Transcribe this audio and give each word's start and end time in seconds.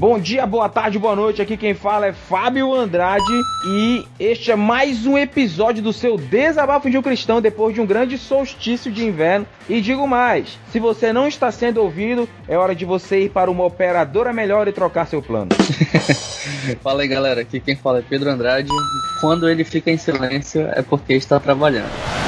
Bom 0.00 0.18
dia, 0.18 0.46
boa 0.46 0.66
tarde, 0.66 0.98
boa 0.98 1.14
noite. 1.14 1.42
Aqui 1.42 1.58
quem 1.58 1.74
fala 1.74 2.06
é 2.06 2.12
Fábio 2.14 2.74
Andrade 2.74 3.22
e 3.66 4.02
este 4.18 4.50
é 4.50 4.56
mais 4.56 5.04
um 5.04 5.18
episódio 5.18 5.82
do 5.82 5.92
seu 5.92 6.16
Desabafo 6.16 6.88
de 6.88 6.96
um 6.96 7.02
Cristão 7.02 7.38
depois 7.38 7.74
de 7.74 7.82
um 7.82 7.86
grande 7.86 8.16
solstício 8.16 8.90
de 8.90 9.04
inverno. 9.04 9.46
E 9.68 9.78
digo 9.82 10.08
mais: 10.08 10.58
se 10.72 10.80
você 10.80 11.12
não 11.12 11.28
está 11.28 11.52
sendo 11.52 11.82
ouvido, 11.82 12.26
é 12.48 12.56
hora 12.56 12.74
de 12.74 12.86
você 12.86 13.24
ir 13.24 13.28
para 13.28 13.50
uma 13.50 13.66
operadora 13.66 14.32
melhor 14.32 14.66
e 14.68 14.72
trocar 14.72 15.06
seu 15.06 15.20
plano. 15.20 15.50
fala 16.82 17.02
aí, 17.02 17.08
galera. 17.08 17.42
Aqui 17.42 17.60
quem 17.60 17.76
fala 17.76 17.98
é 17.98 18.02
Pedro 18.02 18.30
Andrade. 18.30 18.70
Quando 19.20 19.50
ele 19.50 19.64
fica 19.64 19.90
em 19.90 19.98
silêncio 19.98 20.62
é 20.72 20.80
porque 20.80 21.12
está 21.12 21.38
trabalhando. 21.38 22.19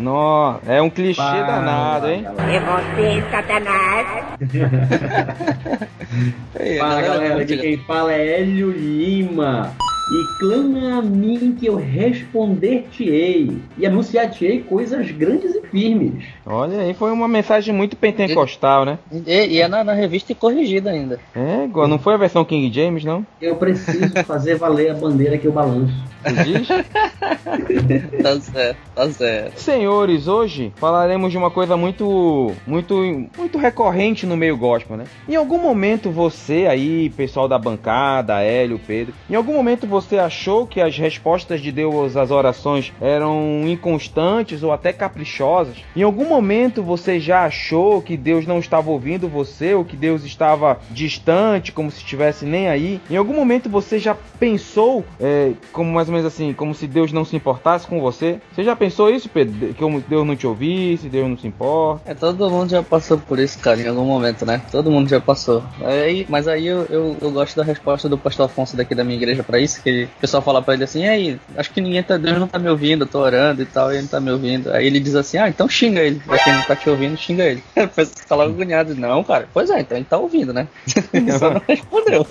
Nó, 0.00 0.58
é 0.66 0.80
um 0.80 0.88
clichê 0.88 1.20
danado, 1.20 2.08
hein? 2.08 2.24
É 2.24 2.58
você, 2.58 3.22
Satanás! 3.30 4.24
Fala, 6.78 7.02
galera, 7.02 7.42
aqui 7.42 7.58
quem 7.58 7.76
fala 7.84 8.14
é 8.14 8.40
Hélio 8.40 8.70
Lima 8.70 9.76
e 10.10 10.38
clama 10.40 10.98
a 10.98 11.02
mim 11.02 11.56
que 11.58 11.66
eu 11.66 11.76
responder-te-ei 11.76 13.58
e 13.78 13.86
anunciar-te-ei 13.86 14.62
coisas 14.62 15.10
grandes 15.12 15.54
e 15.54 15.62
firmes. 15.66 16.24
Olha 16.44 16.80
aí, 16.80 16.94
foi 16.94 17.12
uma 17.12 17.28
mensagem 17.28 17.72
muito 17.72 17.96
pentecostal, 17.96 18.84
né? 18.84 18.98
E, 19.12 19.30
e 19.30 19.60
é 19.60 19.68
na, 19.68 19.84
na, 19.84 19.92
revista 19.92 20.34
corrigida 20.34 20.90
ainda. 20.90 21.20
É, 21.34 21.68
não 21.86 21.98
foi 21.98 22.14
a 22.14 22.16
versão 22.16 22.44
King 22.44 22.74
James, 22.74 23.04
não? 23.04 23.24
Eu 23.40 23.54
preciso 23.56 24.10
fazer 24.24 24.56
valer 24.56 24.90
a 24.90 24.94
bandeira 24.94 25.38
que 25.38 25.46
eu 25.46 25.52
balanço. 25.52 25.94
Tá 28.22 28.40
certo, 28.40 28.78
tá 28.94 29.10
certo. 29.10 29.60
Senhores, 29.60 30.28
hoje 30.28 30.72
falaremos 30.76 31.32
de 31.32 31.38
uma 31.38 31.50
coisa 31.50 31.76
muito, 31.76 32.52
muito, 32.66 32.94
muito 33.36 33.58
recorrente 33.58 34.26
no 34.26 34.36
meio 34.36 34.56
gospel, 34.56 34.96
né? 34.96 35.04
Em 35.28 35.36
algum 35.36 35.58
momento 35.58 36.10
você 36.10 36.66
aí, 36.68 37.10
pessoal 37.10 37.48
da 37.48 37.58
bancada, 37.58 38.40
Hélio, 38.40 38.80
Pedro, 38.86 39.14
em 39.28 39.34
algum 39.34 39.54
momento 39.54 39.86
você 39.86 40.18
achou 40.18 40.66
que 40.66 40.80
as 40.80 40.96
respostas 40.96 41.60
de 41.60 41.72
Deus 41.72 42.16
às 42.16 42.30
orações 42.30 42.92
eram 43.00 43.62
inconstantes 43.66 44.62
ou 44.62 44.72
até 44.72 44.92
caprichosas? 44.92 45.76
Em 45.96 46.02
algum 46.02 46.26
momento 46.26 46.82
você 46.82 47.18
já 47.18 47.44
achou 47.44 48.02
que 48.02 48.16
Deus 48.16 48.46
não 48.46 48.58
estava 48.58 48.90
ouvindo 48.90 49.28
você 49.28 49.74
ou 49.74 49.84
que 49.84 49.96
Deus 49.96 50.24
estava 50.24 50.78
distante, 50.90 51.72
como 51.72 51.90
se 51.90 51.98
estivesse 51.98 52.44
nem 52.44 52.68
aí? 52.68 53.00
Em 53.10 53.16
algum 53.16 53.34
momento 53.34 53.70
você 53.70 53.98
já 53.98 54.14
pensou, 54.38 55.04
é, 55.18 55.52
como 55.72 55.90
mais 55.90 56.09
menos 56.10 56.26
assim, 56.26 56.52
como 56.52 56.74
se 56.74 56.86
Deus 56.86 57.12
não 57.12 57.24
se 57.24 57.36
importasse 57.36 57.86
com 57.86 58.00
você. 58.00 58.40
Você 58.52 58.62
já 58.64 58.74
pensou 58.74 59.10
isso, 59.10 59.28
Pedro? 59.28 59.74
Que 59.74 60.00
Deus 60.08 60.26
não 60.26 60.36
te 60.36 60.46
ouvisse, 60.46 61.08
Deus 61.08 61.28
não 61.28 61.38
se 61.38 61.46
importa? 61.46 62.10
É, 62.10 62.14
todo 62.14 62.50
mundo 62.50 62.70
já 62.70 62.82
passou 62.82 63.18
por 63.18 63.38
isso, 63.38 63.58
cara, 63.58 63.80
em 63.80 63.88
algum 63.88 64.04
momento, 64.04 64.44
né? 64.44 64.62
Todo 64.70 64.90
mundo 64.90 65.08
já 65.08 65.20
passou. 65.20 65.62
Aí, 65.82 66.26
mas 66.28 66.48
aí 66.48 66.66
eu, 66.66 66.86
eu, 66.90 67.16
eu 67.20 67.30
gosto 67.30 67.56
da 67.56 67.64
resposta 67.64 68.08
do 68.08 68.18
pastor 68.18 68.46
Afonso 68.46 68.76
daqui 68.76 68.94
da 68.94 69.04
minha 69.04 69.16
igreja 69.16 69.42
para 69.42 69.58
isso, 69.58 69.82
que 69.82 70.04
o 70.04 70.20
pessoal 70.20 70.42
fala 70.42 70.62
para 70.62 70.74
ele 70.74 70.84
assim, 70.84 71.04
e 71.04 71.08
aí, 71.08 71.40
acho 71.56 71.72
que 71.72 71.80
ninguém 71.80 72.02
tá, 72.02 72.16
Deus 72.16 72.38
não 72.38 72.48
tá 72.48 72.58
me 72.58 72.68
ouvindo, 72.68 73.04
eu 73.04 73.08
tô 73.08 73.20
orando 73.20 73.62
e 73.62 73.66
tal, 73.66 73.90
e 73.90 73.94
ele 73.94 74.02
não 74.02 74.08
tá 74.08 74.20
me 74.20 74.30
ouvindo. 74.30 74.72
Aí 74.72 74.86
ele 74.86 75.00
diz 75.00 75.14
assim, 75.14 75.38
ah, 75.38 75.48
então 75.48 75.68
xinga 75.68 76.00
ele. 76.00 76.20
Pra 76.20 76.38
quem 76.38 76.52
não 76.52 76.62
tá 76.62 76.76
te 76.76 76.88
ouvindo, 76.88 77.16
xinga 77.16 77.44
ele. 77.44 77.62
A 77.76 77.86
pessoa 77.86 78.16
fica 78.16 78.34
logo 78.34 78.52
agoniado. 78.52 78.94
Não, 78.94 79.22
cara, 79.24 79.48
pois 79.52 79.70
é, 79.70 79.80
então 79.80 79.96
ele 79.96 80.06
tá 80.08 80.18
ouvindo, 80.18 80.52
né? 80.52 80.68
Ele 81.12 81.32
só 81.32 81.50
não 81.50 81.62
respondeu. 81.66 82.26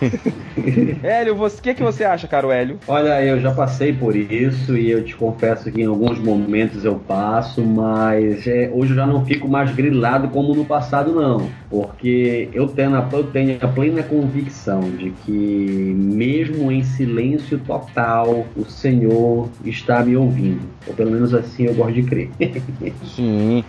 Hélio, 1.02 1.42
o 1.42 1.50
que, 1.50 1.74
que 1.74 1.82
você 1.82 2.04
acha, 2.04 2.26
caro 2.26 2.50
Hélio? 2.50 2.78
Olha, 2.92 3.24
eu 3.24 3.40
já 3.40 3.50
passei 3.50 3.90
por 3.90 4.14
isso 4.14 4.76
e 4.76 4.90
eu 4.90 5.02
te 5.02 5.16
confesso 5.16 5.72
que 5.72 5.80
em 5.80 5.86
alguns 5.86 6.18
momentos 6.18 6.84
eu 6.84 6.96
passo, 6.96 7.62
mas 7.62 8.46
é, 8.46 8.70
hoje 8.70 8.92
eu 8.92 8.96
já 8.96 9.06
não 9.06 9.24
fico 9.24 9.48
mais 9.48 9.74
grilado 9.74 10.28
como 10.28 10.54
no 10.54 10.66
passado, 10.66 11.10
não. 11.10 11.48
Porque 11.70 12.50
eu 12.52 12.68
tenho, 12.68 12.94
a, 12.94 13.08
eu 13.10 13.24
tenho 13.24 13.56
a 13.62 13.66
plena 13.66 14.02
convicção 14.02 14.82
de 14.82 15.08
que, 15.24 15.32
mesmo 15.32 16.70
em 16.70 16.84
silêncio 16.84 17.58
total, 17.60 18.44
o 18.54 18.66
Senhor 18.66 19.48
está 19.64 20.04
me 20.04 20.14
ouvindo. 20.14 20.60
Ou 20.86 20.94
pelo 20.94 21.10
menos 21.10 21.32
assim 21.32 21.64
eu 21.64 21.74
gosto 21.74 21.92
de 21.92 22.02
crer. 22.02 22.30
Sim. 23.14 23.64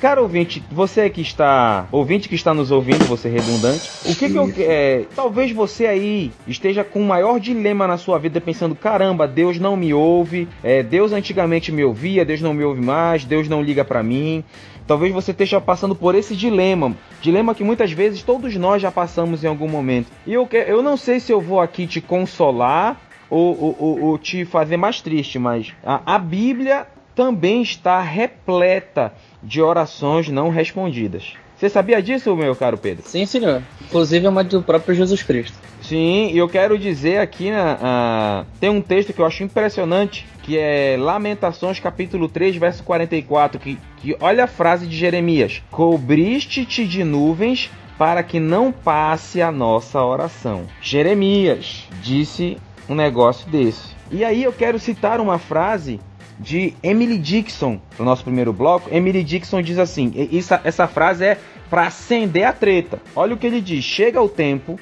Cara 0.00 0.20
ouvinte, 0.20 0.62
você 0.70 1.10
que 1.10 1.20
está. 1.20 1.86
Ouvinte 1.90 2.28
que 2.28 2.34
está 2.34 2.54
nos 2.54 2.70
ouvindo, 2.70 3.04
você 3.06 3.28
redundante, 3.28 3.90
o 4.04 4.14
que, 4.14 4.30
que 4.30 4.36
eu. 4.36 4.52
É, 4.58 5.04
talvez 5.14 5.52
você 5.52 5.86
aí 5.86 6.32
esteja 6.46 6.84
com 6.84 7.00
o 7.00 7.04
maior 7.04 7.40
dilema 7.40 7.86
na 7.86 7.96
sua 7.96 8.18
vida 8.18 8.40
pensando: 8.40 8.74
caramba, 8.74 9.26
Deus 9.26 9.58
não 9.58 9.76
me 9.76 9.92
ouve, 9.92 10.48
é, 10.62 10.82
Deus 10.82 11.12
antigamente 11.12 11.72
me 11.72 11.84
ouvia, 11.84 12.24
Deus 12.24 12.40
não 12.40 12.54
me 12.54 12.64
ouve 12.64 12.80
mais, 12.80 13.24
Deus 13.24 13.48
não 13.48 13.62
liga 13.62 13.84
para 13.84 14.02
mim. 14.02 14.44
Talvez 14.86 15.14
você 15.14 15.30
esteja 15.30 15.60
passando 15.60 15.94
por 15.94 16.14
esse 16.14 16.36
dilema, 16.36 16.94
dilema 17.22 17.54
que 17.54 17.64
muitas 17.64 17.90
vezes 17.90 18.22
todos 18.22 18.54
nós 18.56 18.82
já 18.82 18.92
passamos 18.92 19.42
em 19.42 19.46
algum 19.46 19.66
momento. 19.66 20.08
E 20.26 20.34
eu, 20.34 20.46
eu 20.66 20.82
não 20.82 20.96
sei 20.96 21.18
se 21.20 21.32
eu 21.32 21.40
vou 21.40 21.58
aqui 21.58 21.86
te 21.86 22.02
consolar 22.02 23.00
ou, 23.30 23.58
ou, 23.60 23.76
ou, 23.78 24.00
ou 24.02 24.18
te 24.18 24.44
fazer 24.44 24.76
mais 24.76 25.00
triste, 25.00 25.38
mas 25.38 25.72
a, 25.84 26.14
a 26.14 26.18
Bíblia 26.18 26.86
também 27.14 27.62
está 27.62 28.00
repleta 28.00 29.12
de 29.42 29.60
orações 29.62 30.28
não 30.28 30.48
respondidas. 30.48 31.34
Você 31.56 31.68
sabia 31.68 32.02
disso, 32.02 32.34
meu 32.34 32.54
caro 32.56 32.76
Pedro? 32.76 33.04
Sim, 33.06 33.24
senhor. 33.24 33.62
Inclusive 33.82 34.26
é 34.26 34.28
uma 34.28 34.42
do 34.42 34.62
próprio 34.62 34.94
Jesus 34.94 35.22
Cristo. 35.22 35.56
Sim, 35.80 36.30
e 36.32 36.38
eu 36.38 36.48
quero 36.48 36.78
dizer 36.78 37.18
aqui, 37.18 37.50
uh, 37.50 38.44
tem 38.58 38.70
um 38.70 38.80
texto 38.80 39.12
que 39.12 39.20
eu 39.20 39.26
acho 39.26 39.44
impressionante, 39.44 40.26
que 40.42 40.58
é 40.58 40.96
Lamentações 40.98 41.78
capítulo 41.78 42.28
3, 42.28 42.56
verso 42.56 42.82
44, 42.82 43.60
que, 43.60 43.78
que 43.98 44.16
olha 44.18 44.44
a 44.44 44.46
frase 44.48 44.86
de 44.86 44.96
Jeremias: 44.96 45.62
Cobriste-te 45.70 46.86
de 46.86 47.04
nuvens 47.04 47.70
para 47.96 48.22
que 48.22 48.40
não 48.40 48.72
passe 48.72 49.40
a 49.40 49.52
nossa 49.52 50.02
oração. 50.02 50.66
Jeremias 50.80 51.86
disse 52.02 52.56
um 52.88 52.94
negócio 52.94 53.48
desse. 53.50 53.94
E 54.10 54.24
aí 54.24 54.42
eu 54.42 54.52
quero 54.52 54.78
citar 54.78 55.20
uma 55.20 55.38
frase 55.38 56.00
de 56.38 56.74
Emily 56.82 57.18
Dixon, 57.18 57.80
no 57.98 58.04
nosso 58.04 58.24
primeiro 58.24 58.52
bloco. 58.52 58.88
Emily 58.94 59.22
Dixon 59.22 59.62
diz 59.62 59.78
assim: 59.78 60.12
essa, 60.32 60.60
essa 60.64 60.86
frase 60.86 61.24
é 61.24 61.38
para 61.70 61.86
acender 61.86 62.44
a 62.44 62.52
treta. 62.52 63.00
Olha 63.14 63.34
o 63.34 63.38
que 63.38 63.46
ele 63.46 63.60
diz: 63.60 63.84
chega 63.84 64.20
o 64.20 64.28
tempo 64.28 64.78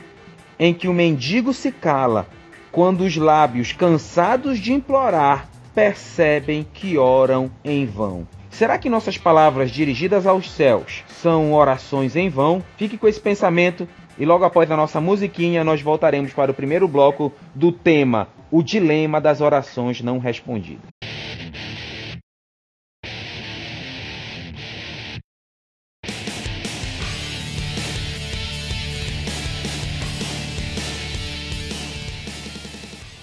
em 0.59 0.73
que 0.73 0.89
o 0.89 0.93
mendigo 0.93 1.53
se 1.53 1.73
cala, 1.73 2.27
quando 2.71 3.03
os 3.03 3.17
lábios, 3.17 3.73
cansados 3.73 4.59
de 4.59 4.73
implorar, 4.73 5.49
percebem 5.75 6.67
que 6.73 6.97
oram 6.99 7.51
em 7.65 7.87
vão. 7.87 8.27
Será 8.51 8.77
que 8.77 8.91
nossas 8.91 9.17
palavras 9.17 9.71
dirigidas 9.71 10.27
aos 10.27 10.51
céus 10.51 11.03
são 11.09 11.55
orações 11.55 12.15
em 12.15 12.29
vão? 12.29 12.63
Fique 12.77 12.99
com 12.99 13.09
esse 13.09 13.19
pensamento 13.19 13.89
e 14.23 14.25
logo 14.25 14.45
após 14.45 14.71
a 14.71 14.77
nossa 14.77 15.01
musiquinha 15.01 15.65
nós 15.65 15.83
voltaremos 15.83 16.33
para 16.33 16.53
o 16.53 16.55
primeiro 16.55 16.87
bloco 16.87 17.33
do 17.53 17.73
tema 17.73 18.29
O 18.53 18.63
Dilema 18.63 19.21
das 19.21 19.41
Orações 19.41 20.01
Não 20.01 20.21
Respondidas. 20.21 20.87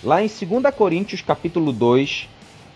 Lá 0.03 0.21
em 0.21 0.27
2 0.27 0.75
Coríntios 0.75 1.21
capítulo 1.21 1.71
2, 1.71 2.27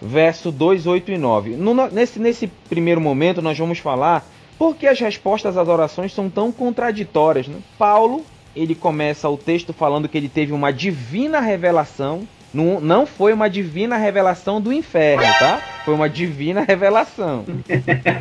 verso 0.02 0.50
2, 0.50 0.88
8 0.88 1.12
e 1.12 1.18
9. 1.18 1.50
No, 1.58 1.74
nesse, 1.88 2.20
nesse 2.20 2.48
primeiro 2.48 3.02
momento 3.02 3.42
nós 3.42 3.58
vamos 3.58 3.80
falar 3.80 4.26
por 4.64 4.78
que 4.78 4.88
as 4.88 4.98
respostas 4.98 5.58
às 5.58 5.68
orações 5.68 6.14
são 6.14 6.30
tão 6.30 6.50
contraditórias. 6.50 7.50
Né? 7.50 7.58
Paulo, 7.78 8.26
ele 8.56 8.74
começa 8.74 9.28
o 9.28 9.36
texto 9.36 9.74
falando 9.74 10.08
que 10.08 10.18
ele 10.18 10.30
teve 10.30 10.54
uma 10.54 10.72
divina 10.72 11.42
revelação. 11.42 12.26
Não, 12.54 12.80
não 12.80 13.06
foi 13.06 13.34
uma 13.34 13.50
divina 13.50 13.98
revelação 13.98 14.62
do 14.62 14.72
inferno, 14.72 15.26
tá? 15.38 15.60
Foi 15.84 15.94
uma 15.94 16.10
divina 16.10 16.64
revelação. 16.66 17.44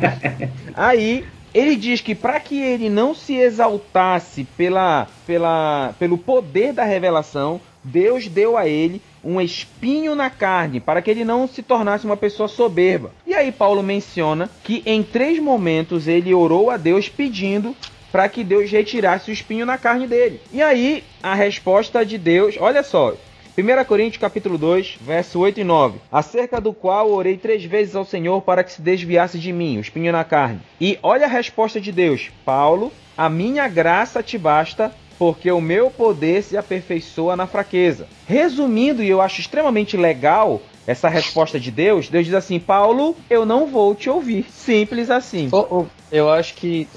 Aí 0.75 1.23
ele 1.53 1.77
diz 1.77 2.01
que 2.01 2.13
para 2.13 2.41
que 2.41 2.61
ele 2.61 2.89
não 2.89 3.15
se 3.15 3.35
exaltasse 3.35 4.43
pela, 4.57 5.07
pela, 5.25 5.95
pelo 5.97 6.17
poder 6.17 6.73
da 6.73 6.83
revelação, 6.83 7.61
Deus 7.81 8.27
deu 8.27 8.57
a 8.57 8.67
ele 8.67 9.01
um 9.23 9.39
espinho 9.39 10.15
na 10.15 10.29
carne 10.29 10.79
para 10.79 11.01
que 11.01 11.09
ele 11.09 11.23
não 11.23 11.47
se 11.47 11.63
tornasse 11.63 12.05
uma 12.05 12.17
pessoa 12.17 12.47
soberba. 12.47 13.11
E 13.25 13.33
aí 13.33 13.51
Paulo 13.51 13.81
menciona 13.81 14.49
que 14.63 14.83
em 14.85 15.01
três 15.01 15.39
momentos 15.39 16.07
ele 16.07 16.33
orou 16.33 16.69
a 16.69 16.77
Deus 16.77 17.07
pedindo 17.07 17.75
para 18.11 18.29
que 18.29 18.43
Deus 18.43 18.69
retirasse 18.69 19.31
o 19.31 19.33
espinho 19.33 19.65
na 19.65 19.77
carne 19.77 20.05
dele. 20.05 20.39
E 20.51 20.61
aí 20.61 21.03
a 21.21 21.33
resposta 21.33 22.05
de 22.05 22.17
Deus, 22.17 22.55
olha 22.59 22.83
só, 22.83 23.15
1 23.55 23.85
Coríntios 23.85 24.19
capítulo 24.19 24.57
2, 24.57 24.97
verso 25.01 25.39
8 25.39 25.59
e 25.59 25.63
9. 25.63 25.99
Acerca 26.11 26.59
do 26.59 26.73
qual 26.73 27.11
orei 27.11 27.37
três 27.37 27.63
vezes 27.63 27.95
ao 27.95 28.03
Senhor 28.03 28.41
para 28.41 28.63
que 28.63 28.71
se 28.71 28.81
desviasse 28.81 29.37
de 29.37 29.53
mim, 29.53 29.77
o 29.77 29.81
espinho 29.81 30.11
na 30.11 30.23
carne. 30.23 30.59
E 30.81 30.97
olha 31.03 31.25
a 31.25 31.29
resposta 31.29 31.79
de 31.79 31.91
Deus. 31.91 32.31
Paulo, 32.43 32.91
a 33.15 33.29
minha 33.29 33.67
graça 33.67 34.23
te 34.23 34.39
basta, 34.39 34.91
porque 35.23 35.49
o 35.49 35.61
meu 35.61 35.89
poder 35.89 36.43
se 36.43 36.57
aperfeiçoa 36.57 37.37
na 37.37 37.47
fraqueza. 37.47 38.07
Resumindo, 38.27 39.01
e 39.01 39.09
eu 39.09 39.21
acho 39.21 39.39
extremamente 39.39 39.95
legal 39.95 40.61
essa 40.85 41.07
resposta 41.07 41.57
de 41.57 41.71
Deus, 41.71 42.09
Deus 42.09 42.25
diz 42.25 42.33
assim: 42.33 42.59
Paulo, 42.59 43.15
eu 43.29 43.45
não 43.45 43.65
vou 43.67 43.95
te 43.95 44.09
ouvir. 44.09 44.45
Simples 44.51 45.09
assim. 45.09 45.47
Oh, 45.49 45.65
oh, 45.69 45.85
Eu 46.11 46.29
acho 46.29 46.55
que 46.55 46.89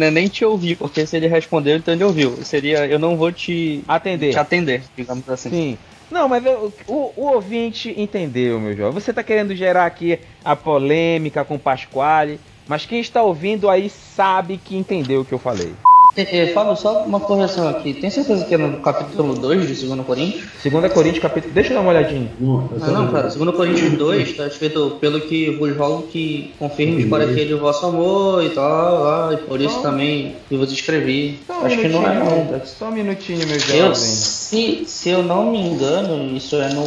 é 0.00 0.10
nem 0.12 0.28
te 0.28 0.44
ouvir, 0.44 0.76
porque 0.76 1.04
se 1.04 1.16
ele 1.16 1.26
respondeu, 1.26 1.76
então 1.76 1.92
ele 1.92 2.04
ouviu. 2.04 2.36
Seria, 2.44 2.86
eu 2.86 3.00
não 3.00 3.16
vou 3.16 3.32
te 3.32 3.82
atender, 3.88 4.30
te 4.30 4.38
atender 4.38 4.82
digamos 4.96 5.28
assim. 5.28 5.50
Sim. 5.50 5.78
Não, 6.08 6.28
mas 6.28 6.46
eu, 6.46 6.72
o, 6.86 7.12
o, 7.16 7.26
ouvinte 7.32 7.92
entendeu, 8.00 8.60
meu 8.60 8.76
jovem. 8.76 8.92
Você 8.92 9.10
está 9.10 9.24
querendo 9.24 9.56
gerar 9.56 9.86
aqui 9.86 10.20
a 10.44 10.54
polêmica 10.54 11.44
com 11.44 11.56
o 11.56 11.58
Pasquale, 11.58 12.38
mas 12.68 12.86
quem 12.86 13.00
está 13.00 13.24
ouvindo 13.24 13.68
aí 13.68 13.90
sabe 13.90 14.56
que 14.56 14.76
entendeu 14.76 15.22
o 15.22 15.24
que 15.24 15.34
eu 15.34 15.38
falei. 15.40 15.74
É, 16.16 16.38
é, 16.38 16.46
Fábio, 16.48 16.74
só 16.76 17.02
uma 17.02 17.20
correção 17.20 17.68
aqui. 17.68 17.92
Tem 17.92 18.08
certeza 18.08 18.44
que 18.46 18.54
é 18.54 18.56
no 18.58 18.78
capítulo 18.78 19.34
2 19.34 19.68
de 19.68 19.86
2 19.86 20.00
Coríntios? 20.06 20.44
2 20.64 20.92
Coríntios, 20.92 21.22
capítulo. 21.22 21.52
Deixa 21.52 21.70
eu 21.70 21.74
dar 21.74 21.82
uma 21.82 21.90
olhadinha. 21.90 22.30
Não, 22.40 22.70
ah, 22.80 22.90
não, 22.90 23.08
cara. 23.08 23.28
2 23.28 23.56
Coríntios 23.56 23.92
2 23.92 24.30
está 24.30 24.46
escrito 24.46 24.96
pelo 24.98 25.20
que 25.20 25.50
vos 25.50 25.76
rogo 25.76 26.04
que 26.04 26.54
confirmes 26.58 27.06
para 27.08 27.24
aquele 27.24 27.52
o 27.52 27.58
vosso 27.58 27.84
amor 27.84 28.42
e 28.42 28.50
tal, 28.50 29.32
e 29.32 29.36
por 29.36 29.60
isso 29.60 29.82
também 29.82 30.36
eu 30.50 30.58
vos 30.58 30.72
escrevi. 30.72 31.38
Um 31.50 31.66
Acho 31.66 31.78
que 31.78 31.88
não 31.88 32.06
é 32.06 32.14
não. 32.14 32.60
Só 32.64 32.86
um 32.86 32.92
minutinho, 32.92 33.46
meu 33.46 33.58
jovem. 33.58 33.80
Eu, 33.80 33.94
se, 33.94 34.84
se 34.86 35.10
eu 35.10 35.22
não 35.22 35.50
me 35.50 35.58
engano, 35.58 36.34
isso 36.34 36.56
é 36.56 36.72
no. 36.72 36.86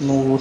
no 0.00 0.38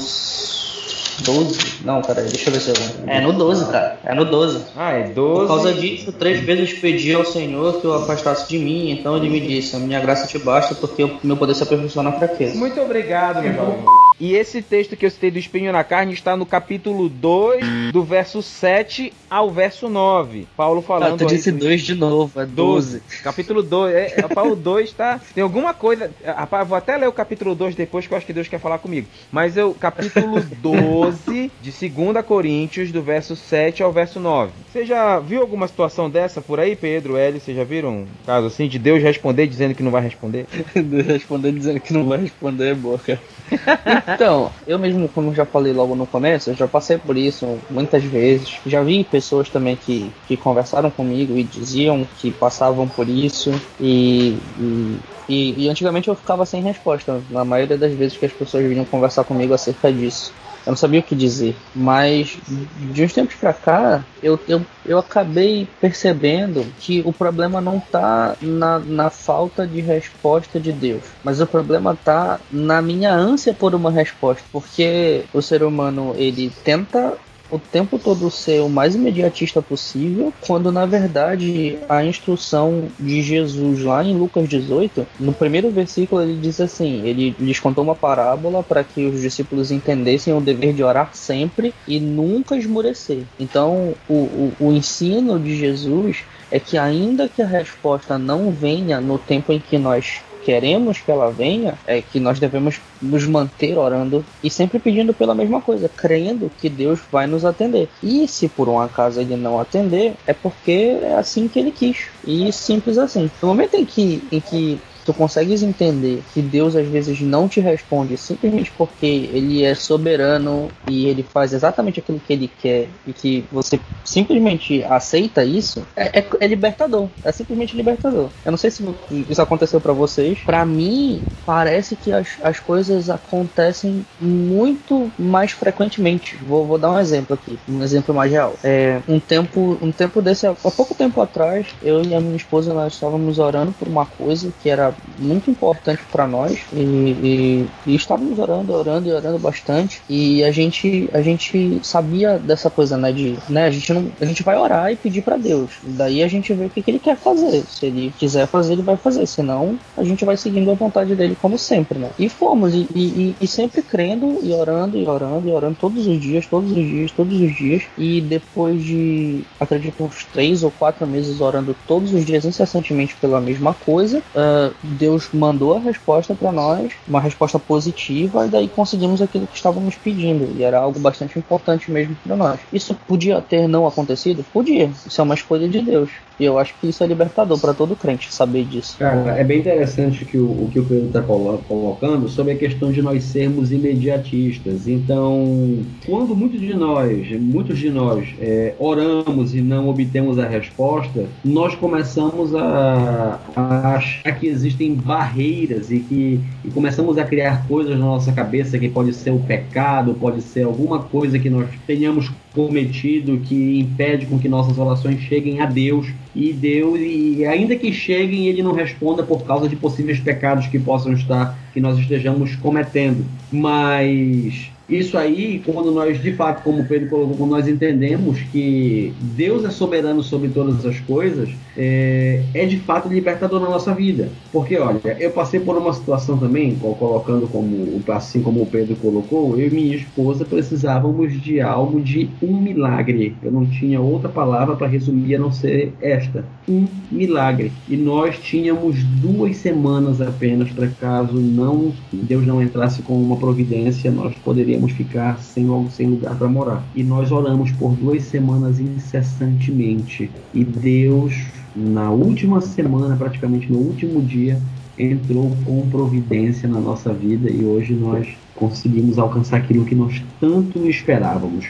12? 1.21 1.83
Não, 1.85 2.01
cara, 2.01 2.21
deixa 2.21 2.49
eu 2.49 2.53
ver 2.53 2.59
se 2.59 2.69
eu 2.69 2.75
É 3.07 3.21
no 3.21 3.33
12, 3.33 3.71
cara. 3.71 3.99
É 4.03 4.13
no 4.13 4.25
12. 4.25 4.65
Ah, 4.75 4.91
é 4.91 5.03
12. 5.03 5.13
Por 5.13 5.47
causa 5.47 5.73
disso, 5.73 6.11
três 6.11 6.39
vezes 6.39 6.73
pedi 6.73 7.13
ao 7.13 7.25
Senhor 7.25 7.79
que 7.79 7.87
o 7.87 7.93
afastasse 7.93 8.49
de 8.49 8.57
mim. 8.57 8.91
Então 8.91 9.15
ele 9.17 9.29
me 9.29 9.39
disse: 9.39 9.75
A 9.75 9.79
minha 9.79 9.99
graça 9.99 10.27
te 10.27 10.39
basta, 10.39 10.75
porque 10.75 11.03
o 11.03 11.19
meu 11.23 11.37
poder 11.37 11.53
se 11.53 11.63
aperfeiçoa 11.63 12.03
na 12.03 12.11
fraqueza. 12.13 12.57
Muito 12.57 12.79
obrigado, 12.81 13.41
meu 13.41 13.53
jovem. 13.53 13.85
E 14.19 14.35
esse 14.35 14.61
texto 14.61 14.95
que 14.95 15.05
eu 15.05 15.11
citei 15.11 15.31
do 15.31 15.39
espinho 15.39 15.71
na 15.71 15.83
carne 15.83 16.13
está 16.13 16.37
no 16.37 16.45
capítulo 16.45 17.09
2, 17.09 17.91
do 17.91 18.03
verso 18.03 18.41
7 18.41 19.11
ao 19.29 19.49
verso 19.49 19.89
9. 19.89 20.47
Paulo 20.55 20.81
falando. 20.81 21.15
Ah, 21.15 21.17
tu 21.17 21.25
disse 21.25 21.51
2 21.51 21.81
de 21.81 21.95
novo, 21.95 22.39
é 22.39 22.45
12. 22.45 22.99
12. 22.99 23.23
Capítulo 23.23 23.63
2. 23.63 23.95
É, 23.95 24.13
é, 24.17 24.21
Paulo 24.27 24.55
2 24.55 24.91
tá. 24.93 25.19
Tem 25.33 25.43
alguma 25.43 25.73
coisa. 25.73 26.11
Rapaz, 26.23 26.67
vou 26.67 26.77
até 26.77 26.95
ler 26.95 27.07
o 27.07 27.11
capítulo 27.11 27.55
2 27.55 27.75
depois, 27.75 28.05
que 28.05 28.13
eu 28.13 28.17
acho 28.17 28.25
que 28.25 28.33
Deus 28.33 28.47
quer 28.47 28.59
falar 28.59 28.77
comigo. 28.77 29.07
Mas 29.31 29.57
eu, 29.57 29.73
capítulo 29.73 30.41
12 30.61 31.51
de 31.61 31.71
2 31.71 32.25
Coríntios, 32.25 32.91
do 32.91 33.01
verso 33.01 33.35
7 33.35 33.81
ao 33.81 33.91
verso 33.91 34.19
9. 34.19 34.51
Você 34.71 34.85
já 34.85 35.19
viu 35.19 35.41
alguma 35.41 35.67
situação 35.67 36.09
dessa 36.09 36.41
por 36.41 36.59
aí, 36.59 36.75
Pedro, 36.75 37.17
Hélio? 37.17 37.39
Vocês 37.39 37.57
já 37.57 37.63
viram 37.63 37.89
um 37.89 38.07
caso 38.25 38.47
assim 38.47 38.67
de 38.67 38.77
Deus 38.77 39.01
responder 39.01 39.47
dizendo 39.47 39.73
que 39.73 39.83
não 39.83 39.91
vai 39.91 40.01
responder? 40.01 40.45
Deus 40.75 41.07
responder 41.07 41.51
dizendo 41.51 41.79
que 41.79 41.93
não 41.93 42.05
vai 42.05 42.19
responder 42.19 42.71
é 42.71 42.75
boa, 42.75 42.99
cara. 42.99 43.19
Então, 44.07 44.51
eu 44.67 44.77
mesmo, 44.77 45.07
como 45.09 45.33
já 45.33 45.45
falei 45.45 45.73
logo 45.73 45.95
no 45.95 46.05
começo, 46.05 46.49
eu 46.49 46.55
já 46.55 46.67
passei 46.67 46.97
por 46.97 47.17
isso 47.17 47.59
muitas 47.69 48.03
vezes. 48.03 48.59
Já 48.65 48.83
vi 48.83 49.03
pessoas 49.03 49.49
também 49.49 49.75
que, 49.75 50.11
que 50.27 50.35
conversaram 50.37 50.89
comigo 50.91 51.37
e 51.37 51.43
diziam 51.43 52.05
que 52.17 52.31
passavam 52.31 52.87
por 52.87 53.07
isso. 53.07 53.51
E, 53.79 54.37
e, 54.59 54.99
e, 55.27 55.63
e 55.65 55.69
antigamente 55.69 56.09
eu 56.09 56.15
ficava 56.15 56.45
sem 56.45 56.61
resposta, 56.61 57.21
na 57.29 57.45
maioria 57.45 57.77
das 57.77 57.93
vezes 57.93 58.17
que 58.17 58.25
as 58.25 58.33
pessoas 58.33 58.65
vinham 58.65 58.85
conversar 58.85 59.23
comigo 59.23 59.53
acerca 59.53 59.91
disso 59.91 60.33
eu 60.65 60.71
não 60.71 60.77
sabia 60.77 60.99
o 60.99 61.03
que 61.03 61.15
dizer. 61.15 61.55
Mas 61.75 62.37
de 62.47 63.03
uns 63.03 63.13
tempos 63.13 63.35
pra 63.35 63.53
cá, 63.53 64.03
eu, 64.21 64.39
eu, 64.47 64.61
eu 64.85 64.97
acabei 64.97 65.67
percebendo 65.79 66.65
que 66.79 67.01
o 67.05 67.13
problema 67.13 67.59
não 67.59 67.79
tá 67.79 68.35
na, 68.41 68.79
na 68.79 69.09
falta 69.09 69.67
de 69.67 69.81
resposta 69.81 70.59
de 70.59 70.71
Deus, 70.71 71.03
mas 71.23 71.41
o 71.41 71.47
problema 71.47 71.97
tá 72.01 72.39
na 72.51 72.81
minha 72.81 73.13
ânsia 73.13 73.53
por 73.53 73.75
uma 73.75 73.91
resposta, 73.91 74.43
porque 74.51 75.23
o 75.33 75.41
ser 75.41 75.63
humano 75.63 76.13
ele 76.17 76.51
tenta 76.63 77.13
o 77.53 77.59
tempo 77.59 77.99
todo 77.99 78.31
ser 78.31 78.61
o 78.61 78.69
mais 78.69 78.95
imediatista 78.95 79.61
possível, 79.61 80.33
quando 80.41 80.71
na 80.71 80.87
verdade 80.87 81.77
a 81.87 82.03
instrução 82.03 82.89
de 82.99 83.21
Jesus 83.21 83.83
lá 83.83 84.03
em 84.03 84.17
Lucas 84.17 84.49
18, 84.49 85.05
no 85.19 85.31
primeiro 85.31 85.69
versículo 85.69 86.23
ele 86.23 86.39
diz 86.39 86.59
assim: 86.59 87.05
ele 87.05 87.35
lhes 87.39 87.59
contou 87.59 87.83
uma 87.83 87.95
parábola 87.95 88.63
para 88.63 88.83
que 88.83 89.05
os 89.05 89.21
discípulos 89.21 89.71
entendessem 89.71 90.33
o 90.33 90.41
dever 90.41 90.73
de 90.73 90.83
orar 90.83 91.11
sempre 91.13 91.73
e 91.87 91.99
nunca 91.99 92.57
esmorecer. 92.57 93.23
Então, 93.39 93.93
o, 94.09 94.13
o, 94.13 94.53
o 94.59 94.73
ensino 94.73 95.39
de 95.39 95.55
Jesus 95.55 96.23
é 96.49 96.59
que 96.59 96.77
ainda 96.77 97.29
que 97.29 97.41
a 97.41 97.47
resposta 97.47 98.17
não 98.17 98.51
venha 98.51 98.99
no 98.99 99.19
tempo 99.19 99.53
em 99.53 99.59
que 99.59 99.77
nós 99.77 100.21
queremos 100.43 100.99
que 100.99 101.11
ela 101.11 101.31
venha, 101.31 101.77
é 101.85 102.01
que 102.01 102.19
nós 102.19 102.39
devemos 102.39 102.79
nos 103.01 103.25
manter 103.25 103.77
orando 103.77 104.23
e 104.43 104.49
sempre 104.49 104.79
pedindo 104.79 105.13
pela 105.13 105.35
mesma 105.35 105.61
coisa, 105.61 105.89
crendo 105.89 106.51
que 106.59 106.69
Deus 106.69 106.99
vai 107.11 107.27
nos 107.27 107.45
atender. 107.45 107.89
E 108.01 108.27
se 108.27 108.47
por 108.47 108.69
um 108.69 108.79
acaso 108.79 109.19
ele 109.19 109.35
não 109.35 109.59
atender, 109.59 110.13
é 110.27 110.33
porque 110.33 110.97
é 111.01 111.15
assim 111.15 111.47
que 111.47 111.59
ele 111.59 111.71
quis. 111.71 112.07
E 112.25 112.51
simples 112.51 112.97
assim. 112.97 113.29
No 113.41 113.47
momento 113.47 113.75
em 113.75 113.85
que, 113.85 114.23
em 114.31 114.39
que 114.39 114.79
tu 115.05 115.13
consegues 115.13 115.63
entender 115.63 116.23
que 116.33 116.41
Deus 116.41 116.75
às 116.75 116.87
vezes 116.87 117.19
não 117.21 117.47
te 117.47 117.59
responde 117.59 118.17
simplesmente 118.17 118.71
porque 118.77 119.05
ele 119.05 119.63
é 119.63 119.75
soberano 119.75 120.69
e 120.87 121.07
ele 121.07 121.23
faz 121.23 121.53
exatamente 121.53 121.99
aquilo 121.99 122.19
que 122.19 122.33
ele 122.33 122.51
quer 122.61 122.87
e 123.07 123.13
que 123.13 123.45
você 123.51 123.79
simplesmente 124.03 124.83
aceita 124.83 125.43
isso, 125.43 125.85
é, 125.95 126.19
é, 126.19 126.25
é 126.39 126.47
libertador. 126.47 127.07
É 127.23 127.31
simplesmente 127.31 127.75
libertador. 127.75 128.29
Eu 128.45 128.51
não 128.51 128.57
sei 128.57 128.69
se 128.69 128.83
isso 129.29 129.41
aconteceu 129.41 129.79
para 129.79 129.93
vocês. 129.93 130.39
Para 130.39 130.65
mim, 130.65 131.23
parece 131.45 131.95
que 131.95 132.11
as, 132.11 132.27
as 132.43 132.59
coisas 132.59 133.09
acontecem 133.09 134.05
muito 134.19 135.11
mais 135.17 135.51
frequentemente. 135.51 136.35
Vou, 136.47 136.65
vou 136.65 136.77
dar 136.77 136.91
um 136.91 136.99
exemplo 136.99 137.33
aqui, 137.33 137.57
um 137.67 137.81
exemplo 137.81 138.13
mais 138.13 138.31
real. 138.31 138.55
É, 138.63 139.01
um 139.07 139.19
tempo, 139.19 139.77
um 139.81 139.91
tempo 139.91 140.21
desse, 140.21 140.45
há 140.45 140.53
pouco 140.53 140.93
tempo 140.93 141.21
atrás, 141.21 141.67
eu 141.81 142.03
e 142.03 142.13
a 142.13 142.19
minha 142.19 142.35
esposa 142.35 142.73
nós 142.73 142.93
estávamos 142.93 143.39
orando 143.39 143.71
por 143.73 143.87
uma 143.87 144.05
coisa 144.05 144.51
que 144.61 144.69
era 144.69 144.92
muito 145.17 145.49
importante 145.49 146.01
para 146.11 146.27
nós 146.27 146.59
e, 146.73 146.77
e, 146.77 147.69
e, 147.87 147.95
estávamos 147.95 148.37
orando, 148.39 148.73
orando 148.73 149.09
e 149.09 149.11
orando 149.11 149.39
bastante 149.39 150.01
e 150.09 150.43
a 150.43 150.51
gente 150.51 151.09
a 151.13 151.21
gente 151.21 151.79
sabia 151.83 152.37
dessa 152.37 152.69
coisa, 152.69 152.97
né, 152.97 153.11
de, 153.11 153.37
né, 153.49 153.65
a 153.65 153.71
gente 153.71 153.93
não, 153.93 154.11
a 154.19 154.25
gente 154.25 154.43
vai 154.43 154.57
orar 154.57 154.91
e 154.91 154.95
pedir 154.95 155.21
para 155.21 155.37
Deus. 155.37 155.71
Daí 155.83 156.23
a 156.23 156.27
gente 156.27 156.53
vê 156.53 156.65
o 156.65 156.69
que, 156.69 156.81
que 156.81 156.91
ele 156.91 156.99
quer 156.99 157.17
fazer. 157.17 157.63
Se 157.67 157.85
ele 157.85 158.13
quiser 158.17 158.47
fazer, 158.47 158.73
ele 158.73 158.81
vai 158.81 158.97
fazer. 158.97 159.25
Senão, 159.25 159.77
a 159.97 160.03
gente 160.03 160.25
vai 160.25 160.37
seguindo 160.37 160.69
a 160.71 160.73
vontade 160.73 161.15
dele 161.15 161.37
como 161.39 161.57
sempre, 161.57 161.99
né? 161.99 162.09
E 162.17 162.29
fomos 162.29 162.73
e, 162.73 162.87
e, 162.95 163.35
e 163.39 163.47
sempre 163.47 163.81
crendo 163.81 164.39
e 164.41 164.51
orando 164.51 164.97
e 164.97 165.05
orando 165.07 165.47
e 165.47 165.51
orando 165.51 165.77
todos 165.79 166.07
os 166.07 166.19
dias, 166.19 166.45
todos 166.47 166.71
os 166.71 166.77
dias, 166.77 167.11
todos 167.11 167.39
os 167.39 167.55
dias. 167.55 167.83
E 167.97 168.21
depois 168.21 168.83
de, 168.83 169.43
acredito, 169.59 170.03
uns 170.03 170.25
três 170.25 170.63
ou 170.63 170.71
quatro 170.71 171.05
meses 171.05 171.39
orando 171.41 171.75
todos 171.87 172.13
os 172.13 172.25
dias 172.25 172.45
incessantemente 172.45 173.15
pela 173.19 173.39
mesma 173.39 173.73
coisa, 173.73 174.19
uh, 174.35 174.73
Deus 174.83 175.29
mandou 175.33 175.75
a 175.75 175.79
resposta 175.79 176.35
para 176.35 176.51
nós, 176.51 176.93
uma 177.07 177.19
resposta 177.21 177.57
positiva, 177.57 178.45
e 178.45 178.49
daí 178.49 178.67
conseguimos 178.67 179.21
aquilo 179.21 179.47
que 179.47 179.55
estávamos 179.55 179.95
pedindo, 179.95 180.55
e 180.57 180.63
era 180.63 180.79
algo 180.79 180.99
bastante 180.99 181.39
importante 181.39 181.91
mesmo 181.91 182.15
para 182.23 182.35
nós. 182.35 182.59
Isso 182.71 182.95
podia 183.07 183.41
ter 183.41 183.67
não 183.67 183.87
acontecido? 183.87 184.45
Podia. 184.51 184.91
Isso 185.05 185.19
é 185.19 185.23
uma 185.23 185.35
escolha 185.35 185.67
de 185.67 185.81
Deus. 185.81 186.09
E 186.39 186.45
eu 186.45 186.57
acho 186.57 186.73
que 186.79 186.87
isso 186.87 187.03
é 187.03 187.07
libertador 187.07 187.59
para 187.59 187.73
todo 187.73 187.95
crente 187.95 188.33
saber 188.33 188.65
disso. 188.65 188.95
Cara, 188.97 189.37
é 189.37 189.43
bem 189.43 189.59
interessante 189.59 190.25
que 190.25 190.37
o, 190.37 190.45
o 190.45 190.69
que 190.71 190.79
o 190.79 190.85
Pedro 190.85 191.07
está 191.07 191.21
colocando 191.21 192.27
sobre 192.27 192.53
a 192.53 192.55
questão 192.55 192.91
de 192.91 193.01
nós 193.01 193.23
sermos 193.23 193.71
imediatistas. 193.71 194.87
Então, 194.87 195.79
quando 196.05 196.35
muitos 196.35 196.59
de 196.59 196.73
nós, 196.73 197.29
muitos 197.39 197.77
de 197.77 197.89
nós 197.89 198.27
é, 198.39 198.73
oramos 198.79 199.53
e 199.53 199.61
não 199.61 199.89
obtemos 199.89 200.39
a 200.39 200.47
resposta, 200.47 201.25
nós 201.45 201.75
começamos 201.75 202.55
a, 202.55 203.39
a 203.55 203.95
achar 203.95 204.39
que 204.39 204.47
existem 204.73 204.95
barreiras 204.95 205.91
e 205.91 205.99
que 205.99 206.39
e 206.65 206.69
começamos 206.71 207.17
a 207.17 207.23
criar 207.23 207.67
coisas 207.67 207.97
na 207.97 208.05
nossa 208.05 208.31
cabeça 208.31 208.79
que 208.79 208.89
pode 208.89 209.13
ser 209.13 209.31
o 209.31 209.39
pecado, 209.39 210.15
pode 210.19 210.41
ser 210.41 210.63
alguma 210.63 210.99
coisa 210.99 211.37
que 211.37 211.49
nós 211.49 211.67
tenhamos 211.85 212.31
cometido 212.53 213.39
que 213.39 213.79
impede 213.79 214.25
com 214.25 214.39
que 214.39 214.49
nossas 214.49 214.77
orações 214.77 215.19
cheguem 215.21 215.61
a 215.61 215.65
Deus. 215.65 216.07
E 216.35 216.51
Deus 216.51 216.99
e 216.99 217.45
ainda 217.45 217.75
que 217.75 217.93
cheguem 217.93 218.47
ele 218.47 218.63
não 218.63 218.73
responda 218.73 219.21
por 219.21 219.43
causa 219.43 219.69
de 219.69 219.75
possíveis 219.75 220.19
pecados 220.19 220.65
que 220.67 220.79
possam 220.79 221.13
estar 221.13 221.57
que 221.73 221.79
nós 221.79 221.97
estejamos 221.99 222.55
cometendo. 222.55 223.23
Mas 223.51 224.72
isso 224.87 225.17
aí, 225.17 225.61
quando 225.65 225.91
nós, 225.91 226.21
de 226.21 226.33
fato, 226.33 226.61
como 226.61 226.85
Pedro 226.85 227.09
colocou, 227.09 227.37
quando 227.37 227.51
nós 227.51 227.67
entendemos 227.67 228.39
que 228.51 229.13
Deus 229.21 229.63
é 229.63 229.69
soberano 229.69 230.21
sobre 230.21 230.49
todas 230.49 230.85
as 230.85 230.99
coisas, 230.99 231.49
é, 231.77 232.43
é 232.53 232.65
de 232.65 232.77
fato 232.79 233.07
libertador 233.07 233.61
na 233.61 233.69
nossa 233.69 233.93
vida. 233.93 234.29
Porque, 234.51 234.77
olha, 234.77 234.99
eu 235.19 235.31
passei 235.31 235.59
por 235.59 235.77
uma 235.77 235.93
situação 235.93 236.37
também, 236.37 236.75
colocando 236.75 237.47
como, 237.47 238.01
assim 238.09 238.41
como 238.41 238.61
o 238.61 238.65
Pedro 238.65 238.95
colocou, 238.97 239.57
eu 239.57 239.67
e 239.67 239.71
minha 239.71 239.95
esposa 239.95 240.43
precisávamos 240.43 241.41
de 241.41 241.61
algo 241.61 242.01
de 242.01 242.29
um 242.41 242.59
milagre. 242.59 243.35
Eu 243.41 243.51
não 243.51 243.65
tinha 243.65 244.01
outra 244.01 244.27
palavra 244.27 244.75
para 244.75 244.87
resumir 244.87 245.35
a 245.35 245.39
não 245.39 245.51
ser 245.51 245.93
esta: 246.01 246.45
um 246.67 246.85
milagre. 247.09 247.71
E 247.87 247.95
nós 247.95 248.37
tínhamos 248.37 249.01
duas 249.03 249.57
semanas 249.57 250.19
apenas 250.19 250.69
para 250.71 250.87
caso 250.87 251.33
não 251.33 251.93
Deus 252.11 252.45
não 252.45 252.61
entrasse 252.61 253.01
com 253.01 253.13
uma 253.13 253.37
providência, 253.37 254.11
nós 254.11 254.33
poderíamos 254.43 254.72
ficar 254.93 255.39
sem, 255.39 255.67
sem 255.89 256.07
lugar 256.07 256.35
para 256.35 256.47
morar. 256.47 256.83
E 256.95 257.03
nós 257.03 257.31
oramos 257.31 257.71
por 257.71 257.91
duas 257.93 258.23
semanas 258.23 258.79
incessantemente. 258.79 260.29
E 260.53 260.63
Deus, 260.63 261.33
na 261.75 262.11
última 262.11 262.61
semana, 262.61 263.15
praticamente 263.15 263.71
no 263.71 263.79
último 263.79 264.21
dia, 264.21 264.59
entrou 264.97 265.55
com 265.65 265.89
providência 265.89 266.67
na 266.67 266.79
nossa 266.79 267.11
vida 267.13 267.49
e 267.49 267.65
hoje 267.65 267.93
nós 267.93 268.27
conseguimos 268.55 269.17
alcançar 269.17 269.57
aquilo 269.57 269.85
que 269.85 269.95
nós 269.95 270.21
tanto 270.39 270.87
esperávamos. 270.87 271.65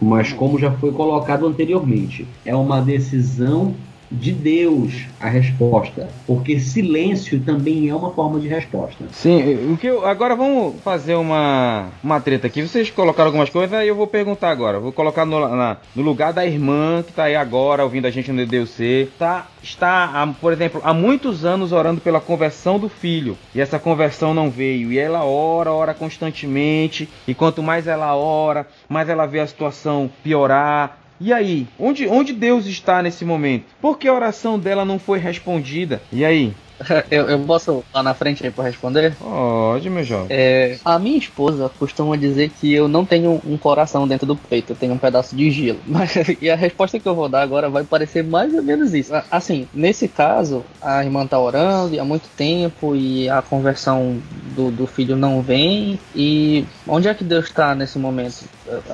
Mas 0.00 0.32
como 0.32 0.58
já 0.58 0.70
foi 0.72 0.90
colocado 0.90 1.46
anteriormente, 1.46 2.26
é 2.44 2.54
uma 2.54 2.80
decisão 2.80 3.74
de 4.10 4.32
Deus 4.32 5.04
a 5.20 5.28
resposta, 5.28 6.08
porque 6.26 6.58
silêncio 6.58 7.40
também 7.40 7.88
é 7.88 7.94
uma 7.94 8.12
forma 8.12 8.38
de 8.38 8.48
resposta. 8.48 9.04
Sim, 9.12 9.72
o 9.72 9.76
que 9.76 9.86
eu, 9.86 10.06
agora 10.06 10.36
vamos 10.36 10.80
fazer 10.82 11.14
uma 11.14 11.88
uma 12.02 12.20
treta 12.20 12.46
aqui. 12.46 12.62
Vocês 12.62 12.90
colocaram 12.90 13.28
algumas 13.28 13.50
coisas, 13.50 13.72
aí 13.78 13.88
eu 13.88 13.94
vou 13.94 14.06
perguntar 14.06 14.50
agora. 14.50 14.78
Vou 14.78 14.92
colocar 14.92 15.24
no, 15.24 15.48
na, 15.48 15.76
no 15.94 16.02
lugar 16.02 16.32
da 16.32 16.46
irmã 16.46 17.02
que 17.02 17.10
está 17.10 17.24
aí 17.24 17.36
agora 17.36 17.82
ouvindo 17.82 18.06
a 18.06 18.10
gente 18.10 18.30
no 18.30 18.44
DDC. 18.44 19.08
Tá, 19.18 19.46
está, 19.62 20.34
por 20.40 20.52
exemplo, 20.52 20.80
há 20.84 20.94
muitos 20.94 21.44
anos 21.44 21.72
orando 21.72 22.00
pela 22.00 22.20
conversão 22.20 22.78
do 22.78 22.88
filho 22.88 23.36
e 23.54 23.60
essa 23.60 23.78
conversão 23.78 24.32
não 24.32 24.50
veio 24.50 24.92
e 24.92 24.98
ela 24.98 25.24
ora, 25.24 25.72
ora 25.72 25.94
constantemente 25.94 27.08
e 27.26 27.34
quanto 27.34 27.62
mais 27.62 27.86
ela 27.86 28.14
ora, 28.14 28.66
mais 28.88 29.08
ela 29.08 29.26
vê 29.26 29.40
a 29.40 29.46
situação 29.46 30.10
piorar 30.22 31.05
e 31.20 31.32
aí, 31.32 31.66
onde, 31.78 32.06
onde 32.06 32.32
Deus 32.32 32.66
está 32.66 33.02
nesse 33.02 33.24
momento? 33.24 33.64
Por 33.80 33.98
que 33.98 34.08
a 34.08 34.14
oração 34.14 34.58
dela 34.58 34.84
não 34.84 34.98
foi 34.98 35.18
respondida? 35.18 36.02
E 36.12 36.24
aí? 36.24 36.54
eu, 37.10 37.28
eu 37.28 37.38
posso 37.40 37.84
lá 37.92 38.02
na 38.02 38.14
frente 38.14 38.44
aí 38.44 38.50
pra 38.50 38.64
responder? 38.64 39.14
Pode, 39.16 39.88
meu 39.88 40.04
jovem. 40.04 40.28
É, 40.30 40.78
a 40.84 40.98
minha 40.98 41.16
esposa 41.16 41.70
costuma 41.78 42.16
dizer 42.16 42.50
que 42.50 42.72
eu 42.72 42.86
não 42.88 43.04
tenho 43.04 43.40
um 43.46 43.56
coração 43.56 44.06
dentro 44.06 44.26
do 44.26 44.36
peito, 44.36 44.72
eu 44.72 44.76
tenho 44.76 44.92
um 44.92 44.98
pedaço 44.98 45.34
de 45.34 45.50
gelo. 45.50 45.80
Mas, 45.86 46.14
e 46.40 46.50
a 46.50 46.56
resposta 46.56 46.98
que 46.98 47.08
eu 47.08 47.14
vou 47.14 47.28
dar 47.28 47.42
agora 47.42 47.70
vai 47.70 47.84
parecer 47.84 48.22
mais 48.22 48.52
ou 48.54 48.62
menos 48.62 48.92
isso. 48.94 49.12
Assim, 49.30 49.66
nesse 49.72 50.08
caso, 50.08 50.64
a 50.80 51.02
irmã 51.02 51.26
tá 51.26 51.38
orando 51.38 51.98
há 51.98 52.04
muito 52.04 52.28
tempo 52.36 52.94
e 52.94 53.28
a 53.28 53.40
conversão 53.40 54.20
do, 54.54 54.70
do 54.70 54.86
filho 54.86 55.16
não 55.16 55.40
vem. 55.40 55.98
E 56.14 56.64
onde 56.86 57.08
é 57.08 57.14
que 57.14 57.24
Deus 57.24 57.46
está 57.46 57.74
nesse 57.74 57.98
momento? 57.98 58.44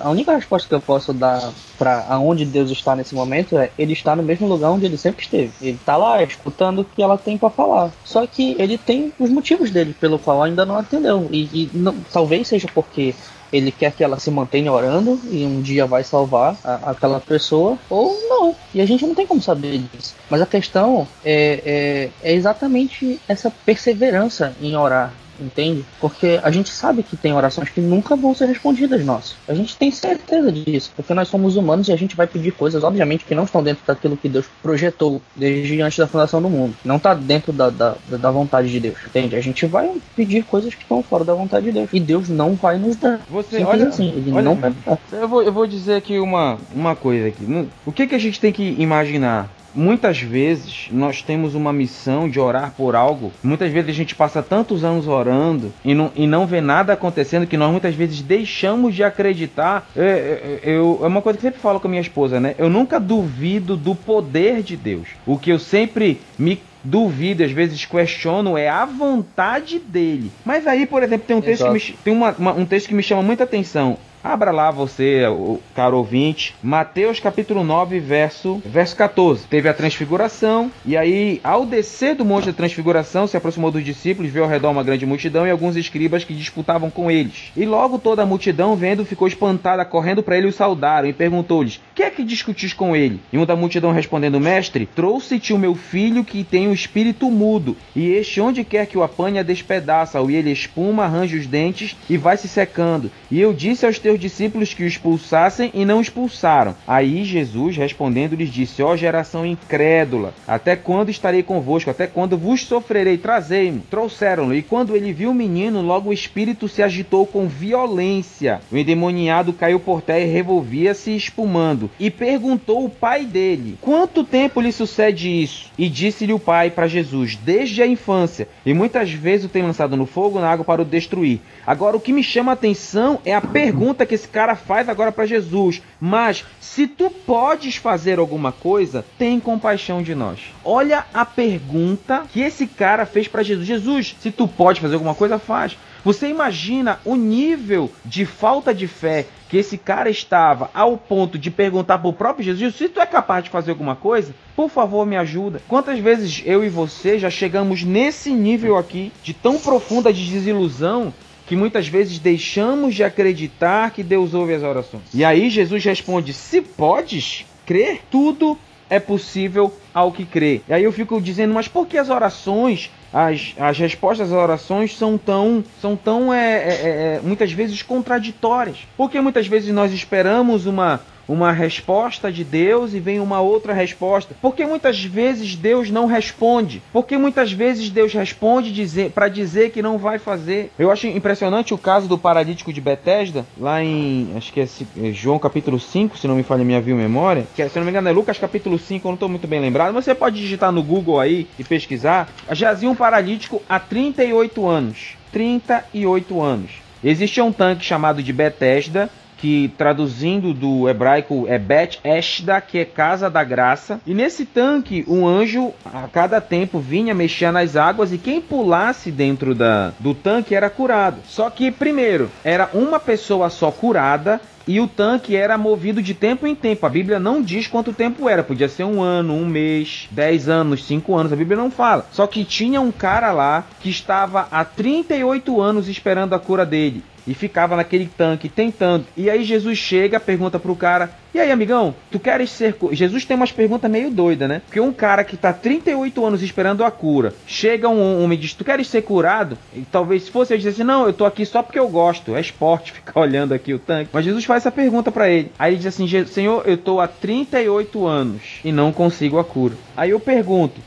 A 0.01 0.11
única 0.11 0.35
resposta 0.35 0.69
que 0.69 0.75
eu 0.75 0.81
posso 0.81 1.13
dar 1.13 1.53
para 1.79 2.07
aonde 2.09 2.45
Deus 2.45 2.71
está 2.71 2.95
nesse 2.95 3.15
momento 3.15 3.57
é 3.57 3.71
ele 3.79 3.93
está 3.93 4.15
no 4.15 4.23
mesmo 4.23 4.47
lugar 4.47 4.71
onde 4.71 4.87
ele 4.87 4.97
sempre 4.97 5.23
esteve. 5.23 5.53
Ele 5.61 5.77
está 5.77 5.97
lá 5.97 6.23
escutando 6.23 6.81
o 6.81 6.85
que 6.85 7.03
ela 7.03 7.19
tem 7.19 7.39
para 7.39 7.51
falar. 7.51 7.91
Só 8.05 8.27
que 8.27 8.57
ele 8.59 8.79
tem 8.79 9.13
os 9.19 9.31
motivos 9.31 9.71
dele 9.71 9.95
pelo 9.99 10.19
qual 10.19 10.43
ainda 10.43 10.67
não 10.67 10.77
atendeu. 10.77 11.29
E, 11.31 11.43
e 11.53 11.71
não, 11.73 11.95
talvez 12.13 12.49
seja 12.49 12.69
porque 12.73 13.15
ele 13.53 13.71
quer 13.71 13.93
que 13.93 14.03
ela 14.03 14.19
se 14.19 14.31
mantenha 14.31 14.73
orando 14.73 15.21
e 15.31 15.45
um 15.45 15.61
dia 15.61 15.85
vai 15.85 16.03
salvar 16.03 16.57
a, 16.65 16.91
aquela 16.91 17.21
pessoa, 17.21 17.79
ou 17.91 18.19
não. 18.29 18.57
E 18.75 18.81
a 18.81 18.87
gente 18.87 19.07
não 19.07 19.15
tem 19.15 19.27
como 19.27 19.43
saber 19.43 19.79
disso. 19.79 20.15
Mas 20.31 20.41
a 20.41 20.47
questão 20.47 21.07
é, 21.23 22.11
é, 22.23 22.31
é 22.31 22.35
exatamente 22.35 23.21
essa 23.29 23.51
perseverança 23.51 24.57
em 24.61 24.75
orar, 24.75 25.13
entende? 25.41 25.85
Porque 26.01 26.41
a 26.43 26.51
gente 26.51 26.71
sabe 26.71 27.03
que 27.03 27.17
tem 27.17 27.33
orações 27.33 27.69
que 27.69 27.81
nunca 27.81 28.17
vão 28.17 28.35
ser 28.35 28.47
respondidas 28.47 29.05
nossas. 29.05 29.37
A 29.49 29.55
gente 29.55 29.77
tem 29.77 29.91
certeza 29.91 30.51
disso, 30.51 30.93
porque 30.95 31.15
nós 31.15 31.29
somos 31.29 31.57
humanos 31.57 31.89
e 31.89 31.93
a 31.93 31.97
gente 31.97 32.17
vai 32.17 32.27
pedir 32.27 32.53
coisas, 32.53 32.83
obviamente, 32.85 33.25
que 33.25 33.35
não 33.35 33.45
estão 33.45 33.63
dentro 33.63 33.83
daquilo 33.87 34.17
que 34.17 34.29
Deus 34.29 34.47
projetou 34.63 35.21
desde 35.35 35.81
antes 35.81 35.99
da 35.99 36.07
fundação 36.07 36.41
do 36.41 36.49
mundo. 36.51 36.75
Não 36.85 36.97
está 36.97 37.15
dentro 37.15 37.53
da, 37.53 37.71
da, 37.71 37.97
da 38.09 38.31
vontade 38.31 38.71
de 38.71 38.81
Deus, 38.81 38.97
entende? 39.07 39.37
A 39.37 39.41
gente 39.41 39.67
vai 39.67 39.91
pedir 40.17 40.45
coisas 40.45 40.75
que 40.75 40.83
estão 40.83 41.03
fora 41.03 41.25
da 41.25 41.35
vontade 41.35 41.67
de 41.67 41.73
Deus. 41.73 41.91
E 41.93 42.01
Deus 42.01 42.29
não 42.29 42.55
vai 42.55 42.79
nos 42.79 42.97
dar. 42.97 43.21
Você, 43.29 43.63
olha 43.65 43.89
assim, 43.89 44.09
ele 44.09 44.33
olha, 44.33 44.43
não 44.43 44.55
vai 44.55 44.73
dar. 44.87 44.99
Eu 45.13 45.29
vou, 45.29 45.43
eu 45.43 45.53
vou 45.53 45.67
dizer 45.67 45.97
aqui 45.97 46.19
uma, 46.19 46.59
uma 46.75 46.95
coisa 46.97 47.29
aqui. 47.29 47.69
O 47.85 47.93
que, 47.93 48.07
que 48.07 48.15
a 48.15 48.19
gente 48.19 48.41
tem 48.41 48.53
que 48.53 48.63
imaginar? 48.79 49.49
Muitas 49.75 50.21
vezes 50.21 50.89
nós 50.91 51.23
temos 51.23 51.55
uma 51.55 51.73
missão 51.73 52.29
de 52.29 52.39
orar 52.39 52.73
por 52.77 52.95
algo. 52.95 53.33
Muitas 53.43 53.73
vezes 53.73 53.91
a 53.91 53.95
gente 53.95 54.15
passa 54.15 54.43
tantos 54.43 54.85
anos 54.85 55.07
orando 55.07 55.73
e 55.85 55.95
não, 55.95 56.11
e 56.15 56.27
não 56.27 56.47
vê 56.47 56.61
nada 56.61 56.93
acontecendo 56.93 57.47
que 57.47 57.57
nós 57.57 57.71
muitas 57.71 57.95
vezes 57.95 58.21
deixamos 58.21 58.95
de 58.95 59.03
acreditar. 59.03 59.89
Eu, 59.95 60.03
é, 60.03 60.09
é, 60.09 60.61
eu, 60.65 61.01
é 61.03 61.07
uma 61.07 61.23
coisa 61.23 61.39
que 61.39 61.47
eu 61.47 61.51
sempre 61.51 61.63
falo 61.63 61.81
com 61.81 61.89
a 61.89 61.91
minha 61.91 62.03
esposa, 62.03 62.39
né? 62.39 62.55
Eu 62.59 62.69
nunca 62.69 63.01
duvido 63.01 63.77
do 63.77 63.95
poder 63.95 64.63
de 64.63 64.77
Deus. 64.77 65.09
O 65.27 65.39
que 65.39 65.51
eu 65.51 65.59
sempre 65.59 66.21
me 66.39 66.61
duvido, 66.85 67.45
às 67.45 67.53
vezes 67.53 67.85
questiono, 67.85 68.59
é 68.59 68.69
a 68.69 68.85
vontade 68.85 69.79
dele. 69.79 70.31
Mas 70.45 70.67
aí, 70.67 70.87
por 70.87 71.03
exemplo, 71.03 71.27
tem 71.27 71.37
um 71.37 71.41
texto, 71.41 71.65
que 71.65 71.71
me, 71.71 71.81
tem 72.05 72.13
uma, 72.13 72.35
uma, 72.39 72.53
um 72.53 72.65
texto 72.65 72.89
que 72.89 72.95
me 72.95 73.03
chama 73.03 73.23
muita 73.23 73.45
atenção. 73.45 73.97
Abra 74.25 74.53
lá 74.53 74.71
você, 74.71 75.27
o 75.27 75.61
caro 75.75 75.97
ouvinte, 75.97 76.55
Mateus 76.63 77.19
capítulo 77.19 77.65
9, 77.65 77.99
verso, 77.99 78.63
verso 78.65 78.95
14. 78.95 79.49
Teve 79.49 79.69
a 79.69 79.75
transfiguração, 79.75 80.71
e 80.87 80.97
aí, 80.97 81.41
ao 81.43 81.67
descer 81.67 82.15
do 82.15 82.25
monte 82.25 82.47
da 82.47 82.53
transfiguração, 82.53 83.27
se 83.27 83.37
aproximou 83.37 83.73
dos 83.73 83.85
discípulos, 83.85 84.31
viu 84.31 84.45
ao 84.45 84.49
redor 84.49 84.71
uma 84.71 84.85
grande 84.85 85.05
multidão 85.05 85.45
e 85.45 85.51
alguns 85.51 85.75
escribas 85.75 86.23
que 86.23 86.35
disputavam 86.35 86.89
com 86.89 87.11
eles. 87.11 87.51
E 87.57 87.67
logo 87.67 87.99
toda 87.99 88.23
a 88.23 88.27
multidão, 88.27 88.77
vendo, 88.77 89.05
ficou 89.05 89.27
espantada, 89.27 89.85
correndo 89.85 90.23
para 90.23 90.39
ele 90.39 90.47
o 90.47 90.53
saudaram 90.53 91.09
e 91.09 91.13
perguntou-lhes: 91.13 91.81
Que 91.93 92.05
é 92.05 92.11
que 92.11 92.23
discutis 92.23 92.73
com 92.73 92.95
ele? 92.95 93.21
E 93.33 93.39
um 93.39 93.45
da 93.45 93.57
multidão 93.57 93.91
respondendo: 93.91 94.39
Mestre, 94.39 94.87
trouxe-te 94.87 95.53
o 95.53 95.59
meu 95.59 95.75
filho 95.75 96.25
que 96.25 96.45
tem 96.45 96.69
o 96.69 96.73
espírito 96.73 97.29
mudo, 97.29 97.77
e 97.97 98.11
este 98.11 98.41
onde 98.41 98.63
quer 98.63 98.87
que 98.87 98.97
o 98.97 99.03
apanha 99.03 99.43
despedaça-o, 99.43 100.31
e 100.31 100.37
ele 100.37 100.53
espuma, 100.53 101.07
arranja 101.07 101.37
os 101.37 101.49
dentes 101.49 101.97
e 102.09 102.17
vai 102.17 102.37
se 102.37 102.47
secando. 102.47 103.11
E 103.29 103.41
eu 103.41 103.53
disse 103.53 103.85
aos 103.85 103.99
teus 103.99 104.12
seus 104.13 104.21
discípulos 104.21 104.75
que 104.75 104.83
o 104.83 104.87
expulsassem 104.87 105.71
e 105.73 105.85
não 105.85 106.01
expulsaram. 106.01 106.75
Aí 106.87 107.25
Jesus, 107.25 107.77
respondendo, 107.77 108.37
lhes 108.37 108.51
disse: 108.51 108.83
Ó 108.83 108.93
oh, 108.93 108.97
geração 108.97 109.47
incrédula, 109.47 110.35
até 110.47 110.77
quando 110.77 111.11
estarei 111.11 111.43
convosco? 111.43 111.91
Até 111.91 112.07
quando 112.07 112.37
vos 112.37 112.65
sofrerei? 112.65 113.17
Trazei-me. 113.17 113.81
Trouxeram-no. 113.91 114.55
E 114.55 114.63
quando 114.63 114.95
ele 114.95 115.13
viu 115.13 115.31
o 115.31 115.35
menino, 115.35 115.81
logo 115.81 116.11
o 116.11 116.13
espírito 116.13 116.69
se 116.69 116.83
agitou 116.83 117.27
com 117.27 117.49
violência. 117.49 118.61
O 118.71 118.77
endemoniado 118.77 119.53
caiu 119.53 119.81
por 119.81 120.03
terra 120.03 120.21
e 120.21 120.33
revolvia-se 120.33 121.15
espumando. 121.15 121.91
E 121.99 122.11
perguntou 122.11 122.85
o 122.85 122.91
pai 122.91 123.25
dele: 123.25 123.79
Quanto 123.81 124.25
tempo 124.25 124.61
lhe 124.61 124.73
sucede 124.73 125.29
isso? 125.29 125.71
E 125.79 125.89
disse-lhe 125.89 126.33
o 126.33 126.39
pai 126.39 126.71
para 126.71 126.87
Jesus: 126.87 127.37
Desde 127.37 127.83
a 127.83 127.87
infância. 127.87 128.49
E 128.67 128.75
muitas 128.75 129.11
vezes 129.11 129.47
o 129.47 129.49
tem 129.49 129.63
lançado 129.63 129.97
no 129.97 130.07
fogo, 130.07 130.41
na 130.41 130.51
água 130.51 130.65
para 130.65 130.83
o 130.83 130.85
destruir. 130.85 131.41
Agora, 131.67 131.97
o 131.97 132.01
que 132.01 132.13
me 132.13 132.23
chama 132.23 132.53
a 132.53 132.55
atenção 132.55 133.21
é 133.25 133.35
a 133.35 133.41
pergunta 133.41 134.02
que 134.07 134.15
esse 134.15 134.29
cara 134.29 134.55
faz 134.55 134.89
agora 134.89 135.13
para 135.13 135.27
Jesus. 135.27 135.83
Mas 136.01 136.45
se 136.61 136.87
tu 136.87 137.11
podes 137.11 137.77
fazer 137.77 138.19
alguma 138.19 138.53
coisa, 138.53 139.05
tem 139.19 139.41
compaixão 139.41 140.03
de 140.03 140.15
nós. 140.15 140.41
Olha 140.65 141.05
a 141.13 141.25
pergunta 141.25 142.25
que 142.33 142.41
esse 142.41 142.67
cara 142.67 143.07
fez 143.07 143.29
para 143.29 143.43
Jesus. 143.43 143.67
Jesus, 143.67 144.17
se 144.21 144.31
tu 144.31 144.47
pode 144.49 144.81
fazer 144.81 144.95
alguma 144.95 145.15
coisa, 145.15 145.39
faz. 145.39 145.77
Você 146.05 146.29
imagina 146.29 146.99
o 147.05 147.15
nível 147.15 147.91
de 148.05 148.27
falta 148.27 148.75
de 148.75 148.89
fé 148.89 149.27
que 149.49 149.57
esse 149.57 149.79
cara 149.79 150.11
estava 150.11 150.71
ao 150.75 150.97
ponto 150.97 151.39
de 151.39 151.51
perguntar 151.51 151.99
para 151.99 152.09
o 152.09 152.13
próprio 152.13 152.45
Jesus: 152.45 152.75
se 152.75 152.89
tu 152.89 153.01
é 153.01 153.07
capaz 153.07 153.45
de 153.45 153.51
fazer 153.51 153.71
alguma 153.71 153.95
coisa, 153.95 154.35
por 154.57 154.69
favor 154.69 155.07
me 155.07 155.17
ajuda. 155.17 155.63
Quantas 155.69 155.99
vezes 155.99 156.43
eu 156.45 156.65
e 156.65 156.69
você 156.69 157.19
já 157.19 157.31
chegamos 157.31 157.85
nesse 157.85 158.33
nível 158.33 158.77
aqui 158.77 159.13
de 159.23 159.33
tão 159.33 159.59
profunda 159.59 160.13
de 160.13 160.29
desilusão 160.29 161.15
que 161.53 161.57
muitas 161.57 161.87
vezes 161.87 162.19
deixamos 162.19 162.95
de 162.95 163.05
acreditar 163.05 163.91
que 163.91 164.03
Deus 164.03 164.33
ouve 164.33 164.55
as 164.55 164.63
orações. 164.63 165.03
E 165.13 165.23
aí 165.23 165.51
Jesus 165.51 165.85
responde: 165.85 166.33
Se 166.33 166.63
podes 166.63 167.45
crer, 167.67 168.01
tudo 168.11 168.57
é 168.89 168.99
possível 168.99 169.71
ao 169.93 170.11
que 170.11 170.25
crê. 170.25 170.63
E 170.67 170.73
aí 170.73 170.83
eu 170.83 170.91
fico 170.91 171.21
dizendo, 171.21 171.53
mas 171.53 171.69
por 171.69 171.87
que 171.87 171.99
as 171.99 172.09
orações, 172.09 172.91
as, 173.13 173.55
as 173.59 173.79
respostas 173.79 174.33
às 174.33 174.35
orações 174.35 174.97
são 174.97 175.19
tão, 175.19 175.63
são 175.79 175.95
tão 175.95 176.33
é, 176.33 176.57
é, 176.57 176.71
é, 177.17 177.21
muitas 177.23 177.53
vezes 177.53 177.83
contraditórias? 177.83 178.79
Porque 178.97 179.21
muitas 179.21 179.47
vezes 179.47 179.75
nós 179.75 179.93
esperamos 179.93 180.65
uma, 180.65 181.03
uma 181.29 181.53
resposta 181.53 182.31
de 182.31 182.45
Deus 182.45 182.95
e 182.95 183.01
vem 183.01 183.21
uma 183.21 183.41
outra 183.41 183.73
resposta. 183.73 184.35
Porque 184.41 184.67
muitas 184.67 185.03
vezes 185.03 185.55
Deus 185.55 185.91
não 185.91 186.07
responde. 186.07 186.83
Porque 186.93 187.17
muitas 187.17 187.53
vezes 187.53 187.91
Deus 187.91 188.13
responde 188.13 188.73
dizer, 188.73 189.11
para 189.11 189.29
dizer 189.29 189.71
que 189.71 189.83
não 189.83 189.99
vai 189.99 190.19
fazer. 190.19 190.71
Eu 190.79 190.91
acho 190.91 191.07
impressionante 191.07 191.75
o 191.75 191.79
caso 191.79 192.09
do 192.09 192.19
paralítico 192.19 192.73
de 192.73 192.81
Betesda, 192.81 193.47
lá 193.59 193.83
em 193.83 194.33
acho 194.37 194.53
que 194.53 194.61
é, 194.61 194.69
é 195.03 195.13
João 195.13 195.39
capítulo 195.39 195.79
5, 195.79 196.19
se 196.19 196.27
não 196.27 196.37
me 196.37 196.43
falha 196.43 196.65
minha 196.65 196.81
viu 196.81 196.97
memória, 196.97 197.47
que 197.55 197.63
é, 197.63 197.69
se 197.69 197.79
não 197.79 197.85
me 197.85 197.91
engano 197.91 198.09
é 198.09 198.13
Lucas 198.13 198.39
capítulo 198.39 198.79
5, 198.79 199.07
eu 199.07 199.11
não 199.11 199.15
estou 199.15 199.29
muito 199.29 199.47
bem 199.47 199.61
lembrado, 199.61 199.93
mas 199.93 200.05
você 200.05 200.15
pode 200.15 200.41
digitar 200.41 200.73
no 200.73 200.83
Google 200.83 201.21
aí 201.21 201.47
e 201.59 201.65
pesquisar. 201.65 202.29
Jazia 202.51 202.91
um 202.91 202.95
paralítico 202.95 203.63
há 203.69 203.79
38 203.79 204.67
anos. 204.67 205.17
38 205.33 206.41
anos. 206.41 206.71
Existia 207.03 207.43
um 207.43 207.53
tanque 207.53 207.85
chamado 207.85 208.23
de 208.23 208.33
Betesda 208.33 209.11
que 209.43 209.73
traduzindo 209.77 210.55
do 210.55 210.89
hebraico 210.89 211.47
é 211.49 211.59
Bet 211.59 211.99
Eshda, 212.05 212.61
que 212.61 212.79
é 212.79 212.85
casa 212.85 213.29
da 213.29 213.43
graça. 213.43 214.01
E 214.07 214.15
nesse 214.15 214.47
tanque, 214.47 215.05
um 215.09 215.27
anjo 215.27 215.73
a 215.85 216.07
cada 216.07 216.41
tempo 216.41 216.79
vinha 216.79 217.13
mexer 217.13 217.51
nas 217.51 217.75
águas 217.75 218.13
e 218.13 218.19
quem 218.19 218.41
pulasse 218.41 219.11
dentro 219.11 219.53
da, 219.53 219.93
do 219.99 220.15
tanque 220.15 220.55
era 220.55 220.71
curado. 220.71 221.17
Só 221.27 221.51
que 221.51 221.73
primeiro, 221.73 222.31
era 222.45 222.71
uma 222.73 223.01
pessoa 223.01 223.51
só 223.51 223.73
curada 223.73 224.41
e 224.65 224.79
o 224.79 224.87
tanque 224.87 225.35
era 225.35 225.59
movido 225.59 226.01
de 226.01 226.15
tempo 226.15 226.47
em 226.47 226.55
tempo. 226.55 226.87
A 226.87 226.89
Bíblia 226.89 227.19
não 227.19 227.43
diz 227.43 227.67
quanto 227.67 227.93
tempo 227.93 228.29
era. 228.29 228.45
Podia 228.45 228.69
ser 228.69 228.85
um 228.85 229.03
ano, 229.03 229.35
um 229.35 229.45
mês, 229.45 230.07
dez 230.13 230.49
anos, 230.49 230.85
cinco 230.85 231.17
anos. 231.17 231.33
A 231.33 231.37
Bíblia 231.37 231.57
não 231.57 231.69
fala. 231.69 232.07
Só 232.13 232.29
que 232.29 232.45
tinha 232.45 232.81
um 232.81 232.93
cara 232.93 233.33
lá 233.33 233.65
que 233.81 233.91
estava 233.91 234.47
há 234.53 234.65
38 234.65 235.61
anos 235.61 235.89
esperando 235.89 236.33
a 236.33 236.39
cura 236.39 236.65
dele 236.65 237.03
e 237.27 237.35
ficava 237.35 237.77
naquele 237.77 238.07
tanque 238.07 238.49
tentando. 238.49 239.07
E 239.17 239.31
aí 239.31 239.45
Jesus 239.45 239.79
chega, 239.79 240.21
pergunta 240.21 240.59
pro 240.59 240.77
cara: 240.77 241.11
"E 241.35 241.39
aí, 241.39 241.51
amigão, 241.51 241.95
tu 242.11 242.19
queres 242.19 242.51
ser 242.51 242.77
Jesus 242.93 243.25
tem 243.25 243.37
umas 243.37 243.53
perguntas 243.53 243.91
meio 243.91 244.11
doidas, 244.11 244.49
né? 244.49 244.63
Porque 244.65 244.81
um 244.81 244.93
cara 244.93 245.25
que 245.25 245.37
tá 245.37 245.53
38 245.53 246.25
anos 246.25 246.43
esperando 246.43 246.85
a 246.85 246.91
cura, 246.91 247.35
chega 247.47 247.89
um 247.89 248.23
homem 248.23 248.39
e 248.39 248.41
diz: 248.41 248.55
"Tu 248.55 248.65
queres 248.65 248.89
ser 248.89 249.03
curado?" 249.03 249.57
E 249.75 249.83
talvez 249.83 250.25
se 250.25 250.31
fosse 250.31 250.53
ele 250.53 250.63
dissesse: 250.63 250.85
"Não, 250.85 251.07
eu 251.07 251.13
tô 251.13 251.25
aqui 251.25 251.45
só 251.47 251.63
porque 251.63 251.79
eu 251.79 251.89
gosto, 251.89 252.35
é 252.35 252.41
esporte 252.41 252.93
ficar 252.93 253.21
olhando 253.21 253.55
aqui 253.55 253.73
o 253.75 253.79
tanque". 253.79 254.11
Mas 254.13 254.25
Jesus 254.25 254.45
faz 254.45 254.63
essa 254.63 254.71
pergunta 254.73 255.11
para 255.11 255.29
ele. 255.29 255.53
Aí 255.59 255.73
ele 255.73 255.79
diz 255.79 255.87
assim: 255.87 256.07
"Senhor, 256.27 256.63
eu 256.67 256.77
tô 256.77 257.01
há 257.01 257.09
38 257.09 258.07
anos 258.07 258.61
e 258.65 258.73
não 258.73 258.93
consigo 258.93 259.39
a 259.39 259.45
cura". 259.45 259.75
Aí 259.97 260.11
eu 260.11 260.21
pergunto: 260.21 260.81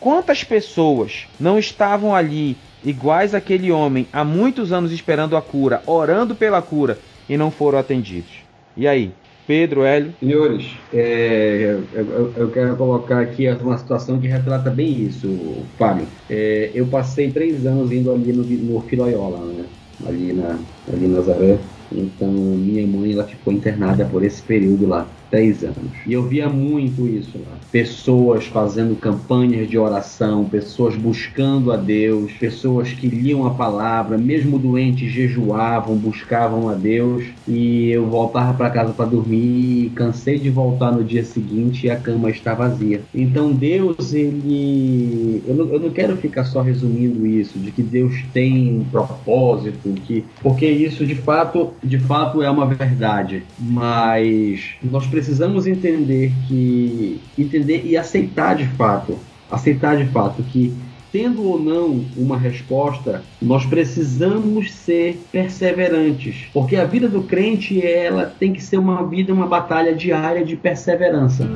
Quantas 0.00 0.44
pessoas 0.44 1.26
não 1.40 1.58
estavam 1.58 2.14
ali 2.14 2.56
iguais 2.84 3.34
àquele 3.34 3.72
homem, 3.72 4.06
há 4.12 4.24
muitos 4.24 4.72
anos 4.72 4.92
esperando 4.92 5.36
a 5.36 5.42
cura, 5.42 5.82
orando 5.86 6.34
pela 6.34 6.62
cura 6.62 6.98
e 7.28 7.36
não 7.36 7.50
foram 7.50 7.78
atendidos. 7.78 8.30
E 8.76 8.86
aí? 8.86 9.12
Pedro, 9.46 9.82
Hélio? 9.82 10.12
Senhores, 10.20 10.66
é, 10.92 11.78
eu, 11.94 12.32
eu, 12.36 12.50
quero 12.50 12.76
colocar 12.76 13.20
aqui 13.20 13.48
uma 13.62 13.78
situação 13.78 14.20
que 14.20 14.28
retrata 14.28 14.68
bem 14.68 15.06
isso, 15.06 15.64
Fábio. 15.78 16.06
É, 16.28 16.70
eu 16.74 16.86
passei 16.86 17.30
três 17.32 17.64
anos 17.64 17.90
indo 17.90 18.12
ali 18.12 18.30
no, 18.30 18.42
no 18.44 18.80
Filoiola, 18.82 19.38
né? 19.46 19.64
ali, 20.06 20.34
na, 20.34 20.58
ali 20.92 21.06
em 21.06 21.08
Nazaré. 21.08 21.58
Então, 21.90 22.30
minha 22.30 22.86
mãe 22.86 23.14
ela 23.14 23.24
ficou 23.24 23.50
internada 23.50 24.04
por 24.04 24.22
esse 24.22 24.42
período 24.42 24.86
lá. 24.86 25.08
10 25.30 25.64
anos. 25.64 25.92
E 26.06 26.12
eu 26.12 26.22
via 26.22 26.48
muito 26.48 27.06
isso 27.06 27.38
lá. 27.38 27.56
Pessoas 27.70 28.46
fazendo 28.46 28.96
campanhas 28.96 29.68
de 29.68 29.78
oração, 29.78 30.44
pessoas 30.44 30.94
buscando 30.94 31.72
a 31.72 31.76
Deus, 31.76 32.32
pessoas 32.32 32.92
que 32.92 33.06
liam 33.08 33.46
a 33.46 33.50
palavra, 33.50 34.16
mesmo 34.16 34.58
doentes 34.58 35.10
jejuavam, 35.10 35.96
buscavam 35.96 36.68
a 36.68 36.74
Deus. 36.74 37.24
E 37.46 37.90
eu 37.90 38.06
voltava 38.06 38.54
para 38.54 38.70
casa 38.70 38.92
para 38.92 39.06
dormir, 39.06 39.92
cansei 39.94 40.38
de 40.38 40.50
voltar 40.50 40.90
no 40.90 41.04
dia 41.04 41.24
seguinte 41.24 41.86
e 41.86 41.90
a 41.90 41.96
cama 41.96 42.30
está 42.30 42.54
vazia. 42.54 43.02
Então 43.14 43.52
Deus, 43.52 44.12
ele. 44.12 45.42
Eu 45.46 45.54
não, 45.54 45.68
eu 45.68 45.80
não 45.80 45.90
quero 45.90 46.16
ficar 46.16 46.44
só 46.44 46.60
resumindo 46.60 47.26
isso, 47.26 47.58
de 47.58 47.70
que 47.70 47.82
Deus 47.82 48.14
tem 48.32 48.78
um 48.80 48.84
propósito, 48.84 49.94
que. 50.06 50.24
Porque 50.42 50.66
isso 50.66 51.06
de 51.06 51.14
fato, 51.14 51.70
de 51.82 51.98
fato 51.98 52.42
é 52.42 52.50
uma 52.50 52.66
verdade. 52.66 53.42
Mas 53.58 54.74
nós 54.82 55.06
precisamos 55.06 55.38
precisamos 55.38 55.66
entender 55.66 56.32
que 56.46 57.20
entender 57.36 57.57
e 57.58 57.96
aceitar 57.96 58.56
de 58.56 58.66
fato, 58.66 59.18
aceitar 59.50 59.96
de 59.96 60.06
fato 60.06 60.42
que 60.42 60.74
tendo 61.10 61.42
ou 61.42 61.58
não 61.58 62.04
uma 62.16 62.36
resposta, 62.36 63.22
nós 63.40 63.64
precisamos 63.64 64.72
ser 64.72 65.18
perseverantes, 65.32 66.46
porque 66.52 66.76
a 66.76 66.84
vida 66.84 67.08
do 67.08 67.22
crente 67.22 67.84
ela 67.84 68.26
tem 68.26 68.52
que 68.52 68.62
ser 68.62 68.76
uma 68.76 69.06
vida, 69.06 69.32
uma 69.32 69.46
batalha 69.46 69.94
diária 69.94 70.44
de 70.44 70.54
perseverança. 70.54 71.48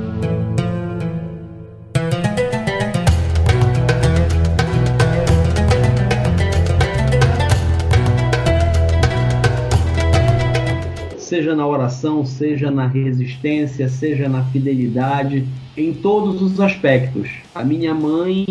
Seja 11.33 11.55
na 11.55 11.65
oração, 11.65 12.23
seja 12.23 12.69
na 12.69 12.85
resistência, 12.85 13.89
seja 13.89 14.29
na 14.29 14.43
fidelidade, 14.43 15.47
em 15.75 15.91
todos 15.91 16.43
os 16.43 16.59
aspectos. 16.59 17.27
A 17.55 17.63
minha 17.63 17.91
mãe, 17.91 18.45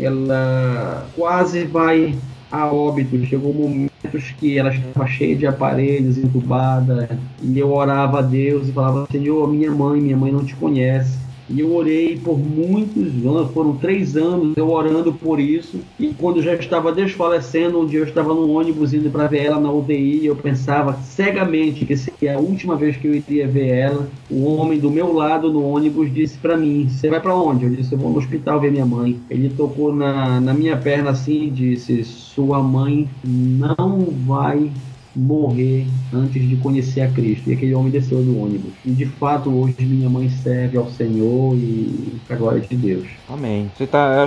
ela 0.00 1.06
quase 1.14 1.64
vai 1.64 2.14
a 2.50 2.64
óbito. 2.72 3.22
Chegou 3.26 3.52
momentos 3.52 4.30
que 4.38 4.56
ela 4.56 4.74
estava 4.74 5.06
cheia 5.06 5.36
de 5.36 5.46
aparelhos, 5.46 6.16
entubada, 6.16 7.10
e 7.42 7.58
eu 7.58 7.70
orava 7.70 8.20
a 8.20 8.22
Deus 8.22 8.68
e 8.68 8.72
falava: 8.72 9.06
Senhor, 9.12 9.46
minha 9.46 9.70
mãe, 9.70 10.00
minha 10.00 10.16
mãe 10.16 10.32
não 10.32 10.46
te 10.46 10.56
conhece 10.56 11.27
e 11.48 11.60
eu 11.60 11.74
orei 11.74 12.18
por 12.18 12.38
muitos 12.38 13.06
anos, 13.24 13.50
foram 13.52 13.76
três 13.76 14.16
anos 14.16 14.56
eu 14.56 14.68
orando 14.68 15.12
por 15.12 15.40
isso. 15.40 15.80
E 15.98 16.08
quando 16.08 16.42
já 16.42 16.54
estava 16.54 16.92
desfalecendo, 16.92 17.80
um 17.80 17.86
dia 17.86 18.00
eu 18.00 18.04
estava 18.04 18.34
no 18.34 18.50
ônibus 18.50 18.92
indo 18.92 19.10
para 19.10 19.26
ver 19.26 19.44
ela 19.44 19.60
na 19.60 19.72
UTI, 19.72 20.26
eu 20.26 20.36
pensava 20.36 20.94
cegamente 20.94 21.84
que 21.84 21.96
seria 21.96 22.36
a 22.36 22.40
última 22.40 22.76
vez 22.76 22.96
que 22.96 23.06
eu 23.06 23.14
iria 23.14 23.46
ver 23.46 23.68
ela. 23.68 24.08
O 24.30 24.44
homem 24.54 24.78
do 24.78 24.90
meu 24.90 25.12
lado 25.12 25.52
no 25.52 25.64
ônibus 25.64 26.12
disse 26.12 26.36
para 26.38 26.56
mim: 26.56 26.88
Você 26.88 27.08
vai 27.08 27.20
para 27.20 27.34
onde? 27.34 27.64
Eu 27.64 27.70
disse: 27.70 27.92
Eu 27.92 27.98
vou 27.98 28.10
no 28.10 28.18
hospital 28.18 28.60
ver 28.60 28.70
minha 28.70 28.86
mãe. 28.86 29.18
Ele 29.30 29.48
tocou 29.48 29.94
na, 29.94 30.40
na 30.40 30.52
minha 30.52 30.76
perna 30.76 31.10
assim 31.10 31.44
e 31.44 31.50
disse: 31.50 32.04
Sua 32.04 32.62
mãe 32.62 33.08
não 33.24 34.06
vai 34.26 34.70
morrer 35.18 35.86
antes 36.12 36.48
de 36.48 36.56
conhecer 36.56 37.00
a 37.02 37.08
Cristo. 37.08 37.50
E 37.50 37.52
aquele 37.52 37.74
homem 37.74 37.90
desceu 37.90 38.22
do 38.22 38.40
ônibus. 38.40 38.72
E 38.84 38.90
de 38.90 39.06
fato, 39.06 39.50
hoje 39.50 39.74
minha 39.80 40.08
mãe 40.08 40.28
serve 40.28 40.78
ao 40.78 40.88
Senhor 40.90 41.56
e 41.56 42.14
a 42.28 42.34
glória 42.36 42.60
de 42.60 42.76
Deus. 42.76 43.06
Amém. 43.28 43.70
Você 43.76 43.84
está 43.84 44.26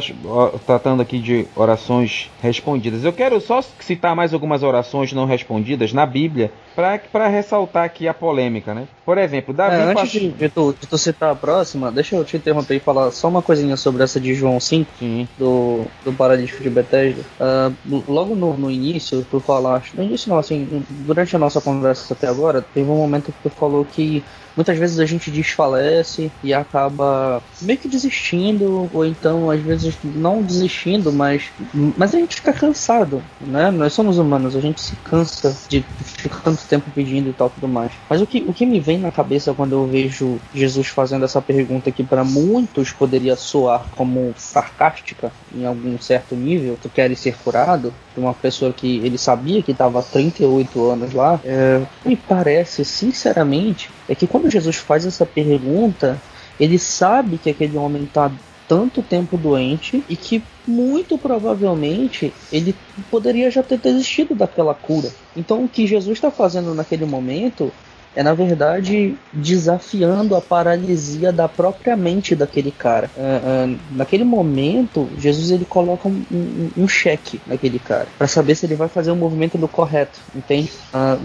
tratando 0.66 1.02
aqui 1.02 1.20
de 1.20 1.46
orações 1.56 2.30
respondidas. 2.42 3.04
Eu 3.04 3.14
quero 3.14 3.40
só 3.40 3.62
citar 3.80 4.16
mais 4.16 4.34
algumas 4.34 4.64
orações 4.64 5.14
não 5.14 5.26
respondidas 5.26 5.94
na 5.94 6.06
Bíblia 6.06 6.52
para 6.76 7.28
ressaltar 7.28 7.84
aqui 7.84 8.08
a 8.08 8.14
polêmica, 8.14 8.74
né? 8.74 8.88
Por 9.06 9.18
exemplo, 9.18 9.54
Davi. 9.54 9.76
É, 9.76 9.84
antes 9.84 10.12
de, 10.12 10.30
de, 10.30 10.50
tu, 10.50 10.76
de, 10.80 10.88
tu, 10.88 10.98
citar 10.98 11.32
a 11.32 11.36
próxima, 11.36 11.92
deixa 11.92 12.16
eu 12.16 12.24
te 12.24 12.38
interromper 12.38 12.76
e 12.76 12.80
falar 12.80 13.12
só 13.12 13.28
uma 13.28 13.42
coisinha 13.42 13.76
sobre 13.76 14.04
essa 14.04 14.20
de 14.20 14.34
João 14.34 14.60
5, 14.60 14.90
Sim. 14.98 15.28
do, 15.38 15.86
do 16.04 16.14
paralítico 16.14 16.64
de 16.64 16.70
Bethesda. 16.70 17.22
Uh, 17.40 18.04
logo 18.08 18.36
no, 18.36 18.56
no 18.56 18.72
início, 18.72 19.26
tu 19.30 19.40
falaste. 19.40 19.96
No 19.96 20.04
início, 20.04 20.30
não, 20.30 20.40
assim, 20.40 20.81
durante 20.90 21.36
a 21.36 21.40
nossa 21.40 21.62
conversa 21.62 22.14
até 22.14 22.28
agora, 22.28 22.62
teve 22.62 22.90
um 22.90 22.98
momento 22.98 23.32
que 23.32 23.50
tu 23.50 23.50
falou 23.50 23.86
que 23.86 24.24
muitas 24.56 24.78
vezes 24.78 25.00
a 25.00 25.06
gente 25.06 25.32
desfalece 25.32 26.32
e 26.44 26.54
acaba 26.54 27.42
meio 27.62 27.80
que 27.80 27.88
desistindo, 27.88 28.90
ou 28.94 29.06
então 29.06 29.50
às 29.50 29.62
vezes 29.62 29.96
não 30.04 30.42
desistindo, 30.42 31.12
mas, 31.12 31.52
mas 31.74 32.14
a 32.14 32.20
gente 32.20 32.36
fica 32.36 32.54
cansado, 32.54 33.22
né? 33.40 33.72
Nós 33.72 33.94
somos 33.94 34.18
humanos, 34.18 34.56
a 34.56 34.62
gente 34.62 34.82
se 34.82 34.96
cansa 34.98 35.56
de 35.68 35.84
ficar 36.04 36.42
tanto 36.42 36.64
tempo 36.66 36.90
pedindo 36.94 37.30
e 37.30 37.34
tal 37.34 37.50
tudo 37.50 37.68
mais. 37.68 37.92
Mas 38.10 38.22
o 38.22 38.28
que, 38.28 38.44
o 38.48 38.54
que 38.54 38.66
me 38.66 38.80
vem 38.80 39.00
na 39.00 39.12
cabeça 39.12 39.54
quando 39.54 39.74
eu 39.74 39.88
vejo 39.88 40.40
Jesus 40.54 40.88
fazendo 40.88 41.26
essa 41.26 41.42
pergunta 41.42 41.92
que 41.92 42.04
para 42.04 42.24
muitos 42.24 42.92
poderia 42.92 43.36
soar 43.36 43.86
como 43.96 44.34
sarcástica 44.38 45.32
em 45.56 45.66
algum 45.66 45.98
certo 46.00 46.36
nível, 46.36 46.78
tu 46.82 46.90
queres 46.90 47.20
ser 47.20 47.36
curado? 47.38 47.94
De 48.14 48.20
uma 48.20 48.34
pessoa 48.34 48.74
que 48.74 48.98
ele 48.98 49.18
sabia 49.18 49.62
que 49.62 49.72
estava 49.72 50.00
há 50.00 50.04
38 50.04 50.90
anos 50.90 51.14
lá, 51.14 51.40
é, 51.46 51.82
me 52.06 52.16
parece 52.16 52.84
sinceramente 52.84 53.90
é 54.10 54.16
que 54.16 54.28
quando 54.28 54.50
Jesus 54.50 54.76
faz 54.76 55.06
essa 55.06 55.26
pergunta, 55.26 56.22
ele 56.60 56.78
sabe 56.78 57.38
que 57.38 57.50
aquele 57.50 57.78
homem 57.78 58.04
está 58.04 58.32
tanto 58.68 59.02
tempo 59.02 59.36
doente 59.38 60.02
e 60.08 60.16
que 60.16 60.42
muito 60.66 61.18
provavelmente 61.18 62.34
ele 62.52 62.74
poderia 63.10 63.52
já 63.52 63.62
ter 63.62 63.78
desistido 63.78 64.34
daquela 64.34 64.74
cura. 64.74 65.10
Então 65.36 65.64
o 65.64 65.68
que 65.68 65.86
Jesus 65.86 66.18
está 66.18 66.32
fazendo 66.32 66.74
naquele 66.74 67.06
momento 67.06 67.72
é 68.16 68.24
na 68.24 68.34
verdade 68.34 69.16
desafiando 69.32 70.36
a 70.36 70.42
paralisia 70.42 71.32
da 71.32 71.48
própria 71.48 71.96
mente 71.96 72.36
daquele 72.36 72.72
cara. 72.72 73.10
É, 73.18 73.22
é, 73.22 73.76
naquele 73.92 74.24
momento, 74.24 75.10
Jesus 75.18 75.52
ele 75.52 75.66
coloca 75.66 76.08
um, 76.08 76.24
um, 76.32 76.70
um 76.78 76.88
cheque 76.88 77.42
naquele 77.48 77.80
cara 77.80 78.08
para 78.18 78.28
saber 78.28 78.56
se 78.56 78.66
ele 78.66 78.76
vai 78.76 78.88
fazer 78.88 79.12
o 79.12 79.14
um 79.14 79.18
movimento 79.18 79.58
do 79.58 79.68
correto, 79.68 80.20
entende? 80.36 80.72
Ah, 80.94 81.18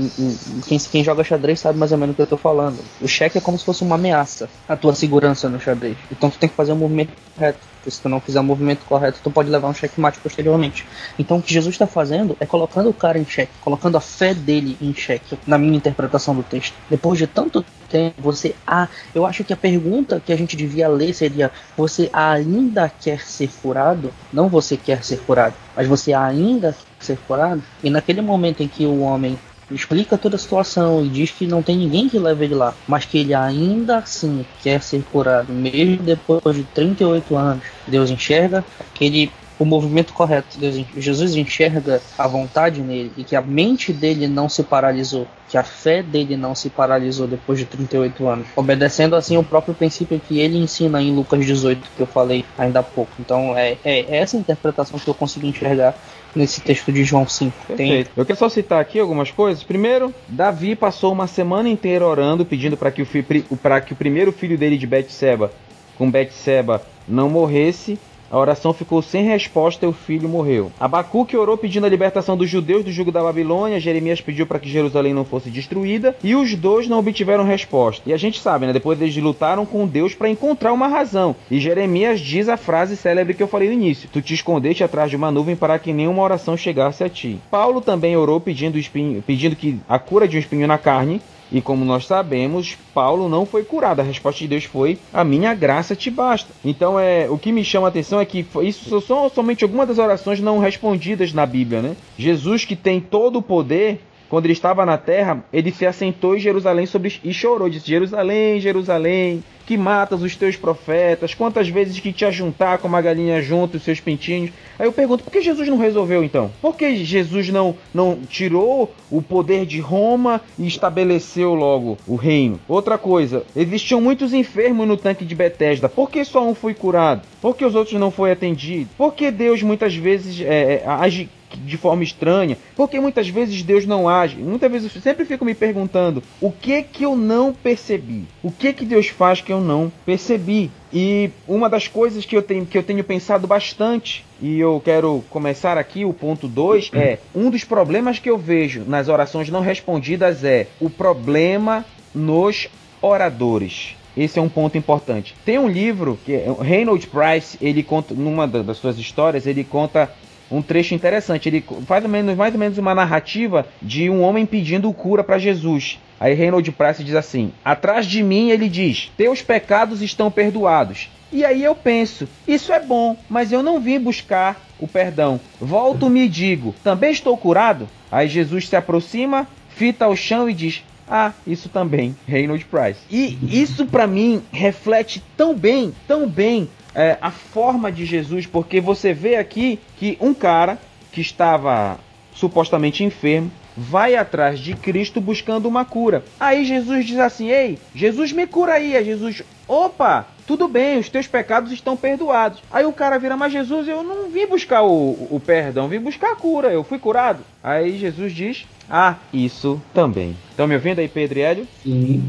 quem, 0.67 0.79
quem, 0.79 1.05
joga 1.05 1.25
xadrez 1.25 1.61
sabe 1.61 1.79
mais 1.79 1.93
ou 1.93 1.99
menos 1.99 2.15
o 2.15 2.17
que 2.17 2.23
eu 2.23 2.27
tô 2.27 2.37
falando. 2.37 2.79
O 3.01 3.09
cheque 3.09 3.39
é 3.39 3.41
como 3.41 3.59
se 3.59 3.65
fosse 3.65 3.83
uma 3.83 3.97
ameaça 3.97 4.49
à 4.69 4.77
tua 4.77 4.95
segurança 4.95 5.49
no 5.49 5.61
xadrez. 5.61 5.97
Então 6.11 6.31
tu 6.31 6.39
tem 6.39 6.49
que 6.49 6.55
fazer 6.55 6.73
o 6.73 6.77
movimento 6.77 7.11
correto 7.35 7.76
se 7.91 8.01
tu 8.01 8.09
não 8.09 8.21
fizer 8.21 8.41
o 8.41 8.45
movimento 8.45 8.85
correto, 8.85 9.21
tu 9.23 9.31
pode 9.31 9.51
levar 9.51 9.69
um 9.69 9.75
checkmate 9.75 10.19
posteriormente. 10.19 10.87
Então 11.19 11.39
o 11.39 11.43
que 11.43 11.53
Jesus 11.53 11.75
está 11.75 11.87
fazendo 11.87 12.37
é 12.41 12.47
colocando 12.47 12.89
o 12.89 12.95
cara 12.95 13.19
em 13.19 13.25
xeque, 13.25 13.53
colocando 13.61 13.97
a 13.97 14.01
fé 14.01 14.35
dele 14.35 14.77
em 14.81 14.95
xeque, 14.95 15.39
na 15.47 15.59
minha 15.59 15.77
interpretação 15.77 16.35
do 16.35 16.43
texto. 16.43 16.75
Depois 16.89 17.19
de 17.19 17.27
tanto 17.27 17.65
tempo, 17.89 18.21
você. 18.21 18.55
Ah, 18.67 18.89
eu 19.15 19.25
acho 19.25 19.45
que 19.45 19.53
a 19.53 19.57
pergunta 19.57 20.21
que 20.25 20.33
a 20.33 20.37
gente 20.37 20.57
devia 20.57 20.89
ler 20.89 21.15
seria: 21.15 21.51
você 21.77 22.11
ainda 22.13 22.89
quer 22.89 23.21
ser 23.21 23.51
curado? 23.63 24.13
Não 24.33 24.49
você 24.49 24.77
quer 24.77 25.05
ser 25.05 25.19
curado, 25.21 25.55
mas 25.75 25.87
você 25.87 26.13
ainda 26.13 26.73
quer 26.99 27.05
ser 27.05 27.19
curado? 27.27 27.63
E 27.83 27.91
naquele 27.91 28.21
momento 28.21 28.63
em 28.63 28.69
que 28.69 28.85
o 28.85 29.01
homem 29.01 29.39
explica 29.71 30.17
toda 30.17 30.37
a 30.37 30.39
situação 30.39 31.05
e 31.05 31.09
diz 31.09 31.31
que 31.31 31.47
não 31.47 31.63
tem 31.63 31.77
ninguém 31.77 32.09
que 32.09 32.19
leve 32.19 32.45
ele 32.45 32.55
lá, 32.55 32.75
mas 32.87 33.05
que 33.05 33.19
ele 33.19 33.35
ainda 33.35 33.99
assim 33.99 34.45
quer 34.63 34.83
ser 34.83 35.03
curado, 35.13 35.53
mesmo 35.53 36.03
depois 36.03 36.57
de 36.57 36.65
38 36.65 37.37
anos. 37.37 37.65
Deus 37.87 38.11
enxerga 38.11 38.65
aquele 38.81 39.31
o 39.59 39.65
movimento 39.65 40.13
correto. 40.13 40.59
Deus, 40.59 40.85
Jesus 40.97 41.35
enxerga 41.35 42.01
a 42.19 42.27
vontade 42.27 42.81
nele 42.81 43.13
e 43.17 43.25
que 43.25 43.35
a 43.35 43.41
mente 43.41 43.93
dele 43.93 44.27
não 44.27 44.49
se 44.49 44.63
paralisou, 44.63 45.27
que 45.49 45.57
a 45.57 45.63
fé 45.63 46.03
dele 46.03 46.37
não 46.37 46.55
se 46.55 46.69
paralisou 46.69 47.27
depois 47.27 47.59
de 47.59 47.65
38 47.65 48.29
anos, 48.29 48.47
obedecendo 48.55 49.17
assim 49.17 49.37
o 49.37 49.43
próprio 49.43 49.75
princípio 49.75 50.21
que 50.21 50.39
ele 50.39 50.59
ensina 50.59 51.01
em 51.01 51.15
Lucas 51.15 51.45
18, 51.45 51.89
que 51.97 52.03
eu 52.03 52.07
falei 52.07 52.45
ainda 52.59 52.81
há 52.81 52.83
pouco. 52.83 53.13
Então 53.19 53.57
é, 53.57 53.79
é 53.85 54.17
essa 54.17 54.37
interpretação 54.37 54.99
que 54.99 55.09
eu 55.09 55.15
consigo 55.15 55.47
enxergar 55.47 55.95
nesse 56.37 56.61
texto 56.61 56.93
de 56.93 57.03
João 57.03 57.27
5. 57.27 57.75
Tem... 57.77 58.07
Eu 58.17 58.25
quero 58.27 58.39
só 58.39 58.49
citar 58.49 58.81
aqui 58.81 58.99
algumas 58.99 59.31
coisas. 59.31 59.65
Primeiro, 59.65 60.15
Davi 60.29 60.77
passou 60.77 61.13
uma 61.13 61.27
semana 61.27 61.69
inteira 61.69 62.07
orando, 62.07 62.45
pedindo 62.45 62.77
para 62.77 62.91
que, 62.91 63.03
o, 63.03 63.07
que 63.07 63.93
o 63.93 63.97
primeiro 63.97 64.31
filho 64.31 64.59
dele 64.59 64.77
de 64.77 64.87
Betseba, 64.87 65.51
com 65.97 66.11
Betseba, 66.11 66.83
não 67.09 67.31
morresse 67.31 67.99
a 68.31 68.39
oração 68.39 68.73
ficou 68.73 69.01
sem 69.03 69.25
resposta 69.25 69.85
e 69.85 69.89
o 69.89 69.93
filho 69.93 70.29
morreu. 70.29 70.73
Abacuque 70.79 71.37
orou 71.37 71.57
pedindo 71.57 71.87
a 71.87 71.89
libertação 71.89 72.37
dos 72.37 72.51
judeus 72.51 72.85
do 72.85 72.93
jugo 72.93 73.13
da 73.13 73.23
Babilônia. 73.23 73.81
Jeremias 73.81 74.21
pediu 74.21 74.47
para 74.47 74.59
que 74.59 74.69
Jerusalém 74.69 75.15
não 75.15 75.25
fosse 75.25 75.51
destruída. 75.51 76.17
E 76.23 76.35
os 76.35 76.55
dois 76.55 76.89
não 76.89 76.99
obtiveram 76.99 77.45
resposta. 77.45 78.03
E 78.09 78.13
a 78.13 78.17
gente 78.17 78.41
sabe, 78.41 78.67
né? 78.67 78.73
Depois 78.73 79.01
eles 79.01 79.17
lutaram 79.17 79.65
com 79.65 79.87
Deus 79.87 80.15
para 80.15 80.29
encontrar 80.29 80.73
uma 80.73 80.89
razão. 80.89 81.37
E 81.51 81.61
Jeremias 81.61 82.21
diz 82.21 82.49
a 82.49 82.57
frase 82.57 82.97
célebre 82.97 83.35
que 83.35 83.43
eu 83.43 83.49
falei 83.49 83.69
no 83.69 83.75
início: 83.75 84.09
Tu 84.13 84.21
te 84.21 84.35
escondeste 84.35 84.83
atrás 84.83 85.11
de 85.11 85.17
uma 85.17 85.31
nuvem 85.31 85.57
para 85.57 85.79
que 85.79 85.93
nenhuma 85.93 86.23
oração 86.23 86.57
chegasse 86.57 87.05
a 87.05 87.09
ti. 87.09 87.39
Paulo 87.51 87.81
também 87.81 88.17
orou 88.17 88.41
pedindo, 88.41 88.79
espinho, 88.79 89.23
pedindo 89.23 89.57
que 89.57 89.79
a 89.89 89.99
cura 89.99 90.27
de 90.27 90.37
um 90.37 90.41
espinho 90.41 90.67
na 90.67 90.79
carne. 90.79 91.21
E 91.51 91.61
como 91.61 91.85
nós 91.85 92.07
sabemos, 92.07 92.77
Paulo 92.93 93.29
não 93.29 93.47
foi 93.47 93.63
curado. 93.65 94.01
A 94.01 94.05
resposta 94.05 94.41
de 94.41 94.49
Deus 94.49 94.65
foi: 94.65 94.99
A 95.13 95.23
minha 95.25 95.55
graça 95.55 95.95
te 95.95 96.11
basta. 96.11 96.53
Então, 96.65 96.99
é 96.99 97.29
o 97.31 97.39
que 97.39 97.53
me 97.53 97.65
chama 97.65 97.87
a 97.87 97.91
atenção 97.91 98.21
é 98.21 98.25
que 98.25 98.45
isso 98.63 99.01
são 99.01 99.29
somente 99.29 99.63
algumas 99.63 99.89
das 99.89 99.99
orações 99.99 100.41
não 100.41 100.59
respondidas 100.59 101.33
na 101.33 101.47
Bíblia, 101.47 101.83
né? 101.83 101.97
Jesus, 102.19 102.65
que 102.65 102.75
tem 102.75 103.01
todo 103.01 103.39
o 103.39 103.43
poder, 103.43 104.01
quando 104.29 104.47
ele 104.47 104.53
estava 104.53 104.85
na 104.85 104.99
terra, 104.99 105.45
ele 105.53 105.71
se 105.71 105.87
assentou 105.87 106.37
em 106.37 106.41
Jerusalém 106.41 106.87
sobre, 106.87 107.15
e 107.23 107.33
chorou. 107.33 107.69
Disse: 107.69 107.87
Jerusalém, 107.87 108.61
Jerusalém, 108.61 109.43
que 109.67 109.77
matas 109.77 110.23
os 110.23 110.37
teus 110.37 110.57
profetas, 110.57 111.35
quantas 111.35 111.69
vezes 111.69 111.99
que 111.99 112.13
te 112.13 112.25
ajuntar 112.25 112.79
como 112.79 112.97
a 112.97 113.01
galinha 113.01 113.43
junta 113.43 113.77
os 113.77 113.83
seus 113.83 114.01
pintinhos. 114.01 114.53
Aí 114.79 114.87
eu 114.87 114.93
pergunto, 114.93 115.25
por 115.25 115.33
que 115.33 115.43
Jesus 115.43 115.69
não 115.69 115.77
resolveu 115.77 116.23
então? 116.23 116.51
Por 116.63 116.77
que 116.77 117.05
Jesus 117.05 117.49
não, 117.49 117.77
não 117.93 118.19
tirou 118.29 118.95
o 119.11 119.21
poder 119.21 119.67
de 119.67 119.81
Roma 119.81 120.41
e 120.59 120.67
estabeleceu 120.67 121.55
logo 121.55 121.99
o 122.07 122.15
reino? 122.15 122.61
Outra 122.69 122.97
coisa, 122.97 123.43
existiam 123.57 124.01
muitos 124.01 124.33
enfermos 124.33 124.87
no 124.87 124.97
tanque 124.97 125.25
de 125.25 125.35
Betesda, 125.35 125.89
por 125.89 126.11
que 126.11 126.25
só 126.25 126.47
um 126.47 126.55
foi 126.55 126.73
curado? 126.73 127.23
Por 127.41 127.57
que 127.57 127.65
os 127.65 127.75
outros 127.75 127.99
não 127.99 128.11
foi 128.11 128.31
atendido? 128.31 128.89
Por 128.97 129.15
que 129.15 129.31
Deus 129.31 129.63
muitas 129.63 129.95
vezes 129.95 130.41
é, 130.41 130.83
é 130.85 130.87
age 130.87 131.29
de 131.55 131.77
forma 131.77 132.03
estranha, 132.03 132.57
porque 132.75 132.99
muitas 132.99 133.29
vezes 133.29 133.63
Deus 133.63 133.87
não 133.87 134.09
age. 134.09 134.37
Muitas 134.37 134.71
vezes 134.71 134.95
eu 134.95 135.03
sempre 135.03 135.25
fico 135.25 135.45
me 135.45 135.55
perguntando 135.55 136.23
o 136.41 136.51
que 136.51 136.83
que 136.83 137.05
eu 137.05 137.17
não 137.17 137.53
percebi, 137.53 138.25
o 138.43 138.51
que 138.51 138.73
que 138.73 138.85
Deus 138.85 139.09
faz 139.09 139.41
que 139.41 139.53
eu 139.53 139.61
não 139.61 139.93
percebi. 140.05 140.71
E 140.93 141.31
uma 141.47 141.69
das 141.69 141.89
coisas 141.89 142.25
que 142.25 142.37
eu 142.37 142.43
tenho, 142.43 142.65
que 142.65 142.79
eu 142.79 142.83
tenho 142.83 143.05
pensado 143.05 143.47
bastante, 143.47 144.25
e 144.41 144.59
eu 144.59 144.81
quero 144.85 145.25
começar 145.31 145.77
aqui, 145.77 146.05
o 146.05 146.13
ponto 146.13 146.49
2, 146.49 146.91
é 146.95 147.19
um 147.35 147.51
dos 147.51 147.65
problemas 147.65 148.19
que 148.19 148.31
eu 148.31 148.39
vejo 148.39 148.85
nas 148.87 149.09
orações 149.09 149.49
não 149.51 149.61
respondidas 149.61 150.45
é 150.45 150.69
o 150.81 150.89
problema 150.89 151.85
nos 152.15 152.69
oradores. 153.03 153.95
Esse 154.17 154.39
é 154.39 154.43
um 154.43 154.49
ponto 154.49 154.79
importante. 154.79 155.35
Tem 155.45 155.59
um 155.59 155.69
livro 155.69 156.19
que 156.25 156.33
é 156.33 156.47
Reynold 156.59 157.07
Price, 157.09 157.59
ele 157.61 157.83
conta 157.83 158.15
numa 158.15 158.47
das 158.49 158.79
suas 158.79 158.99
histórias, 158.99 159.47
ele 159.47 159.63
conta 159.63 160.11
um 160.51 160.63
trecho 160.63 160.95
interessante. 160.95 161.49
Ele 161.49 161.65
faz 161.87 162.05
mais 162.05 162.55
ou 162.55 162.59
menos, 162.59 162.79
uma 162.79 162.95
narrativa 162.95 163.67
de 163.81 164.09
um 164.09 164.23
homem 164.23 164.47
pedindo 164.47 164.93
cura 164.93 165.25
para 165.25 165.39
Jesus. 165.39 165.99
Aí 166.19 166.35
Reynold 166.35 166.71
Price 166.73 167.05
diz 167.05 167.15
assim: 167.15 167.53
Atrás 167.65 168.07
de 168.07 168.23
mim 168.23 168.51
ele 168.51 168.69
diz: 168.69 169.11
Teus 169.17 169.43
pecados 169.43 170.03
estão 170.03 170.31
perdoados. 170.31 171.11
E 171.33 171.45
aí 171.45 171.63
eu 171.63 171.75
penso: 171.75 172.29
Isso 172.47 172.73
é 172.73 172.81
bom, 172.81 173.17
mas 173.29 173.53
eu 173.53 173.63
não 173.63 173.81
vim 173.81 173.99
buscar 173.99 174.61
o 174.79 174.89
perdão. 174.89 175.41
Volto-me 175.61 176.25
e 176.25 176.29
digo: 176.29 176.75
Também 176.83 177.11
estou 177.11 177.37
curado? 177.37 177.89
Aí 178.11 178.29
Jesus 178.29 178.69
se 178.69 178.77
aproxima, 178.77 179.47
fita 179.69 180.05
ao 180.05 180.17
chão 180.17 180.49
e 180.49 180.55
diz: 180.55 180.83
ah, 181.09 181.33
isso 181.47 181.69
também, 181.69 182.17
Reynold 182.27 182.65
Price. 182.65 182.99
E 183.09 183.39
isso 183.49 183.87
para 183.87 184.07
mim 184.07 184.43
reflete 184.51 185.23
tão 185.37 185.55
bem, 185.55 185.95
tão 186.07 186.29
bem 186.29 186.69
é, 186.97 187.19
a 187.21 187.31
forma 187.31 187.93
de 187.93 188.07
Jesus, 188.07 188.47
porque 188.47 188.81
você 188.81 189.13
vê 189.13 189.37
aqui 189.37 189.79
que 189.99 190.17
um 190.19 190.33
cara 190.33 190.79
que 191.13 191.21
estava 191.21 191.99
supostamente 192.35 193.05
enfermo 193.05 193.51
vai 193.77 194.17
atrás 194.17 194.59
de 194.59 194.75
Cristo 194.75 195.21
buscando 195.21 195.67
uma 195.67 195.85
cura. 195.85 196.25
Aí 196.41 196.65
Jesus 196.65 197.05
diz 197.05 197.19
assim: 197.19 197.51
Ei, 197.51 197.79
Jesus 197.95 198.33
me 198.33 198.47
cura 198.47 198.73
aí. 198.73 198.97
Aí 198.97 199.05
Jesus, 199.05 199.43
opa, 199.69 200.27
tudo 200.47 200.67
bem, 200.67 200.99
os 200.99 201.11
teus 201.11 201.27
pecados 201.27 201.71
estão 201.71 201.97
perdoados. 201.97 202.63
Aí 202.73 202.87
o 202.87 202.93
cara 202.93 203.19
vira, 203.19 203.37
mas 203.37 203.53
Jesus, 203.53 203.87
eu 203.87 204.03
não 204.03 204.31
vim 204.31 204.47
buscar 204.47 204.83
o, 204.83 205.29
o 205.31 205.39
perdão, 205.45 205.89
vim 205.89 206.01
buscar 206.01 206.33
a 206.33 206.37
cura, 206.37 206.73
eu 206.73 206.83
fui 206.83 206.99
curado. 206.99 207.41
Aí 207.63 207.99
Jesus 207.99 208.33
diz: 208.33 208.67
Ah, 208.89 209.17
isso 209.35 209.83
também. 209.93 210.35
Estão 210.51 210.67
me 210.67 210.75
ouvindo 210.75 211.01
aí, 211.01 211.09
Pedro 211.09 211.39
e 211.39 211.43
Hélio? 211.43 211.69
Sim. 211.83 212.25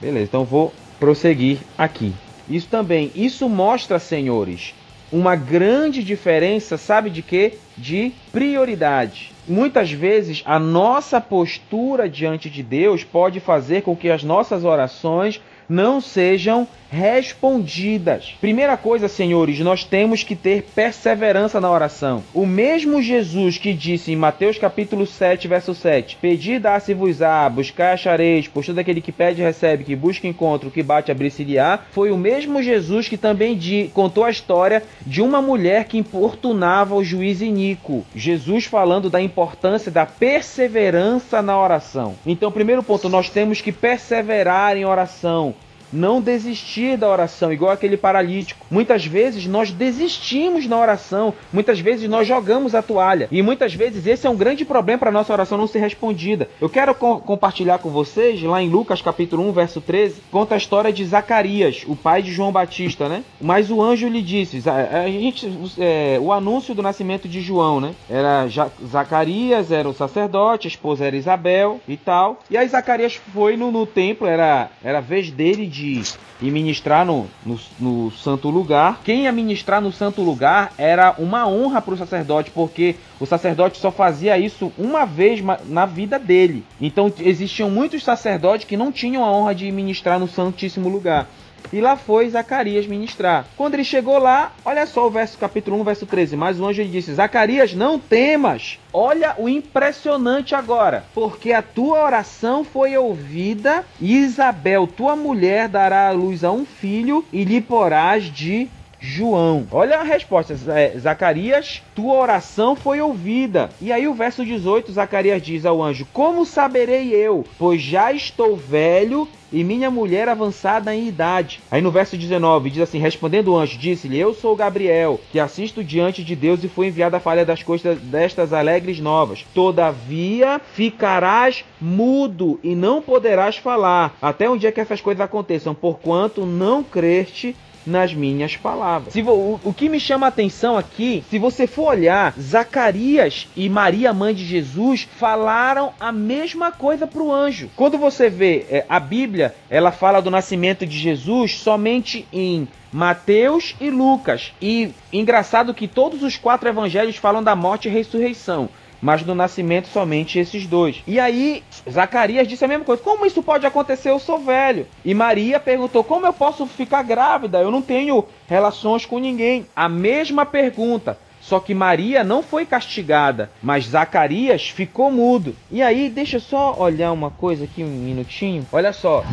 Beleza, 0.00 0.26
então 0.26 0.44
vou 0.44 0.72
prosseguir 1.00 1.58
aqui. 1.76 2.14
Isso 2.52 2.68
também, 2.68 3.10
isso 3.14 3.48
mostra, 3.48 3.98
senhores, 3.98 4.74
uma 5.10 5.34
grande 5.34 6.04
diferença, 6.04 6.76
sabe 6.76 7.08
de 7.08 7.22
quê? 7.22 7.54
De 7.78 8.12
prioridade. 8.30 9.32
Muitas 9.48 9.90
vezes 9.90 10.42
a 10.44 10.58
nossa 10.58 11.18
postura 11.18 12.08
diante 12.10 12.50
de 12.50 12.62
Deus 12.62 13.04
pode 13.04 13.40
fazer 13.40 13.80
com 13.80 13.96
que 13.96 14.10
as 14.10 14.22
nossas 14.22 14.64
orações 14.64 15.40
não 15.66 15.98
sejam 15.98 16.68
respondidas. 16.92 18.34
Primeira 18.38 18.76
coisa, 18.76 19.08
senhores, 19.08 19.58
nós 19.60 19.82
temos 19.82 20.22
que 20.22 20.36
ter 20.36 20.64
perseverança 20.74 21.58
na 21.58 21.70
oração. 21.70 22.22
O 22.34 22.44
mesmo 22.44 23.00
Jesus 23.00 23.56
que 23.56 23.72
disse 23.72 24.12
em 24.12 24.16
Mateus 24.16 24.58
capítulo 24.58 25.06
7, 25.06 25.48
verso 25.48 25.74
7: 25.74 26.18
Pedi, 26.20 26.58
dá-se-vos-á, 26.58 27.48
buscar 27.48 27.94
achareis, 27.94 28.46
pois 28.46 28.66
todo 28.66 28.78
aquele 28.78 29.00
que 29.00 29.10
pede 29.10 29.40
recebe, 29.40 29.84
que 29.84 29.96
busca 29.96 30.28
encontro, 30.28 30.70
que 30.70 30.82
bate 30.82 31.10
abrir-se-lhe-á. 31.10 31.80
Foi 31.92 32.10
o 32.10 32.18
mesmo 32.18 32.62
Jesus 32.62 33.08
que 33.08 33.16
também 33.16 33.56
de, 33.56 33.90
contou 33.94 34.24
a 34.24 34.30
história 34.30 34.82
de 35.06 35.22
uma 35.22 35.40
mulher 35.40 35.86
que 35.86 35.96
importunava 35.96 36.94
o 36.94 37.02
juiz 37.02 37.40
Inico. 37.40 38.04
Jesus 38.14 38.66
falando 38.66 39.08
da 39.08 39.20
importância 39.20 39.90
da 39.90 40.04
perseverança 40.04 41.40
na 41.40 41.58
oração. 41.58 42.14
Então, 42.26 42.52
primeiro 42.52 42.82
ponto, 42.82 43.08
nós 43.08 43.30
temos 43.30 43.62
que 43.62 43.72
perseverar 43.72 44.76
em 44.76 44.84
oração 44.84 45.54
não 45.92 46.20
desistir 46.20 46.96
da 46.96 47.08
oração, 47.08 47.52
igual 47.52 47.70
aquele 47.70 47.96
paralítico. 47.96 48.66
Muitas 48.70 49.04
vezes 49.04 49.46
nós 49.46 49.70
desistimos 49.70 50.66
na 50.66 50.78
oração, 50.78 51.34
muitas 51.52 51.80
vezes 51.80 52.08
nós 52.08 52.26
jogamos 52.26 52.74
a 52.74 52.82
toalha, 52.82 53.28
e 53.30 53.42
muitas 53.42 53.74
vezes 53.74 54.06
esse 54.06 54.26
é 54.26 54.30
um 54.30 54.36
grande 54.36 54.64
problema 54.64 54.98
para 54.98 55.10
nossa 55.10 55.32
oração 55.32 55.58
não 55.58 55.66
ser 55.66 55.80
respondida. 55.80 56.48
Eu 56.60 56.68
quero 56.68 56.94
co 56.94 57.20
compartilhar 57.20 57.78
com 57.78 57.90
vocês, 57.90 58.42
lá 58.42 58.62
em 58.62 58.68
Lucas 58.68 59.02
capítulo 59.02 59.46
1, 59.48 59.52
verso 59.52 59.80
13, 59.80 60.22
conta 60.30 60.54
a 60.54 60.58
história 60.58 60.92
de 60.92 61.04
Zacarias, 61.04 61.84
o 61.86 61.94
pai 61.94 62.22
de 62.22 62.32
João 62.32 62.52
Batista, 62.52 63.08
né? 63.08 63.22
Mas 63.40 63.70
o 63.70 63.82
anjo 63.82 64.08
lhe 64.08 64.22
disse, 64.22 64.62
a, 64.68 65.08
gente, 65.08 65.50
é, 65.78 66.18
o 66.20 66.32
anúncio 66.32 66.74
do 66.74 66.82
nascimento 66.82 67.28
de 67.28 67.40
João, 67.40 67.80
né? 67.80 67.94
Era 68.08 68.46
Zacarias, 68.86 69.70
era 69.70 69.88
o 69.88 69.94
sacerdote, 69.94 70.66
a 70.66 70.70
esposa 70.70 71.04
era 71.04 71.16
Isabel 71.16 71.80
e 71.86 71.96
tal. 71.96 72.40
E 72.50 72.56
aí 72.56 72.66
Zacarias 72.68 73.20
foi 73.32 73.56
no, 73.56 73.70
no 73.70 73.86
templo, 73.86 74.26
era, 74.26 74.70
era 74.82 74.98
a 74.98 75.02
vez 75.02 75.30
dele 75.30 75.66
de 75.66 75.81
de 75.82 76.02
ir 76.40 76.50
ministrar 76.50 77.04
no, 77.04 77.26
no, 77.44 77.58
no 77.78 78.10
santo 78.12 78.48
lugar. 78.48 79.00
Quem 79.04 79.24
ia 79.24 79.32
ministrar 79.32 79.80
no 79.80 79.92
santo 79.92 80.22
lugar 80.22 80.72
era 80.78 81.14
uma 81.18 81.48
honra 81.48 81.82
para 81.82 81.94
o 81.94 81.96
sacerdote, 81.96 82.50
porque 82.50 82.96
o 83.18 83.26
sacerdote 83.26 83.78
só 83.78 83.90
fazia 83.90 84.38
isso 84.38 84.72
uma 84.78 85.04
vez 85.04 85.42
na 85.66 85.86
vida 85.86 86.18
dele. 86.18 86.64
Então 86.80 87.12
existiam 87.18 87.70
muitos 87.70 88.04
sacerdotes 88.04 88.66
que 88.66 88.76
não 88.76 88.92
tinham 88.92 89.24
a 89.24 89.30
honra 89.30 89.54
de 89.54 89.70
ministrar 89.70 90.18
no 90.18 90.28
santíssimo 90.28 90.88
lugar. 90.88 91.28
E 91.72 91.80
lá 91.80 91.96
foi 91.96 92.28
Zacarias 92.28 92.86
ministrar. 92.86 93.46
Quando 93.56 93.74
ele 93.74 93.84
chegou 93.84 94.18
lá, 94.18 94.52
olha 94.64 94.86
só 94.86 95.06
o 95.06 95.10
verso 95.10 95.36
capítulo 95.38 95.80
1, 95.80 95.84
verso 95.84 96.06
13. 96.06 96.36
Mas 96.36 96.60
o 96.60 96.66
anjo 96.66 96.82
lhe 96.82 96.88
disse: 96.88 97.14
Zacarias, 97.14 97.74
não 97.74 97.98
temas. 97.98 98.78
Olha 98.92 99.34
o 99.38 99.48
impressionante 99.48 100.54
agora, 100.54 101.04
porque 101.14 101.52
a 101.52 101.62
tua 101.62 102.04
oração 102.04 102.62
foi 102.62 102.96
ouvida, 102.96 103.84
e 104.00 104.18
Isabel, 104.18 104.86
tua 104.86 105.16
mulher, 105.16 105.68
dará 105.68 106.08
à 106.08 106.12
luz 106.12 106.44
a 106.44 106.52
um 106.52 106.64
filho, 106.64 107.24
e 107.32 107.44
lhe 107.44 107.60
porás 107.60 108.24
de 108.24 108.68
João. 109.02 109.66
Olha 109.72 109.98
a 109.98 110.04
resposta, 110.04 110.54
Zacarias, 110.96 111.82
tua 111.92 112.14
oração 112.14 112.76
foi 112.76 113.00
ouvida. 113.00 113.68
E 113.80 113.90
aí 113.90 114.06
o 114.06 114.14
verso 114.14 114.44
18, 114.44 114.92
Zacarias 114.92 115.42
diz 115.42 115.66
ao 115.66 115.82
anjo: 115.82 116.06
Como 116.12 116.46
saberei 116.46 117.10
eu? 117.10 117.44
Pois 117.58 117.82
já 117.82 118.12
estou 118.12 118.56
velho 118.56 119.26
e 119.52 119.64
minha 119.64 119.90
mulher 119.90 120.28
avançada 120.28 120.94
em 120.94 121.08
idade. 121.08 121.60
Aí 121.68 121.82
no 121.82 121.90
verso 121.90 122.16
19 122.16 122.70
diz 122.70 122.82
assim: 122.82 123.00
Respondendo 123.00 123.48
o 123.48 123.56
anjo, 123.56 123.76
disse-lhe: 123.76 124.20
Eu 124.20 124.32
sou 124.32 124.54
Gabriel, 124.54 125.18
que 125.32 125.40
assisto 125.40 125.82
diante 125.82 126.22
de 126.22 126.36
Deus 126.36 126.62
e 126.62 126.68
fui 126.68 126.86
enviado 126.86 127.16
a 127.16 127.20
falha 127.20 127.44
das 127.44 127.60
coisas 127.60 127.98
destas 127.98 128.52
alegres 128.52 129.00
novas. 129.00 129.44
Todavia 129.52 130.60
ficarás 130.74 131.64
mudo 131.80 132.60
e 132.62 132.76
não 132.76 133.02
poderás 133.02 133.56
falar, 133.56 134.16
até 134.22 134.48
um 134.48 134.56
dia 134.56 134.70
que 134.70 134.80
essas 134.80 135.00
coisas 135.00 135.20
aconteçam, 135.20 135.74
porquanto 135.74 136.46
não 136.46 136.84
creste 136.84 137.56
nas 137.86 138.14
minhas 138.14 138.56
palavras. 138.56 139.12
Se, 139.12 139.22
o, 139.22 139.60
o 139.62 139.74
que 139.74 139.88
me 139.88 140.00
chama 140.00 140.26
a 140.26 140.28
atenção 140.28 140.76
aqui, 140.76 141.24
se 141.28 141.38
você 141.38 141.66
for 141.66 141.88
olhar, 141.90 142.34
Zacarias 142.40 143.48
e 143.56 143.68
Maria, 143.68 144.12
mãe 144.12 144.34
de 144.34 144.44
Jesus, 144.44 145.08
falaram 145.18 145.92
a 145.98 146.12
mesma 146.12 146.70
coisa 146.70 147.06
para 147.06 147.22
o 147.22 147.32
anjo. 147.32 147.70
Quando 147.76 147.98
você 147.98 148.28
vê 148.28 148.66
é, 148.70 148.86
a 148.88 149.00
Bíblia, 149.00 149.54
ela 149.68 149.92
fala 149.92 150.20
do 150.20 150.30
nascimento 150.30 150.86
de 150.86 150.98
Jesus 150.98 151.58
somente 151.58 152.26
em 152.32 152.68
Mateus 152.92 153.74
e 153.80 153.90
Lucas. 153.90 154.52
E 154.60 154.90
engraçado 155.12 155.74
que 155.74 155.88
todos 155.88 156.22
os 156.22 156.36
quatro 156.36 156.68
evangelhos 156.68 157.16
falam 157.16 157.42
da 157.42 157.56
morte 157.56 157.88
e 157.88 157.90
ressurreição 157.90 158.68
mas 159.02 159.24
do 159.24 159.34
nascimento 159.34 159.88
somente 159.88 160.38
esses 160.38 160.64
dois. 160.64 161.02
E 161.06 161.18
aí, 161.18 161.64
Zacarias 161.90 162.46
disse 162.46 162.64
a 162.64 162.68
mesma 162.68 162.84
coisa: 162.84 163.02
Como 163.02 163.26
isso 163.26 163.42
pode 163.42 163.66
acontecer? 163.66 164.10
Eu 164.10 164.20
sou 164.20 164.38
velho. 164.38 164.86
E 165.04 165.12
Maria 165.12 165.58
perguntou: 165.58 166.04
Como 166.04 166.24
eu 166.24 166.32
posso 166.32 166.64
ficar 166.66 167.02
grávida? 167.02 167.58
Eu 167.58 167.72
não 167.72 167.82
tenho 167.82 168.24
relações 168.46 169.04
com 169.04 169.18
ninguém. 169.18 169.66
A 169.74 169.88
mesma 169.88 170.46
pergunta. 170.46 171.18
Só 171.40 171.58
que 171.58 171.74
Maria 171.74 172.22
não 172.22 172.40
foi 172.40 172.64
castigada, 172.64 173.50
mas 173.60 173.86
Zacarias 173.86 174.70
ficou 174.70 175.10
mudo. 175.10 175.56
E 175.72 175.82
aí, 175.82 176.08
deixa 176.08 176.36
eu 176.36 176.40
só 176.40 176.76
olhar 176.78 177.10
uma 177.10 177.32
coisa 177.32 177.64
aqui 177.64 177.82
um 177.82 177.88
minutinho. 177.88 178.64
Olha 178.70 178.92
só. 178.92 179.24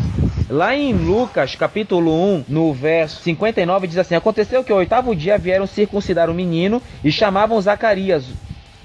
Lá 0.49 0.75
em 0.75 0.91
Lucas, 0.93 1.53
capítulo 1.53 2.11
1, 2.11 2.45
no 2.47 2.73
verso 2.73 3.21
59, 3.21 3.85
diz 3.85 3.99
assim: 3.99 4.15
Aconteceu 4.15 4.63
que 4.63 4.71
ao 4.71 4.79
oitavo 4.79 5.15
dia 5.15 5.37
vieram 5.37 5.67
circuncidar 5.67 6.27
o 6.27 6.33
menino 6.33 6.81
e 7.03 7.11
chamavam 7.11 7.61
Zacarias, 7.61 8.25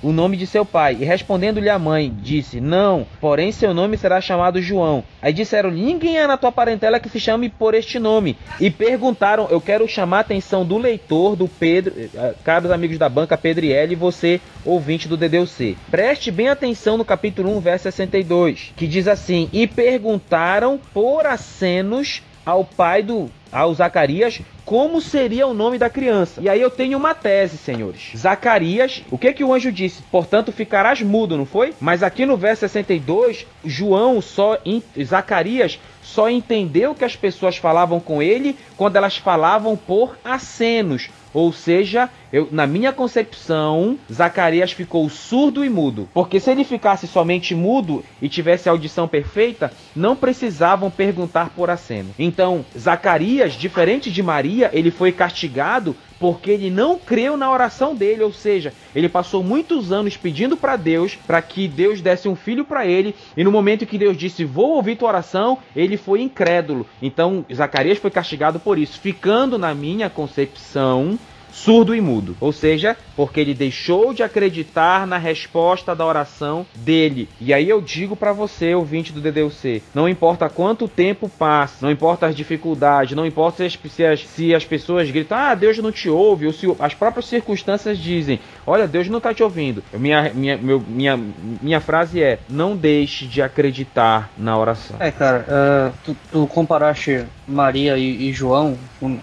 o 0.04 0.12
nome 0.12 0.36
de 0.36 0.46
seu 0.46 0.64
pai. 0.64 0.98
E 1.00 1.04
respondendo-lhe 1.04 1.70
a 1.70 1.78
mãe, 1.78 2.14
disse: 2.20 2.60
Não, 2.60 3.06
porém 3.20 3.50
seu 3.50 3.72
nome 3.72 3.96
será 3.96 4.20
chamado 4.20 4.60
João. 4.60 5.02
Aí 5.20 5.32
disseram: 5.32 5.70
Ninguém 5.70 6.18
há 6.18 6.28
na 6.28 6.36
tua 6.36 6.52
parentela 6.52 7.00
que 7.00 7.08
se 7.08 7.18
chame 7.18 7.48
por 7.48 7.74
este 7.74 7.98
nome. 7.98 8.36
E 8.60 8.70
perguntaram: 8.70 9.48
Eu 9.50 9.60
quero 9.60 9.88
chamar 9.88 10.18
a 10.18 10.20
atenção 10.20 10.64
do 10.64 10.76
leitor, 10.76 11.34
do 11.34 11.48
Pedro, 11.48 11.94
eh, 11.96 12.34
caros 12.44 12.70
amigos 12.70 12.98
da 12.98 13.08
banca, 13.08 13.38
Pedro 13.38 13.64
e 13.64 13.94
você, 13.94 14.40
ouvinte 14.64 15.08
do 15.08 15.16
DDC. 15.16 15.76
Preste 15.90 16.30
bem 16.30 16.48
atenção 16.48 16.98
no 16.98 17.04
capítulo 17.04 17.56
1, 17.56 17.60
verso 17.60 17.84
62, 17.84 18.72
que 18.76 18.86
diz 18.86 19.08
assim: 19.08 19.48
E 19.52 19.66
perguntaram 19.66 20.78
por 20.92 21.24
acenos 21.24 22.22
ao 22.44 22.64
pai 22.64 23.02
do 23.02 23.30
ao 23.54 23.72
Zacarias 23.72 24.40
como 24.64 25.00
seria 25.00 25.46
o 25.46 25.54
nome 25.54 25.78
da 25.78 25.88
criança. 25.88 26.40
E 26.40 26.48
aí 26.48 26.60
eu 26.60 26.70
tenho 26.70 26.98
uma 26.98 27.14
tese, 27.14 27.56
senhores. 27.56 28.10
Zacarias, 28.16 29.02
o 29.10 29.16
que 29.16 29.32
que 29.32 29.44
o 29.44 29.54
anjo 29.54 29.70
disse? 29.70 30.02
Portanto, 30.10 30.50
ficarás 30.50 31.00
mudo, 31.00 31.36
não 31.36 31.46
foi? 31.46 31.72
Mas 31.80 32.02
aqui 32.02 32.26
no 32.26 32.36
verso 32.36 32.60
62, 32.60 33.46
João 33.64 34.20
só 34.20 34.58
Zacarias 35.02 35.78
só 36.02 36.28
entendeu 36.28 36.94
que 36.94 37.04
as 37.04 37.14
pessoas 37.14 37.56
falavam 37.56 38.00
com 38.00 38.20
ele 38.20 38.56
quando 38.76 38.96
elas 38.96 39.16
falavam 39.16 39.76
por 39.76 40.18
acenos, 40.24 41.08
ou 41.34 41.52
seja, 41.52 42.08
eu, 42.32 42.48
na 42.50 42.66
minha 42.66 42.92
concepção, 42.92 43.98
Zacarias 44.10 44.70
ficou 44.70 45.08
surdo 45.10 45.64
e 45.64 45.68
mudo. 45.68 46.08
Porque 46.14 46.38
se 46.38 46.50
ele 46.50 46.62
ficasse 46.62 47.08
somente 47.08 47.54
mudo 47.54 48.04
e 48.22 48.28
tivesse 48.28 48.68
audição 48.68 49.08
perfeita, 49.08 49.72
não 49.94 50.14
precisavam 50.14 50.90
perguntar 50.90 51.50
por 51.50 51.68
aceno. 51.68 52.14
Então, 52.16 52.64
Zacarias, 52.78 53.54
diferente 53.54 54.10
de 54.10 54.22
Maria, 54.22 54.70
ele 54.72 54.92
foi 54.92 55.10
castigado 55.10 55.96
porque 56.18 56.50
ele 56.50 56.70
não 56.70 56.98
creu 56.98 57.36
na 57.36 57.52
oração 57.52 57.94
dele, 57.94 58.22
ou 58.22 58.32
seja, 58.32 58.72
ele 58.94 59.08
passou 59.08 59.42
muitos 59.42 59.92
anos 59.92 60.16
pedindo 60.16 60.56
para 60.56 60.76
Deus 60.76 61.16
para 61.16 61.42
que 61.42 61.68
Deus 61.68 62.00
desse 62.00 62.28
um 62.28 62.34
filho 62.34 62.64
para 62.64 62.86
ele, 62.86 63.14
e 63.36 63.44
no 63.44 63.52
momento 63.52 63.84
que 63.84 63.98
Deus 63.98 64.16
disse: 64.16 64.44
"Vou 64.44 64.76
ouvir 64.76 64.96
tua 64.96 65.08
oração", 65.08 65.58
ele 65.76 65.96
foi 65.96 66.22
incrédulo. 66.22 66.86
Então, 67.02 67.44
Zacarias 67.52 67.98
foi 67.98 68.10
castigado 68.10 68.58
por 68.58 68.78
isso, 68.78 68.98
ficando 68.98 69.58
na 69.58 69.74
minha 69.74 70.08
concepção 70.08 71.18
surdo 71.54 71.94
e 71.94 72.00
mudo. 72.00 72.36
Ou 72.40 72.52
seja, 72.52 72.96
porque 73.16 73.40
ele 73.40 73.54
deixou 73.54 74.12
de 74.12 74.22
acreditar 74.22 75.06
na 75.06 75.16
resposta 75.16 75.94
da 75.94 76.04
oração 76.04 76.66
dele. 76.74 77.28
E 77.40 77.54
aí 77.54 77.68
eu 77.68 77.80
digo 77.80 78.16
para 78.16 78.32
você, 78.32 78.74
ouvinte 78.74 79.12
do 79.12 79.20
DDUC, 79.20 79.82
não 79.94 80.08
importa 80.08 80.48
quanto 80.48 80.88
tempo 80.88 81.28
passa, 81.28 81.76
não 81.80 81.90
importa 81.90 82.26
as 82.26 82.34
dificuldades, 82.34 83.16
não 83.16 83.24
importa 83.24 83.56
se 83.58 83.64
as, 83.64 83.92
se 83.92 84.04
as, 84.04 84.26
se 84.26 84.54
as 84.54 84.64
pessoas 84.64 85.10
gritam, 85.10 85.38
ah, 85.38 85.54
Deus 85.54 85.78
não 85.78 85.92
te 85.92 86.08
ouve, 86.08 86.46
ou 86.46 86.52
se 86.52 86.66
as 86.80 86.94
próprias 86.94 87.26
circunstâncias 87.26 87.98
dizem, 87.98 88.40
olha, 88.66 88.88
Deus 88.88 89.08
não 89.08 89.20
tá 89.20 89.32
te 89.32 89.42
ouvindo. 89.42 89.82
Minha, 89.92 90.32
minha, 90.34 90.56
meu, 90.56 90.82
minha, 90.86 91.18
minha 91.62 91.80
frase 91.80 92.22
é, 92.22 92.38
não 92.48 92.76
deixe 92.76 93.26
de 93.26 93.40
acreditar 93.40 94.30
na 94.36 94.58
oração. 94.58 94.96
É, 94.98 95.10
cara, 95.10 95.46
uh, 95.48 95.92
tu, 96.04 96.16
tu 96.32 96.46
comparaste 96.48 97.24
Maria 97.46 97.96
e, 97.96 98.28
e 98.28 98.32
João, 98.32 98.76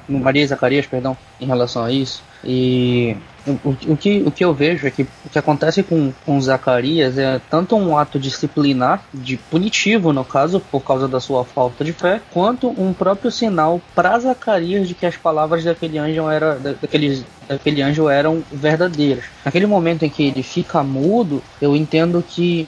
Maria 0.08 0.44
e 0.44 0.48
Zacarias, 0.48 0.86
perdão, 0.86 1.18
em 1.40 1.46
relação 1.46 1.84
a 1.84 1.92
isso. 1.92 2.21
E 2.44 3.16
o, 3.46 3.70
o, 3.94 3.98
que, 3.98 4.22
o 4.26 4.32
que 4.32 4.44
eu 4.44 4.54
vejo 4.54 4.86
é 4.86 4.92
que 4.92 5.04
o 5.04 5.30
que 5.32 5.40
acontece 5.40 5.82
com, 5.82 6.14
com 6.26 6.40
Zacarias 6.40 7.18
é 7.18 7.40
tanto 7.50 7.76
um 7.76 7.98
ato 7.98 8.20
disciplinar, 8.20 9.04
de 9.14 9.38
punitivo 9.38 10.14
no 10.14 10.24
caso, 10.24 10.60
por 10.60 10.82
causa 10.82 11.08
da 11.08 11.20
sua 11.20 11.44
falta 11.44 11.84
de 11.84 11.94
fé, 11.94 12.22
quanto 12.32 12.70
um 12.70 12.94
próprio 12.94 13.32
sinal 13.32 13.82
para 13.96 14.20
Zacarias 14.20 14.88
de 14.88 14.94
que 14.94 15.06
as 15.06 15.18
palavras 15.18 15.64
daquele 15.64 15.98
anjo, 15.98 16.30
era, 16.30 16.56
daqueles, 16.56 17.24
daquele 17.48 17.82
anjo 17.82 18.10
eram 18.10 18.44
verdadeiras. 18.52 19.26
Naquele 19.44 19.66
momento 19.66 20.04
em 20.04 20.10
que 20.10 20.24
ele 20.24 20.44
fica 20.44 20.84
mudo, 20.84 21.42
eu 21.60 21.76
entendo 21.76 22.24
que 22.28 22.68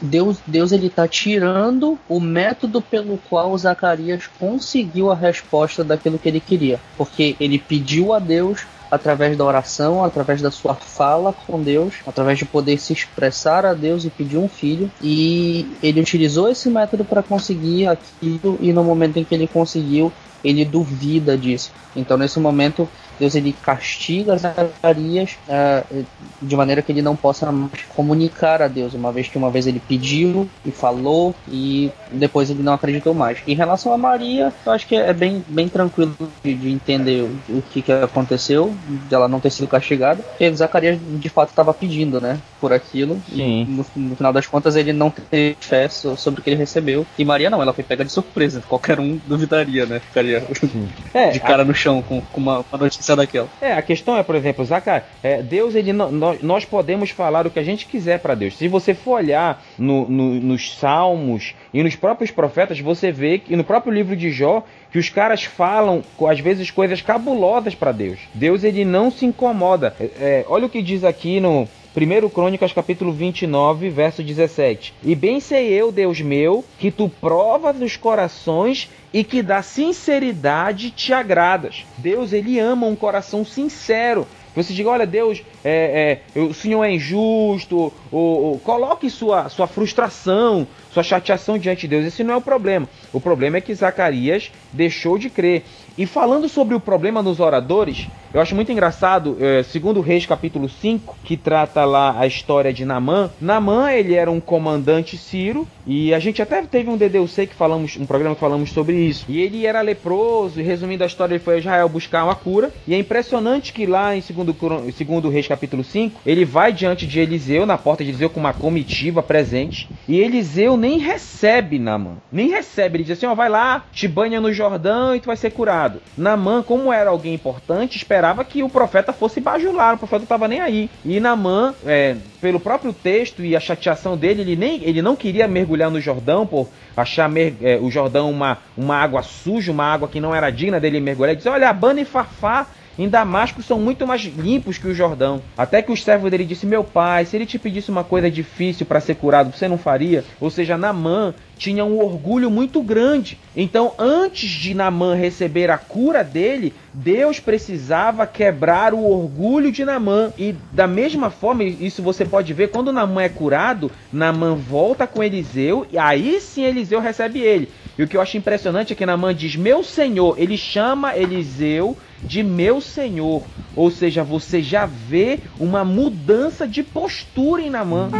Deus, 0.00 0.38
Deus 0.46 0.72
ele 0.72 0.88
está 0.88 1.08
tirando 1.08 1.98
o 2.08 2.20
método 2.20 2.82
pelo 2.82 3.18
qual 3.30 3.56
Zacarias 3.56 4.28
conseguiu 4.38 5.10
a 5.10 5.14
resposta 5.14 5.82
daquilo 5.82 6.18
que 6.18 6.28
ele 6.28 6.40
queria, 6.40 6.78
porque 6.98 7.34
ele 7.40 7.58
pediu 7.58 8.12
a 8.12 8.18
Deus 8.18 8.66
através 8.92 9.38
da 9.38 9.44
oração, 9.44 10.04
através 10.04 10.42
da 10.42 10.50
sua 10.50 10.74
fala 10.74 11.32
com 11.46 11.62
Deus, 11.62 11.94
através 12.06 12.38
de 12.38 12.44
poder 12.44 12.78
se 12.78 12.92
expressar 12.92 13.64
a 13.64 13.72
Deus 13.72 14.04
e 14.04 14.10
pedir 14.10 14.36
um 14.36 14.46
filho. 14.46 14.90
E 15.02 15.66
ele 15.82 15.98
utilizou 15.98 16.46
esse 16.50 16.68
método 16.68 17.02
para 17.02 17.22
conseguir 17.22 17.86
aquilo, 17.86 18.58
e 18.60 18.70
no 18.70 18.84
momento 18.84 19.16
em 19.16 19.24
que 19.24 19.34
ele 19.34 19.48
conseguiu, 19.48 20.12
ele 20.44 20.62
duvida 20.62 21.38
disso. 21.38 21.72
Então, 21.96 22.18
nesse 22.18 22.38
momento, 22.38 22.86
Deus 23.18 23.34
ele 23.34 23.54
castiga 23.62 24.36
Zacarias 24.36 25.36
uh, 25.48 26.04
de 26.40 26.56
maneira 26.56 26.82
que 26.82 26.92
ele 26.92 27.02
não 27.02 27.16
possa 27.16 27.50
mais 27.50 27.82
comunicar 27.94 28.62
a 28.62 28.68
Deus, 28.68 28.94
uma 28.94 29.12
vez 29.12 29.28
que 29.28 29.38
uma 29.38 29.50
vez 29.50 29.66
ele 29.66 29.80
pediu 29.80 30.48
e 30.64 30.70
falou 30.70 31.34
e 31.48 31.90
depois 32.10 32.50
ele 32.50 32.62
não 32.62 32.72
acreditou 32.72 33.14
mais. 33.14 33.38
Em 33.46 33.54
relação 33.54 33.92
a 33.92 33.98
Maria, 33.98 34.52
eu 34.64 34.72
acho 34.72 34.86
que 34.86 34.96
é 34.96 35.12
bem, 35.12 35.44
bem 35.48 35.68
tranquilo 35.68 36.16
de, 36.42 36.54
de 36.54 36.70
entender 36.70 37.22
o, 37.22 37.58
o, 37.58 37.62
que, 37.70 37.82
que 37.82 37.92
aconteceu, 37.92 38.74
de 39.08 39.14
ela 39.14 39.28
não 39.28 39.40
ter 39.40 39.50
sido 39.50 39.66
castigada, 39.68 40.22
porque 40.22 40.52
Zacarias 40.54 40.98
de 41.00 41.28
fato 41.28 41.50
estava 41.50 41.72
pedindo, 41.72 42.20
né, 42.20 42.38
por 42.60 42.72
aquilo. 42.72 43.20
Sim. 43.28 43.62
E 43.62 43.64
no, 43.64 43.86
no, 43.96 44.16
final 44.16 44.32
das 44.32 44.46
contas 44.46 44.76
ele 44.76 44.92
não 44.92 45.10
teve 45.10 45.56
fé 45.60 45.88
sobre 45.88 46.40
o 46.40 46.42
que 46.42 46.50
ele 46.50 46.56
recebeu. 46.56 47.06
E 47.18 47.24
Maria 47.24 47.50
não, 47.50 47.62
ela 47.62 47.72
foi 47.72 47.84
pega 47.84 48.04
de 48.04 48.12
surpresa. 48.12 48.62
Qualquer 48.68 49.00
um 49.00 49.18
duvidaria, 49.26 49.86
né? 49.86 50.00
Ficaria 50.00 50.46
é, 51.14 51.30
de 51.30 51.40
cara 51.40 51.64
no 51.64 51.74
chão 51.74 52.02
com, 52.02 52.20
com 52.20 52.40
uma, 52.40 52.64
uma 52.70 52.78
notícia 52.78 53.11
daquela. 53.16 53.48
É, 53.60 53.72
a 53.72 53.82
questão 53.82 54.16
é, 54.16 54.22
por 54.22 54.34
exemplo, 54.34 54.64
Zacar, 54.64 55.04
é, 55.22 55.42
Deus, 55.42 55.74
ele, 55.74 55.92
nós, 55.92 56.42
nós 56.42 56.64
podemos 56.64 57.10
falar 57.10 57.46
o 57.46 57.50
que 57.50 57.58
a 57.58 57.64
gente 57.64 57.86
quiser 57.86 58.18
para 58.20 58.34
Deus. 58.34 58.56
Se 58.56 58.68
você 58.68 58.94
for 58.94 59.16
olhar 59.16 59.62
no, 59.78 60.08
no, 60.08 60.34
nos 60.34 60.76
salmos 60.76 61.54
e 61.72 61.82
nos 61.82 61.96
próprios 61.96 62.30
profetas, 62.30 62.80
você 62.80 63.10
vê 63.12 63.38
que 63.38 63.56
no 63.56 63.64
próprio 63.64 63.92
livro 63.92 64.16
de 64.16 64.30
Jó, 64.30 64.64
que 64.90 64.98
os 64.98 65.08
caras 65.08 65.44
falam, 65.44 66.02
às 66.28 66.40
vezes, 66.40 66.70
coisas 66.70 67.00
cabulosas 67.00 67.74
para 67.74 67.92
Deus. 67.92 68.18
Deus, 68.34 68.64
ele 68.64 68.84
não 68.84 69.10
se 69.10 69.24
incomoda. 69.24 69.94
É, 69.98 70.04
é 70.20 70.44
olha 70.48 70.66
o 70.66 70.70
que 70.70 70.82
diz 70.82 71.04
aqui 71.04 71.40
no 71.40 71.68
1 71.94 72.30
Crônicas 72.30 72.72
capítulo 72.72 73.12
29, 73.12 73.90
verso 73.90 74.22
17. 74.22 74.94
E 75.04 75.14
bem 75.14 75.40
sei 75.40 75.68
eu, 75.68 75.92
Deus 75.92 76.22
meu, 76.22 76.64
que 76.78 76.90
tu 76.90 77.06
provas 77.20 77.78
os 77.82 77.98
corações 77.98 78.88
e 79.12 79.22
que 79.22 79.42
da 79.42 79.60
sinceridade 79.60 80.90
te 80.90 81.12
agradas. 81.12 81.84
Deus, 81.98 82.32
ele 82.32 82.58
ama 82.58 82.86
um 82.86 82.96
coração 82.96 83.44
sincero. 83.44 84.26
Você 84.56 84.72
diga, 84.72 84.88
olha, 84.88 85.06
Deus, 85.06 85.42
é, 85.64 86.18
é, 86.34 86.40
o 86.40 86.52
senhor 86.52 86.84
é 86.84 86.92
injusto, 86.92 87.92
ou, 88.10 88.42
ou, 88.42 88.58
coloque 88.58 89.08
sua, 89.08 89.48
sua 89.48 89.66
frustração, 89.66 90.66
sua 90.92 91.02
chateação 91.02 91.58
diante 91.58 91.82
de 91.82 91.88
Deus. 91.88 92.06
Esse 92.06 92.24
não 92.24 92.34
é 92.34 92.36
o 92.36 92.40
problema. 92.40 92.88
O 93.12 93.20
problema 93.20 93.58
é 93.58 93.60
que 93.60 93.74
Zacarias 93.74 94.50
deixou 94.72 95.18
de 95.18 95.30
crer. 95.30 95.64
E 95.96 96.06
falando 96.06 96.48
sobre 96.48 96.74
o 96.74 96.80
problema 96.80 97.22
nos 97.22 97.38
oradores, 97.38 98.06
eu 98.32 98.40
acho 98.40 98.54
muito 98.54 98.72
engraçado, 98.72 99.36
é, 99.38 99.62
segundo 99.62 100.00
Reis 100.00 100.24
capítulo 100.24 100.66
5, 100.66 101.16
que 101.22 101.36
trata 101.36 101.84
lá 101.84 102.18
a 102.18 102.26
história 102.26 102.72
de 102.72 102.82
Namã. 102.82 103.30
Namã, 103.38 103.92
ele 103.92 104.14
era 104.14 104.30
um 104.30 104.40
comandante 104.40 105.18
sírio, 105.18 105.68
e 105.86 106.14
a 106.14 106.18
gente 106.18 106.40
até 106.40 106.62
teve 106.62 106.88
um 106.88 106.96
DDUC 106.96 107.48
que 107.48 107.54
falamos, 107.54 107.98
um 107.98 108.06
programa 108.06 108.34
que 108.34 108.40
falamos 108.40 108.70
sobre 108.70 108.96
isso. 108.96 109.26
E 109.28 109.38
ele 109.38 109.66
era 109.66 109.82
leproso, 109.82 110.60
e 110.60 110.62
resumindo 110.62 111.04
a 111.04 111.06
história, 111.06 111.34
ele 111.34 111.44
foi 111.44 111.56
a 111.56 111.58
Israel 111.58 111.88
buscar 111.90 112.24
uma 112.24 112.34
cura. 112.34 112.72
E 112.88 112.94
é 112.94 112.98
impressionante 112.98 113.70
que 113.70 113.84
lá 113.84 114.16
em 114.16 114.22
segundo, 114.22 114.56
segundo 114.96 115.28
Reis 115.28 115.46
capítulo 115.52 115.84
5, 115.84 116.20
ele 116.24 116.44
vai 116.44 116.72
diante 116.72 117.06
de 117.06 117.20
Eliseu, 117.20 117.66
na 117.66 117.76
porta 117.76 118.02
de 118.02 118.10
Eliseu, 118.10 118.30
com 118.30 118.40
uma 118.40 118.54
comitiva 118.54 119.22
presente. 119.22 119.88
E 120.08 120.18
Eliseu 120.18 120.76
nem 120.76 120.98
recebe 120.98 121.78
Namã, 121.78 122.16
nem 122.30 122.48
recebe. 122.48 122.96
Ele 122.96 123.04
diz 123.04 123.18
assim: 123.18 123.26
ó, 123.26 123.34
vai 123.34 123.48
lá, 123.48 123.84
te 123.92 124.08
banha 124.08 124.40
no 124.40 124.52
Jordão 124.52 125.14
e 125.14 125.20
tu 125.20 125.26
vai 125.26 125.36
ser 125.36 125.50
curado. 125.50 126.00
Namã, 126.16 126.62
como 126.62 126.92
era 126.92 127.10
alguém 127.10 127.34
importante, 127.34 127.96
esperava 127.96 128.44
que 128.44 128.62
o 128.62 128.68
profeta 128.68 129.12
fosse 129.12 129.40
bajular, 129.40 129.94
o 129.94 129.98
profeta 129.98 130.24
estava 130.24 130.48
nem 130.48 130.60
aí. 130.60 130.90
E 131.04 131.20
Namã, 131.20 131.74
é, 131.84 132.16
pelo 132.40 132.58
próprio 132.58 132.92
texto 132.92 133.44
e 133.44 133.54
a 133.54 133.60
chateação 133.60 134.16
dele, 134.16 134.42
ele, 134.42 134.56
nem, 134.56 134.82
ele 134.82 135.02
não 135.02 135.14
queria 135.14 135.46
mergulhar 135.46 135.90
no 135.90 136.00
Jordão 136.00 136.46
por 136.46 136.68
achar 136.96 137.30
é, 137.36 137.78
o 137.80 137.90
Jordão 137.90 138.30
uma, 138.30 138.58
uma 138.76 138.96
água 138.96 139.22
suja, 139.22 139.70
uma 139.70 139.84
água 139.84 140.08
que 140.08 140.20
não 140.20 140.34
era 140.34 140.50
digna 140.50 140.80
dele 140.80 141.00
mergulhar. 141.00 141.30
Ele 141.30 141.36
disse: 141.36 141.48
Olha, 141.48 141.68
Abana 141.68 142.00
e 142.00 142.04
Fafá 142.04 142.66
em 142.98 143.08
Damasco 143.08 143.62
são 143.62 143.78
muito 143.78 144.06
mais 144.06 144.22
limpos 144.22 144.78
que 144.78 144.86
o 144.86 144.94
Jordão. 144.94 145.42
Até 145.56 145.80
que 145.82 145.92
o 145.92 145.96
servo 145.96 146.28
dele 146.28 146.44
disse: 146.44 146.66
Meu 146.66 146.84
pai, 146.84 147.24
se 147.24 147.36
ele 147.36 147.46
te 147.46 147.58
pedisse 147.58 147.90
uma 147.90 148.04
coisa 148.04 148.30
difícil 148.30 148.86
para 148.86 149.00
ser 149.00 149.16
curado, 149.16 149.52
você 149.56 149.68
não 149.68 149.78
faria? 149.78 150.24
Ou 150.40 150.50
seja, 150.50 150.76
Namã 150.76 151.34
tinha 151.56 151.84
um 151.84 151.98
orgulho 151.98 152.50
muito 152.50 152.82
grande. 152.82 153.38
Então, 153.56 153.92
antes 153.98 154.50
de 154.50 154.74
Namã 154.74 155.14
receber 155.14 155.70
a 155.70 155.78
cura 155.78 156.24
dele, 156.24 156.74
Deus 156.92 157.38
precisava 157.38 158.26
quebrar 158.26 158.92
o 158.92 159.04
orgulho 159.04 159.70
de 159.70 159.84
Namã. 159.84 160.32
E 160.36 160.54
da 160.72 160.86
mesma 160.86 161.30
forma, 161.30 161.62
isso 161.62 162.02
você 162.02 162.24
pode 162.24 162.52
ver, 162.52 162.70
quando 162.70 162.92
Namã 162.92 163.22
é 163.22 163.28
curado, 163.28 163.90
Namã 164.12 164.54
volta 164.54 165.06
com 165.06 165.22
Eliseu 165.22 165.86
e 165.92 165.96
aí 165.96 166.40
sim 166.40 166.64
Eliseu 166.64 167.00
recebe 167.00 167.40
ele. 167.40 167.68
E 167.98 168.02
o 168.02 168.08
que 168.08 168.16
eu 168.16 168.20
acho 168.20 168.36
impressionante 168.36 168.92
é 168.92 168.96
que 168.96 169.04
Namã 169.04 169.34
diz: 169.34 169.56
Meu 169.56 169.82
senhor, 169.82 170.38
ele 170.38 170.56
chama 170.56 171.16
Eliseu 171.16 171.96
de 172.22 172.42
meu 172.42 172.80
senhor. 172.80 173.42
Ou 173.76 173.90
seja, 173.90 174.22
você 174.22 174.62
já 174.62 174.86
vê 174.86 175.40
uma 175.58 175.84
mudança 175.84 176.66
de 176.66 176.82
postura 176.82 177.62
em 177.62 177.70
Namã. 177.70 178.10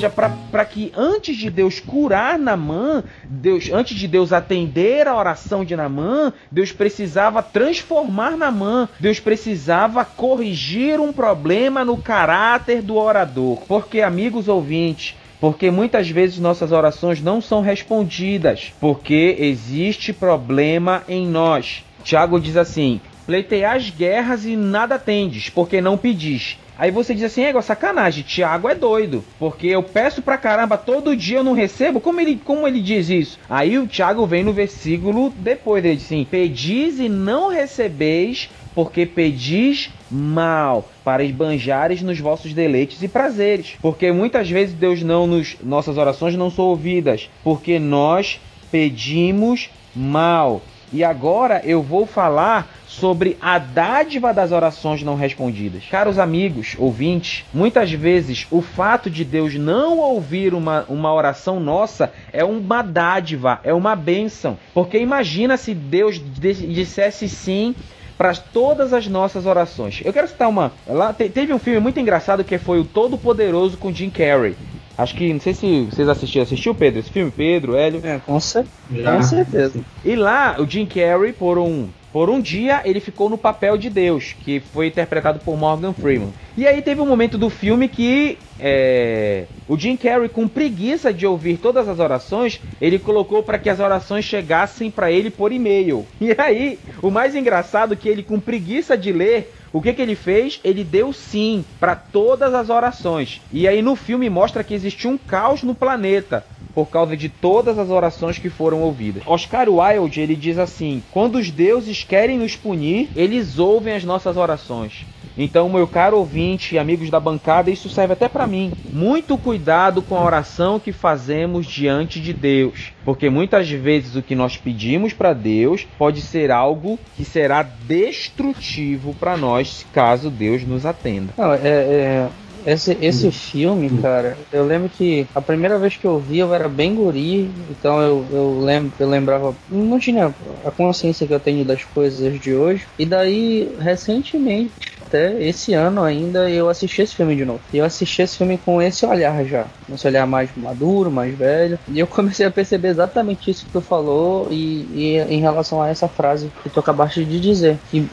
Seja, 0.00 0.10
para 0.10 0.64
que 0.64 0.90
antes 0.96 1.36
de 1.36 1.50
Deus 1.50 1.78
curar 1.78 2.38
Namã, 2.38 3.04
Deus, 3.24 3.70
antes 3.70 3.98
de 3.98 4.08
Deus 4.08 4.32
atender 4.32 5.06
a 5.06 5.16
oração 5.16 5.64
de 5.64 5.76
Namã, 5.76 6.32
Deus 6.50 6.72
precisava 6.72 7.42
transformar 7.42 8.36
Namã, 8.36 8.88
Deus 8.98 9.20
precisava 9.20 10.04
corrigir 10.04 10.98
um 10.98 11.12
problema 11.12 11.84
no 11.84 11.98
caráter 11.98 12.80
do 12.80 12.96
orador. 12.96 13.58
Porque, 13.68 14.00
amigos 14.00 14.48
ouvintes, 14.48 15.16
porque 15.38 15.70
muitas 15.70 16.08
vezes 16.08 16.38
nossas 16.38 16.72
orações 16.72 17.20
não 17.20 17.40
são 17.40 17.60
respondidas, 17.60 18.72
porque 18.80 19.36
existe 19.38 20.12
problema 20.12 21.02
em 21.08 21.26
nós. 21.26 21.84
Tiago 22.02 22.40
diz 22.40 22.56
assim: 22.56 23.00
pleiteais 23.26 23.90
guerras 23.90 24.44
e 24.44 24.56
nada 24.56 24.98
tendes, 24.98 25.50
porque 25.50 25.80
não 25.80 25.98
pedis. 25.98 26.58
Aí 26.80 26.90
você 26.90 27.14
diz 27.14 27.24
assim, 27.24 27.44
é 27.44 27.60
sacanagem, 27.60 28.24
Tiago 28.24 28.66
é 28.66 28.74
doido, 28.74 29.22
porque 29.38 29.66
eu 29.66 29.82
peço 29.82 30.22
pra 30.22 30.38
caramba 30.38 30.78
todo 30.78 31.14
dia 31.14 31.36
eu 31.36 31.44
não 31.44 31.52
recebo. 31.52 32.00
Como 32.00 32.18
ele, 32.18 32.40
como 32.42 32.66
ele 32.66 32.80
diz 32.80 33.10
isso? 33.10 33.38
Aí 33.50 33.78
o 33.78 33.86
Tiago 33.86 34.26
vem 34.26 34.42
no 34.42 34.54
versículo 34.54 35.28
depois, 35.36 35.84
ele 35.84 35.96
diz 35.96 36.06
assim: 36.06 36.24
Pedis 36.24 36.98
e 36.98 37.06
não 37.06 37.50
recebeis, 37.50 38.48
porque 38.74 39.04
pedis 39.04 39.90
mal, 40.10 40.88
para 41.04 41.22
esbanjares 41.22 42.00
nos 42.00 42.18
vossos 42.18 42.54
deleites 42.54 43.02
e 43.02 43.08
prazeres. 43.08 43.76
Porque 43.82 44.10
muitas 44.10 44.48
vezes 44.48 44.74
Deus 44.74 45.02
não 45.02 45.26
nos 45.26 45.58
nossas 45.62 45.98
orações 45.98 46.34
não 46.34 46.48
são 46.48 46.64
ouvidas, 46.64 47.28
porque 47.44 47.78
nós 47.78 48.40
pedimos 48.70 49.68
mal. 49.94 50.62
E 50.92 51.04
agora 51.04 51.60
eu 51.64 51.82
vou 51.82 52.04
falar 52.04 52.68
sobre 52.86 53.36
a 53.40 53.58
dádiva 53.58 54.34
das 54.34 54.50
orações 54.50 55.02
não 55.02 55.14
respondidas. 55.14 55.84
Caros 55.88 56.18
amigos, 56.18 56.74
ouvintes, 56.78 57.44
muitas 57.54 57.92
vezes 57.92 58.46
o 58.50 58.60
fato 58.60 59.08
de 59.08 59.24
Deus 59.24 59.54
não 59.54 59.98
ouvir 59.98 60.52
uma, 60.52 60.84
uma 60.88 61.12
oração 61.12 61.60
nossa 61.60 62.12
é 62.32 62.44
uma 62.44 62.82
dádiva, 62.82 63.60
é 63.62 63.72
uma 63.72 63.94
bênção. 63.94 64.58
Porque 64.74 64.98
imagina 64.98 65.56
se 65.56 65.74
Deus 65.74 66.20
dissesse 66.20 67.28
sim 67.28 67.74
para 68.18 68.34
todas 68.34 68.92
as 68.92 69.06
nossas 69.06 69.46
orações. 69.46 70.02
Eu 70.04 70.12
quero 70.12 70.28
citar 70.28 70.46
uma. 70.46 70.72
Lá 70.86 71.10
teve 71.12 71.54
um 71.54 71.58
filme 71.58 71.80
muito 71.80 71.98
engraçado 71.98 72.44
que 72.44 72.58
foi 72.58 72.78
o 72.78 72.84
Todo 72.84 73.16
Poderoso 73.16 73.78
com 73.78 73.90
Jim 73.90 74.10
Carrey. 74.10 74.54
Acho 75.00 75.14
que, 75.14 75.32
não 75.32 75.40
sei 75.40 75.54
se 75.54 75.82
vocês 75.84 76.06
assistiram. 76.08 76.42
Assistiu, 76.42 76.74
Pedro, 76.74 77.00
esse 77.00 77.10
filme? 77.10 77.30
Pedro, 77.30 77.74
Hélio? 77.74 78.02
É, 78.04 78.18
com, 78.18 78.38
cer 78.38 78.66
com 78.88 79.22
certeza. 79.22 79.80
E 80.04 80.14
lá, 80.14 80.56
o 80.58 80.68
Jim 80.68 80.84
Carrey, 80.84 81.32
por 81.32 81.56
um 81.58 81.88
por 82.12 82.28
um 82.28 82.40
dia 82.40 82.82
ele 82.84 82.98
ficou 82.98 83.30
no 83.30 83.38
papel 83.38 83.78
de 83.78 83.88
Deus, 83.88 84.34
que 84.44 84.58
foi 84.58 84.88
interpretado 84.88 85.38
por 85.38 85.56
Morgan 85.56 85.92
Freeman. 85.92 86.32
E 86.56 86.66
aí 86.66 86.82
teve 86.82 87.00
um 87.00 87.06
momento 87.06 87.38
do 87.38 87.48
filme 87.48 87.88
que 87.88 88.36
é, 88.58 89.44
o 89.68 89.78
Jim 89.78 89.96
Carrey, 89.96 90.28
com 90.28 90.48
preguiça 90.48 91.12
de 91.12 91.24
ouvir 91.24 91.56
todas 91.58 91.88
as 91.88 92.00
orações, 92.00 92.60
ele 92.80 92.98
colocou 92.98 93.42
para 93.42 93.58
que 93.58 93.70
as 93.70 93.78
orações 93.78 94.24
chegassem 94.24 94.90
para 94.90 95.10
ele 95.10 95.30
por 95.30 95.52
e-mail. 95.52 96.04
E 96.20 96.34
aí, 96.36 96.78
o 97.00 97.10
mais 97.10 97.34
engraçado 97.34 97.94
é 97.94 97.96
que 97.96 98.08
ele, 98.08 98.22
com 98.22 98.40
preguiça 98.40 98.98
de 98.98 99.12
ler, 99.12 99.54
o 99.72 99.80
que, 99.80 99.92
que 99.92 100.02
ele 100.02 100.14
fez? 100.14 100.60
Ele 100.64 100.82
deu 100.82 101.12
sim 101.12 101.64
para 101.78 101.94
todas 101.94 102.54
as 102.54 102.70
orações. 102.70 103.40
E 103.52 103.68
aí 103.68 103.80
no 103.82 103.94
filme 103.94 104.28
mostra 104.28 104.64
que 104.64 104.74
existe 104.74 105.06
um 105.06 105.16
caos 105.16 105.62
no 105.62 105.74
planeta 105.74 106.44
por 106.74 106.86
causa 106.86 107.16
de 107.16 107.28
todas 107.28 107.78
as 107.78 107.90
orações 107.90 108.38
que 108.38 108.48
foram 108.48 108.82
ouvidas. 108.82 109.22
Oscar 109.26 109.68
Wilde 109.68 110.20
ele 110.20 110.36
diz 110.36 110.58
assim: 110.58 111.02
quando 111.10 111.36
os 111.36 111.50
deuses 111.50 112.04
querem 112.04 112.38
nos 112.38 112.56
punir, 112.56 113.08
eles 113.14 113.58
ouvem 113.58 113.94
as 113.94 114.04
nossas 114.04 114.36
orações. 114.36 115.04
Então, 115.42 115.70
meu 115.70 115.86
caro 115.86 116.18
ouvinte 116.18 116.74
e 116.74 116.78
amigos 116.78 117.08
da 117.08 117.18
bancada, 117.18 117.70
isso 117.70 117.88
serve 117.88 118.12
até 118.12 118.28
para 118.28 118.46
mim. 118.46 118.72
Muito 118.92 119.38
cuidado 119.38 120.02
com 120.02 120.14
a 120.14 120.22
oração 120.22 120.78
que 120.78 120.92
fazemos 120.92 121.66
diante 121.66 122.20
de 122.20 122.34
Deus, 122.34 122.92
porque 123.06 123.30
muitas 123.30 123.70
vezes 123.70 124.16
o 124.16 124.22
que 124.22 124.34
nós 124.34 124.58
pedimos 124.58 125.14
para 125.14 125.32
Deus 125.32 125.86
pode 125.96 126.20
ser 126.20 126.50
algo 126.50 126.98
que 127.16 127.24
será 127.24 127.62
destrutivo 127.62 129.14
para 129.14 129.34
nós 129.34 129.86
caso 129.94 130.28
Deus 130.28 130.62
nos 130.62 130.84
atenda. 130.84 131.32
Não, 131.38 131.54
é, 131.54 131.58
é 131.64 132.28
esse, 132.66 132.96
esse 133.00 133.30
filme, 133.30 133.88
cara, 134.02 134.36
eu 134.52 134.66
lembro 134.66 134.90
que 134.90 135.26
a 135.34 135.40
primeira 135.40 135.78
vez 135.78 135.96
que 135.96 136.04
eu 136.04 136.18
vi 136.18 136.40
eu 136.40 136.54
era 136.54 136.68
bem 136.68 136.94
guri, 136.94 137.50
então 137.70 138.00
eu, 138.02 138.26
eu, 138.30 138.60
lembro, 138.60 138.92
eu 138.98 139.08
lembrava, 139.08 139.54
não 139.70 139.98
tinha 139.98 140.34
a 140.64 140.70
consciência 140.70 141.26
que 141.26 141.32
eu 141.32 141.40
tenho 141.40 141.64
das 141.64 141.84
coisas 141.84 142.38
de 142.38 142.54
hoje. 142.54 142.86
E 142.98 143.06
daí, 143.06 143.74
recentemente, 143.78 144.72
até 145.10 145.42
esse 145.42 145.74
ano 145.74 146.04
ainda, 146.04 146.48
eu 146.48 146.68
assisti 146.68 147.02
esse 147.02 147.16
filme 147.16 147.34
de 147.34 147.44
novo. 147.44 147.60
E 147.72 147.78
eu 147.78 147.84
assisti 147.84 148.22
esse 148.22 148.38
filme 148.38 148.56
com 148.56 148.80
esse 148.80 149.04
olhar 149.04 149.44
já. 149.44 149.66
Esse 149.92 150.06
olhar 150.06 150.26
mais 150.26 150.50
maduro, 150.56 151.10
mais 151.10 151.36
velho. 151.36 151.78
E 151.88 151.98
eu 151.98 152.06
comecei 152.06 152.46
a 152.46 152.50
perceber 152.50 152.88
exatamente 152.88 153.50
isso 153.50 153.66
que 153.66 153.72
tu 153.72 153.80
falou 153.80 154.46
e, 154.50 154.86
e 154.94 155.18
em 155.28 155.40
relação 155.40 155.82
a 155.82 155.88
essa 155.88 156.06
frase 156.06 156.50
que 156.62 156.70
tu 156.70 156.78
acabaste 156.78 157.24
de 157.24 157.40
dizer. 157.40 157.78
Que 157.90 158.08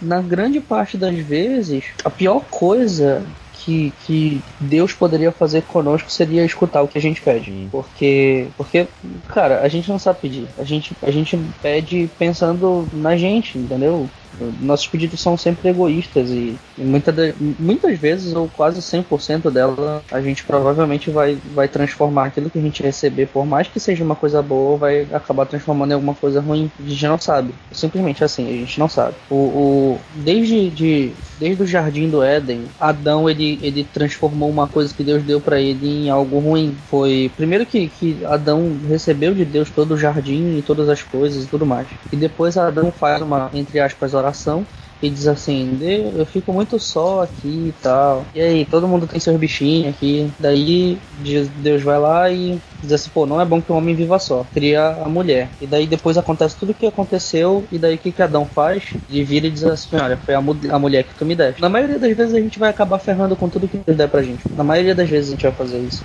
na 0.00 0.22
grande 0.22 0.58
parte 0.58 0.96
das 0.96 1.16
vezes, 1.18 1.84
a 2.02 2.10
pior 2.10 2.40
coisa 2.50 3.22
que, 3.66 3.92
que 4.06 4.40
Deus 4.60 4.92
poderia 4.92 5.32
fazer 5.32 5.62
conosco 5.62 6.10
seria 6.10 6.44
escutar 6.44 6.82
o 6.82 6.88
que 6.88 6.96
a 6.96 7.00
gente 7.00 7.20
pede. 7.20 7.68
Porque, 7.70 8.46
porque, 8.56 8.86
cara, 9.28 9.60
a 9.60 9.68
gente 9.68 9.88
não 9.88 9.98
sabe 9.98 10.20
pedir. 10.20 10.46
A 10.56 10.62
gente, 10.62 10.96
a 11.02 11.10
gente 11.10 11.36
pede 11.60 12.08
pensando 12.16 12.88
na 12.92 13.16
gente, 13.16 13.58
entendeu? 13.58 14.08
Nossos 14.60 14.86
pedidos 14.86 15.20
são 15.20 15.36
sempre 15.36 15.68
egoístas 15.68 16.30
e, 16.30 16.56
e 16.78 16.82
muita 16.82 17.12
de, 17.12 17.34
muitas 17.58 17.98
vezes, 17.98 18.34
ou 18.34 18.48
quase 18.48 18.80
100% 18.80 19.50
dela, 19.50 20.02
a 20.10 20.20
gente 20.20 20.44
provavelmente 20.44 21.10
vai, 21.10 21.38
vai 21.54 21.68
transformar 21.68 22.26
aquilo 22.26 22.50
que 22.50 22.58
a 22.58 22.62
gente 22.62 22.82
receber, 22.82 23.26
por 23.26 23.46
mais 23.46 23.68
que 23.68 23.80
seja 23.80 24.04
uma 24.04 24.14
coisa 24.14 24.42
boa, 24.42 24.76
vai 24.76 25.06
acabar 25.12 25.46
transformando 25.46 25.90
em 25.90 25.94
alguma 25.94 26.14
coisa 26.14 26.40
ruim. 26.40 26.70
A 26.78 26.88
gente 26.88 27.06
não 27.06 27.18
sabe. 27.18 27.54
Simplesmente 27.72 28.22
assim, 28.22 28.46
a 28.48 28.52
gente 28.52 28.78
não 28.78 28.88
sabe. 28.88 29.14
O, 29.30 29.34
o 29.34 30.00
desde, 30.14 30.70
de, 30.70 31.12
desde 31.38 31.62
o 31.62 31.66
jardim 31.66 32.08
do 32.08 32.22
Éden, 32.22 32.64
Adão 32.80 33.28
ele, 33.28 33.58
ele 33.62 33.84
transformou 33.84 34.48
uma 34.50 34.66
coisa 34.66 34.94
que 34.94 35.02
Deus 35.02 35.22
deu 35.22 35.40
para 35.40 35.60
ele 35.60 36.06
em 36.06 36.10
algo 36.10 36.38
ruim. 36.38 36.76
Foi 36.90 37.30
primeiro 37.36 37.64
que, 37.64 37.88
que 37.88 38.24
Adão 38.24 38.76
recebeu 38.88 39.34
de 39.34 39.44
Deus 39.44 39.70
todo 39.70 39.94
o 39.94 39.98
jardim 39.98 40.58
e 40.58 40.62
todas 40.62 40.88
as 40.88 41.02
coisas 41.02 41.44
e 41.44 41.46
tudo 41.46 41.64
mais. 41.64 41.86
E 42.12 42.16
depois 42.16 42.56
Adão 42.56 42.92
faz 42.92 43.22
uma, 43.22 43.50
entre 43.54 43.80
aspas, 43.80 44.14
oração 44.14 44.25
ação 44.28 44.66
e 45.02 45.10
diz 45.10 45.26
assim: 45.26 45.78
eu 46.16 46.24
fico 46.26 46.52
muito 46.52 46.78
só 46.78 47.22
aqui 47.22 47.68
e 47.68 47.74
tal. 47.82 48.24
E 48.34 48.40
aí, 48.40 48.64
todo 48.64 48.88
mundo 48.88 49.06
tem 49.06 49.20
seus 49.20 49.36
bichinhos 49.38 49.88
aqui. 49.88 50.30
Daí 50.38 50.98
Deus 51.58 51.82
vai 51.82 51.98
lá 51.98 52.30
e 52.30 52.58
diz 52.82 52.92
assim: 52.92 53.10
pô, 53.12 53.26
não 53.26 53.40
é 53.40 53.44
bom 53.44 53.60
que 53.60 53.70
o 53.70 53.74
homem 53.74 53.94
viva 53.94 54.18
só. 54.18 54.46
Cria 54.52 54.88
a 55.04 55.08
mulher. 55.08 55.48
E 55.60 55.66
daí 55.66 55.86
depois 55.86 56.16
acontece 56.16 56.56
tudo 56.56 56.70
o 56.70 56.74
que 56.74 56.86
aconteceu. 56.86 57.64
E 57.70 57.78
daí 57.78 57.96
o 57.96 57.98
que, 57.98 58.12
que 58.12 58.22
Adão 58.22 58.46
faz? 58.46 58.84
Ele 59.10 59.24
vira 59.24 59.46
e 59.46 59.50
diz 59.50 59.64
assim: 59.64 59.96
olha, 59.96 60.16
foi 60.16 60.34
a, 60.34 60.38
a 60.38 60.78
mulher 60.78 61.04
que 61.04 61.14
tu 61.14 61.24
me 61.24 61.34
deste. 61.34 61.60
Na 61.60 61.68
maioria 61.68 61.98
das 61.98 62.16
vezes 62.16 62.34
a 62.34 62.40
gente 62.40 62.58
vai 62.58 62.70
acabar 62.70 62.98
ferrando 62.98 63.36
com 63.36 63.48
tudo 63.48 63.68
que 63.68 63.78
Deus 63.78 63.96
der 63.96 64.08
pra 64.08 64.22
gente. 64.22 64.42
Na 64.56 64.64
maioria 64.64 64.94
das 64.94 65.08
vezes 65.08 65.28
a 65.28 65.32
gente 65.32 65.42
vai 65.42 65.52
fazer 65.52 65.78
isso. 65.78 66.04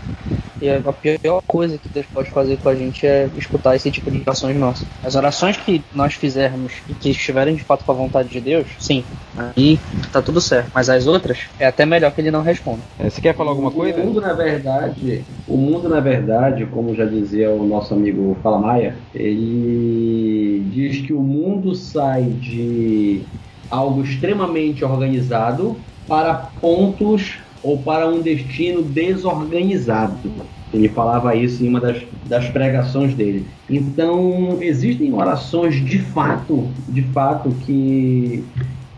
E 0.62 0.70
a 0.70 0.94
pior 0.94 1.42
coisa 1.48 1.78
que 1.78 1.89
Deus 1.89 2.06
pode 2.14 2.30
fazer 2.30 2.58
com 2.58 2.70
a 2.70 2.76
gente 2.76 3.06
é 3.08 3.28
escutar 3.36 3.76
esse 3.76 3.89
tipo 3.89 4.12
de 4.12 4.22
orações 4.22 4.56
nossas. 4.56 4.88
As 5.04 5.16
orações 5.16 5.58
que 5.58 5.84
nós 5.94 6.14
fizermos 6.14 6.74
e 6.88 6.94
que 6.94 7.10
estiverem 7.10 7.56
de 7.56 7.64
fato 7.64 7.84
com 7.84 7.92
a 7.92 7.96
vontade 7.96 8.30
de 8.30 8.39
Deus, 8.39 8.68
sim, 8.82 9.06
aí 9.36 9.80
tá 10.12 10.22
tudo 10.22 10.42
certo. 10.42 10.72
Mas 10.74 10.90
as 10.90 11.08
outras, 11.08 11.50
é 11.60 11.68
até 11.68 11.86
melhor 11.86 12.12
que 12.12 12.20
ele 12.22 12.32
não 12.32 12.42
responda. 12.42 12.84
É, 12.98 13.10
você 13.10 13.22
quer 13.22 13.36
falar 13.36 13.52
alguma 13.52 13.72
coisa? 13.72 14.02
O 14.02 14.06
mundo, 14.06 14.20
na 14.22 14.34
verdade, 14.34 15.26
o 15.48 15.58
mundo, 15.58 15.88
na 15.88 16.00
verdade, 16.00 16.66
como 16.66 16.96
já 16.96 17.06
dizia 17.06 17.52
o 17.52 17.66
nosso 17.66 17.94
amigo 17.94 18.38
Falamaia, 18.42 18.98
ele 19.14 20.66
diz 20.70 21.06
que 21.06 21.14
o 21.14 21.22
mundo 21.22 21.76
sai 21.76 22.24
de 22.32 23.28
algo 23.70 24.02
extremamente 24.02 24.84
organizado 24.84 25.86
para 26.08 26.34
pontos 26.34 27.40
ou 27.64 27.84
para 27.84 28.08
um 28.08 28.22
destino 28.22 28.82
desorganizado. 28.82 30.52
Ele 30.74 30.88
falava 30.88 31.36
isso 31.36 31.63
em 31.63 31.69
uma 31.69 31.80
das, 31.80 32.01
das 32.26 32.47
pregações 32.49 33.13
dele. 33.13 33.45
Então, 33.69 34.57
existem 34.61 35.13
orações 35.13 35.76
de 35.84 35.99
fato, 35.99 36.69
de 36.88 37.01
fato, 37.01 37.49
que 37.65 38.43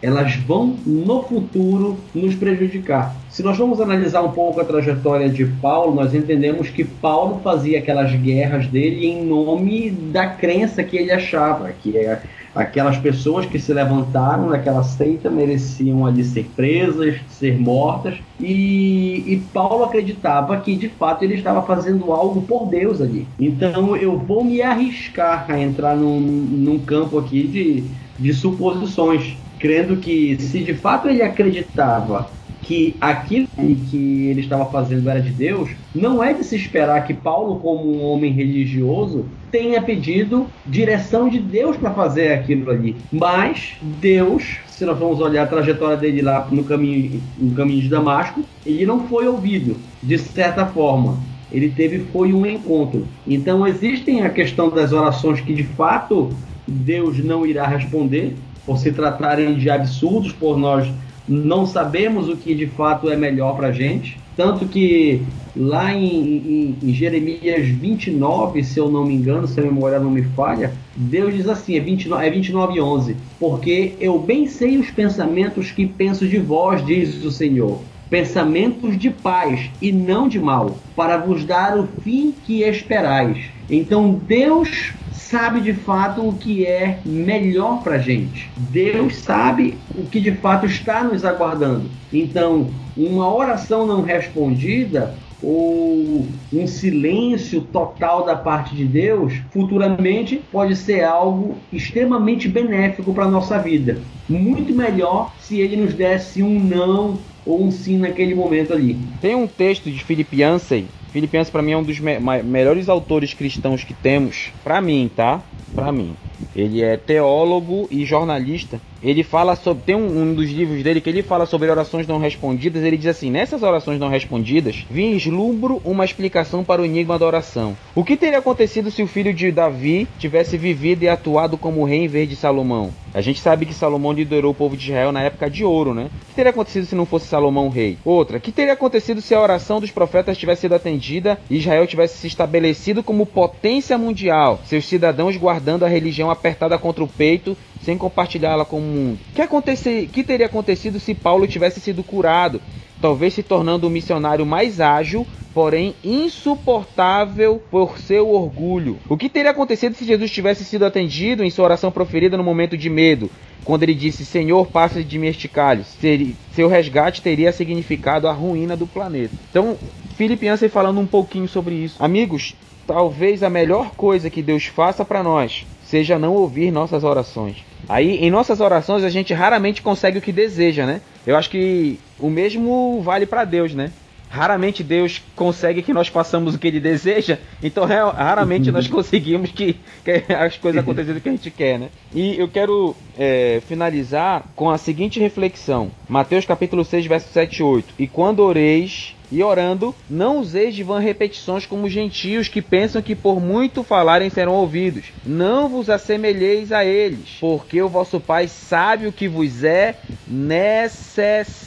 elas 0.04 0.36
vão 0.36 0.76
no 0.86 1.24
futuro 1.24 1.97
nos 2.14 2.36
prejudicar. 2.36 3.16
Se 3.30 3.41
nós 3.41 3.58
vamos 3.58 3.80
analisar 3.80 4.22
um 4.22 4.32
pouco 4.32 4.60
a 4.60 4.66
trajetória 4.66 5.30
de 5.30 5.45
Paulo, 5.45 5.95
nós 5.95 6.14
entendemos 6.14 6.70
que 6.70 6.84
Paulo 6.84 7.39
fazia 7.41 7.80
aquelas 7.80 8.12
guerras 8.12 8.68
dele 8.68 9.08
em 9.08 9.26
nome 9.26 9.89
da 9.89 10.28
crença 10.28 10.84
que 10.84 10.97
ele 10.97 11.12
achava, 11.12 11.72
que 11.72 11.97
é 11.97 12.22
aquelas 12.54 12.97
pessoas 12.97 13.45
que 13.45 13.58
se 13.58 13.74
levantaram 13.74 14.49
naquela 14.49 14.84
seita 14.84 15.30
mereciam 15.30 16.06
ali 16.06 16.24
ser 16.24 16.45
presas, 16.56 17.16
ser 17.30 17.60
mortas, 17.60 18.16
e, 18.39 19.24
e, 19.26 19.41
Paulo 19.51 19.86
acreditava 19.86 20.58
que 20.58 20.76
de 20.76 20.89
fato 20.89 21.24
ele 21.24 21.36
estava 21.36 21.64
fazendo 21.64 22.12
algo 22.12 22.41
por 22.41 22.68
Deus 22.68 23.01
ali. 23.01 23.28
Então 23.39 23.95
eu 23.95 24.18
vou 24.18 24.43
me 24.43 24.62
arriscar 24.62 25.45
a 25.49 25.60
entrar 25.60 25.95
num, 25.95 26.20
num 26.20 26.78
campo 26.78 27.18
aqui 27.18 27.47
de, 27.47 27.84
de 28.20 28.34
suposições, 28.34 29.36
crendo 29.64 29.95
que 29.95 30.36
se 30.41 30.59
de 30.59 30.74
fato 30.74 31.07
ele 31.07 31.22
acreditava 31.22 32.30
que 32.61 32.97
aquilo 32.99 33.47
que 33.89 34.28
ele 34.28 34.41
estava 34.41 34.66
fazendo 34.66 35.09
era 35.09 35.22
de 35.22 35.30
Deus, 35.30 35.70
não 35.95 36.22
é 36.22 36.34
de 36.34 36.43
se 36.43 36.57
esperar 36.57 37.07
que 37.07 37.14
Paulo, 37.14 37.61
como 37.61 37.89
um 37.89 38.03
homem 38.03 38.34
religioso, 38.34 39.26
tenha 39.49 39.82
pedido 39.82 40.47
direção 40.66 41.30
de 41.30 41.39
Deus 41.39 41.78
para 41.78 41.91
fazer 41.91 42.34
aquilo 42.34 42.70
ali. 42.70 42.97
Mas 43.09 43.76
Deus, 43.82 44.57
se 44.68 44.84
nós 44.84 44.99
vamos 44.99 45.22
olhar 45.22 45.43
a 45.43 45.47
trajetória 45.47 45.95
dele 45.95 46.22
lá 46.22 46.45
no 46.51 46.66
caminho, 46.66 47.22
no 47.38 47.55
caminho 47.55 47.82
de 47.82 47.88
Damasco, 47.88 48.43
ele 48.66 48.86
não 48.86 49.07
foi 49.07 49.28
ouvido, 49.28 49.78
de 50.01 50.18
certa 50.18 50.66
forma. 50.66 51.18
Ele 51.49 51.70
teve 51.70 51.99
foi 52.11 52.34
um 52.34 52.45
encontro. 52.45 53.07
Então 53.26 53.66
existem 53.66 54.24
a 54.24 54.30
questão 54.30 54.70
das 54.70 54.91
orações 54.91 55.39
que 55.39 55.53
de 55.53 55.64
fato 55.64 56.34
Deus 56.68 57.24
não 57.24 57.45
irá 57.45 57.66
responder 57.66 58.36
por 58.66 58.78
se 58.78 58.91
tratarem 58.91 59.55
de 59.55 59.70
absurdos, 59.70 60.32
por 60.32 60.57
nós 60.57 60.88
não 61.28 61.66
sabemos 61.66 62.28
o 62.28 62.36
que 62.36 62.53
de 62.53 62.68
fato 62.68 63.09
é 63.09 63.16
melhor 63.16 63.55
para 63.55 63.68
a 63.68 63.72
gente. 63.72 64.18
Tanto 64.36 64.66
que 64.66 65.22
lá 65.55 65.93
em, 65.93 66.05
em, 66.05 66.78
em, 66.82 66.93
Jeremias 66.93 67.68
29, 67.68 68.64
se 68.64 68.80
eu 68.80 68.89
não 68.89 69.05
me 69.05 69.14
engano, 69.14 69.47
se 69.47 69.59
a 69.59 69.64
memória 69.64 69.99
não 69.99 70.09
me 70.09 70.24
falha, 70.24 70.74
Deus 70.95 71.34
diz 71.34 71.47
assim, 71.47 71.76
é 71.78 71.80
29, 71.80 72.26
é 72.26 72.30
29 72.30 72.82
11, 72.82 73.16
porque 73.39 73.93
eu 73.99 74.18
bem 74.18 74.47
sei 74.47 74.78
os 74.78 74.89
pensamentos 74.89 75.72
que 75.72 75.86
penso 75.86 76.28
de 76.28 76.39
vós, 76.39 76.84
diz 76.84 77.24
o 77.24 77.32
Senhor, 77.32 77.80
pensamentos 78.09 78.97
de 78.97 79.11
paz 79.11 79.70
e 79.82 79.91
não 79.91 80.28
de 80.28 80.39
mal, 80.39 80.78
para 80.95 81.18
vos 81.18 81.45
dar 81.45 81.78
o 81.78 81.88
fim 82.03 82.34
que 82.45 82.64
esperais. 82.64 83.38
Então 83.70 84.20
Deus 84.28 84.93
sabe 85.24 85.61
de 85.61 85.74
fato 85.74 86.28
o 86.28 86.34
que 86.34 86.65
é 86.65 86.99
melhor 87.05 87.82
para 87.84 87.97
gente. 87.97 88.49
Deus 88.57 89.15
sabe 89.15 89.78
o 89.95 90.03
que 90.05 90.19
de 90.19 90.32
fato 90.34 90.65
está 90.65 91.03
nos 91.03 91.26
aguardando. 91.26 91.89
Então, 92.11 92.69
uma 92.95 93.34
oração 93.34 93.88
não 93.88 94.01
respondida 94.01 95.15
ou 95.41 96.26
um 96.53 96.67
silêncio 96.67 97.61
total 97.61 98.26
da 98.26 98.36
parte 98.36 98.76
de 98.76 98.86
Deus, 98.86 99.34
futuramente 99.51 100.41
pode 100.51 100.76
ser 100.76 101.03
algo 101.03 101.57
extremamente 101.71 102.47
benéfico 102.47 103.13
para 103.13 103.26
a 103.26 103.30
nossa 103.30 103.59
vida. 103.59 103.99
Muito 104.30 104.74
melhor 104.74 105.34
se 105.39 105.59
ele 105.59 105.76
nos 105.76 105.93
desse 105.93 106.41
um 106.41 106.59
não 106.59 107.17
ou 107.45 107.61
um 107.61 107.71
sim 107.71 107.97
naquele 107.97 108.34
momento 108.34 108.71
ali. 108.71 108.97
Tem 109.19 109.36
um 109.36 109.45
texto 109.45 109.91
de 109.91 110.01
Philip 110.01 110.34
Yancey 110.34 110.88
Philip 111.14 111.38
Yancey 111.38 111.51
para 111.51 111.61
mim 111.61 111.74
é 111.74 111.78
um 111.78 111.84
dos 111.84 111.99
me 111.99 112.18
melhores 112.41 112.89
autores 112.89 113.36
cristãos 113.36 113.84
que 113.84 113.93
temos, 113.93 114.49
para 114.64 114.82
mim, 114.82 115.07
tá? 115.16 115.43
Para 115.76 115.91
mim. 115.91 116.18
Ele 116.56 116.82
é 116.82 116.98
teólogo 116.98 117.88
e 117.90 118.06
jornalista 118.06 118.80
ele 119.04 119.22
fala 119.22 119.56
sobre. 119.56 119.84
Tem 119.84 119.96
um, 119.96 120.22
um, 120.22 120.34
dos 120.34 120.50
livros 120.50 120.82
dele 120.82 121.02
que 121.02 121.10
ele 121.10 121.22
fala 121.22 121.46
sobre 121.46 121.70
orações 121.70 122.08
não 122.08 122.18
respondidas. 122.18 122.84
Ele 122.84 122.98
diz 122.98 123.08
assim: 123.08 123.30
nessas 123.30 123.62
orações 123.62 124.00
não 124.00 124.08
respondidas, 124.08 124.86
vislumbro 124.90 125.82
uma 125.84 126.06
explicação 126.06 126.64
para 126.64 126.82
o 126.82 126.86
enigma 126.86 127.20
da 127.20 127.26
oração. 127.26 127.76
O 127.94 128.04
que 128.04 128.16
teria 128.16 128.40
acontecido 128.40 128.90
se 128.90 129.04
o 129.04 129.08
filho 129.08 129.34
de 129.34 129.52
Davi 129.52 130.08
tivesse 130.18 130.58
vivido 130.58 131.04
e 131.04 131.10
atuado 131.10 131.58
como 131.58 131.84
rei 131.84 132.06
em 132.06 132.08
vez 132.08 132.30
de 132.30 132.36
Salomão? 132.36 132.92
A 133.14 133.22
gente 133.22 133.40
sabe 133.40 133.68
que 133.68 133.76
Salomão 133.76 134.12
liderou 134.12 134.52
o 134.52 134.56
povo 134.56 134.76
de 134.76 134.86
Israel 134.86 135.12
na 135.12 135.22
época 135.22 135.48
de 135.48 135.64
ouro, 135.64 135.94
né? 135.94 136.06
O 136.06 136.26
que 136.30 136.36
teria 136.36 136.50
acontecido 136.50 136.86
se 136.86 136.96
não 136.96 137.06
fosse 137.06 137.28
Salomão 137.28 137.70
rei? 137.70 137.98
Outra, 138.04 138.38
o 138.38 138.42
que 138.42 138.52
teria 138.52 138.74
acontecido 138.74 139.22
se 139.22 139.36
a 139.36 139.42
oração 139.42 139.80
dos 139.80 139.92
profetas 139.92 140.36
tivesse 140.36 140.62
sido 140.62 140.74
atendida 140.74 141.40
e 141.48 141.58
Israel 141.58 141.86
tivesse 141.86 142.18
se 142.18 142.26
estabelecido 142.26 143.04
como 143.04 143.26
potência 143.26 143.98
mundial, 144.00 144.62
seus 144.66 144.88
cidadãos 144.88 145.38
guardando 145.38 145.86
a 145.86 145.88
religião 145.88 146.32
apertada 146.34 146.78
contra 146.78 147.04
o 147.04 147.08
peito 147.08 147.56
sem 147.84 147.98
compartilhá-la 147.98 148.66
com 148.66 148.80
o 148.80 148.82
mundo. 148.82 149.20
Que, 149.36 149.42
acontecer, 149.42 150.08
que 150.12 150.24
teria 150.24 150.46
acontecido 150.46 151.00
se 151.00 151.14
Paulo 151.14 151.48
tivesse 151.48 151.80
sido 151.80 152.04
curado? 152.04 152.62
Talvez 153.02 153.34
se 153.34 153.44
tornando 153.44 153.88
um 153.88 153.90
missionário 153.90 154.46
mais 154.46 154.80
ágil, 154.80 155.28
porém 155.54 155.94
insuportável 156.04 157.62
por 157.70 158.00
seu 158.00 158.30
orgulho. 158.30 158.98
O 159.10 159.18
que 159.18 159.28
teria 159.28 159.52
acontecido 159.52 159.94
se 159.96 160.06
Jesus 160.06 160.32
tivesse 160.32 160.64
sido 160.64 160.86
atendido 160.86 161.44
em 161.44 161.50
sua 161.50 161.66
oração 161.66 161.92
proferida 161.92 162.38
no 162.38 162.44
momento 162.44 162.78
de 162.78 162.90
medo? 162.90 163.30
Quando 163.66 163.84
ele 163.84 163.94
disse, 163.94 164.26
Senhor, 164.26 164.68
passa 164.68 165.04
de 165.04 165.20
mim 165.20 165.28
este 165.28 165.48
cálice. 165.48 166.36
Seu 166.54 166.68
resgate 166.68 167.22
teria 167.22 167.52
significado 167.52 168.28
a 168.28 168.32
ruína 168.32 168.76
do 168.76 168.88
planeta. 168.88 169.36
Então, 169.50 169.78
Filipe 170.16 170.46
Yancey 170.46 170.70
falando 170.70 171.00
um 171.00 171.08
pouquinho 171.08 171.48
sobre 171.48 171.76
isso. 171.76 172.02
Amigos, 172.04 172.56
talvez 172.88 173.44
a 173.44 173.50
melhor 173.50 173.92
coisa 173.92 174.30
que 174.30 174.42
Deus 174.42 174.66
faça 174.66 175.04
para 175.04 175.24
nós 175.24 175.66
seja 175.94 176.18
não 176.18 176.34
ouvir 176.34 176.72
nossas 176.72 177.04
orações. 177.04 177.58
Aí, 177.88 178.18
em 178.18 178.32
nossas 178.32 178.60
orações, 178.60 179.04
a 179.04 179.12
gente 179.12 179.32
raramente 179.32 179.80
consegue 179.80 180.18
o 180.18 180.22
que 180.22 180.32
deseja, 180.32 180.88
né? 180.88 181.02
Eu 181.28 181.38
acho 181.38 181.52
que 181.52 182.00
o 182.20 182.32
mesmo 182.32 183.00
vale 183.04 183.28
para 183.28 183.46
Deus, 183.46 183.76
né? 183.76 183.91
Raramente 184.28 184.84
Deus 184.84 185.22
consegue 185.36 185.84
que 185.84 185.94
nós 185.94 186.08
façamos 186.08 186.56
o 186.56 186.58
que 186.58 186.68
Ele 186.68 186.80
deseja, 186.80 187.38
então 187.62 187.86
raramente 187.86 188.72
nós 188.72 188.88
conseguimos 188.89 189.52
que, 189.52 189.76
que 190.04 190.34
as 190.34 190.58
coisas 190.58 190.82
aconteçam 190.82 191.14
do 191.14 191.22
que 191.22 191.30
a 191.30 191.32
gente 191.34 191.52
quer, 191.52 191.78
né? 191.78 191.89
E 192.12 192.39
eu 192.39 192.48
quero 192.48 192.96
é, 193.16 193.62
finalizar 193.68 194.46
com 194.56 194.72
a 194.72 194.80
seguinte 194.80 195.20
reflexão: 195.20 195.91
Mateus 196.10 196.44
capítulo 196.44 196.84
6, 196.84 197.06
verso 197.06 197.32
7 197.32 197.58
e 197.60 197.64
8. 197.64 197.94
E 198.00 198.08
quando 198.08 198.39
oreis, 198.39 199.16
E 199.34 199.42
orando, 199.42 199.96
não 200.08 200.38
useis 200.38 200.76
de 200.76 200.84
vã 200.84 201.00
repetições 201.00 201.66
como 201.66 201.90
gentios 201.90 202.48
que 202.48 202.62
pensam 202.62 203.02
que 203.02 203.16
por 203.16 203.42
muito 203.42 203.84
falarem 203.84 204.30
serão 204.30 204.54
ouvidos. 204.54 205.06
Não 205.26 205.68
vos 205.68 205.90
assemelheis 205.90 206.72
a 206.72 206.86
eles, 206.86 207.38
porque 207.40 207.82
o 207.82 207.90
vosso 207.90 208.20
Pai 208.20 208.48
sabe 208.48 209.08
o 209.08 209.12
que 209.12 209.28
vos 209.28 209.64
é 209.64 209.96
necessário 210.28 211.58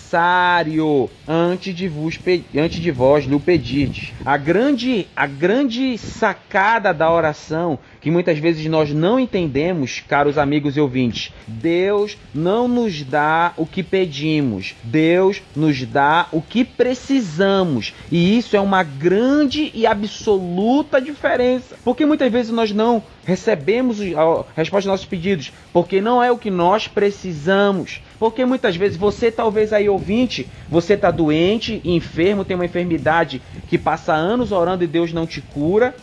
antes 1.26 1.74
de 1.74 1.88
vos 1.88 2.20
antes 2.56 2.80
de 2.80 2.92
vós 2.92 3.24
lhe 3.24 3.40
pedirdes. 3.40 4.12
A 4.24 4.36
grande 4.36 5.08
a 5.16 5.26
grande 5.26 5.98
sacada 5.98 6.94
da 6.94 7.12
oração 7.12 7.80
que 8.06 8.10
muitas 8.12 8.38
vezes 8.38 8.64
nós 8.66 8.92
não 8.92 9.18
entendemos, 9.18 10.00
caros 10.06 10.38
amigos 10.38 10.76
e 10.76 10.80
ouvintes. 10.80 11.32
Deus 11.44 12.16
não 12.32 12.68
nos 12.68 13.02
dá 13.02 13.52
o 13.56 13.66
que 13.66 13.82
pedimos, 13.82 14.76
Deus 14.84 15.42
nos 15.56 15.84
dá 15.84 16.28
o 16.30 16.40
que 16.40 16.64
precisamos. 16.64 17.92
E 18.08 18.38
isso 18.38 18.56
é 18.56 18.60
uma 18.60 18.84
grande 18.84 19.72
e 19.74 19.88
absoluta 19.88 21.00
diferença. 21.00 21.74
Porque 21.82 22.06
muitas 22.06 22.30
vezes 22.30 22.52
nós 22.52 22.70
não 22.70 23.02
recebemos 23.24 24.00
a 24.00 24.44
resposta 24.54 24.88
aos 24.88 24.92
nossos 24.92 25.06
pedidos, 25.06 25.52
porque 25.72 26.00
não 26.00 26.22
é 26.22 26.30
o 26.30 26.38
que 26.38 26.48
nós 26.48 26.86
precisamos. 26.86 28.00
Porque 28.18 28.44
muitas 28.44 28.76
vezes 28.76 28.96
você, 28.96 29.30
talvez 29.30 29.72
aí 29.72 29.88
ouvinte, 29.88 30.50
você 30.70 30.94
está 30.94 31.10
doente, 31.10 31.80
enfermo, 31.84 32.44
tem 32.44 32.54
uma 32.54 32.64
enfermidade 32.64 33.42
que 33.66 33.76
passa 33.76 34.14
anos 34.14 34.52
orando 34.52 34.84
e 34.84 34.86
Deus 34.86 35.12
não 35.12 35.26
te 35.26 35.40
cura. 35.42 35.94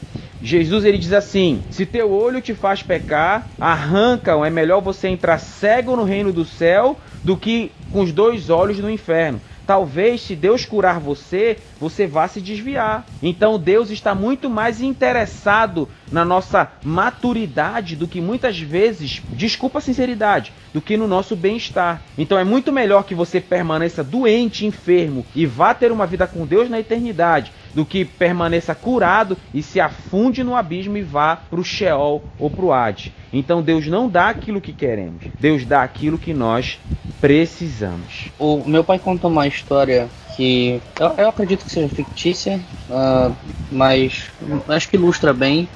Jesus 0.41 0.83
ele 0.83 0.97
diz 0.97 1.13
assim: 1.13 1.63
se 1.69 1.85
teu 1.85 2.11
olho 2.11 2.41
te 2.41 2.53
faz 2.53 2.83
pecar, 2.83 3.49
arranca-o. 3.59 4.43
É 4.43 4.49
melhor 4.49 4.81
você 4.81 5.07
entrar 5.07 5.37
cego 5.37 5.95
no 5.95 6.03
reino 6.03 6.33
do 6.33 6.45
céu 6.45 6.99
do 7.23 7.37
que 7.37 7.71
com 7.89 8.01
os 8.01 8.11
dois 8.11 8.49
olhos 8.49 8.79
no 8.79 8.89
inferno. 8.89 9.39
Talvez, 9.65 10.21
se 10.21 10.35
Deus 10.35 10.65
curar 10.65 10.99
você, 10.99 11.57
você 11.79 12.05
vá 12.05 12.27
se 12.27 12.41
desviar. 12.41 13.07
Então, 13.21 13.57
Deus 13.57 13.89
está 13.89 14.13
muito 14.13 14.49
mais 14.49 14.81
interessado 14.81 15.87
na 16.11 16.25
nossa 16.25 16.69
maturidade 16.83 17.95
do 17.95 18.07
que 18.07 18.19
muitas 18.19 18.59
vezes, 18.59 19.23
desculpa 19.31 19.77
a 19.77 19.81
sinceridade, 19.81 20.51
do 20.73 20.81
que 20.81 20.97
no 20.97 21.07
nosso 21.07 21.35
bem-estar. 21.35 22.01
Então, 22.17 22.37
é 22.37 22.43
muito 22.43 22.73
melhor 22.73 23.03
que 23.03 23.15
você 23.15 23.39
permaneça 23.39 24.03
doente, 24.03 24.65
enfermo 24.65 25.25
e 25.33 25.45
vá 25.45 25.73
ter 25.73 25.91
uma 25.91 26.05
vida 26.05 26.27
com 26.27 26.45
Deus 26.45 26.69
na 26.69 26.79
eternidade 26.79 27.51
do 27.73 27.85
que 27.85 28.03
permaneça 28.03 28.75
curado 28.75 29.37
e 29.53 29.63
se 29.63 29.79
afunde 29.79 30.43
no 30.43 30.55
abismo 30.55 30.97
e 30.97 31.01
vá 31.01 31.35
para 31.35 31.59
o 31.59 31.63
Sheol 31.63 32.23
ou 32.37 32.49
para 32.49 32.65
o 32.65 32.73
Hades. 32.73 33.11
Então 33.33 33.63
Deus 33.63 33.87
não 33.87 34.07
dá 34.07 34.29
aquilo 34.29 34.61
que 34.61 34.71
queremos, 34.71 35.23
Deus 35.39 35.65
dá 35.65 35.81
aquilo 35.81 36.19
que 36.19 36.33
nós 36.33 36.79
precisamos. 37.19 38.29
O 38.37 38.63
meu 38.63 38.83
pai 38.83 38.99
conta 38.99 39.27
uma 39.27 39.47
história 39.47 40.07
que 40.35 40.81
eu, 40.99 41.07
eu 41.17 41.29
acredito 41.29 41.65
que 41.65 41.71
seja 41.71 41.87
fictícia, 41.87 42.59
uh, 42.89 43.33
mas 43.71 44.29
acho 44.67 44.89
que 44.89 44.95
ilustra 44.95 45.33
bem. 45.33 45.67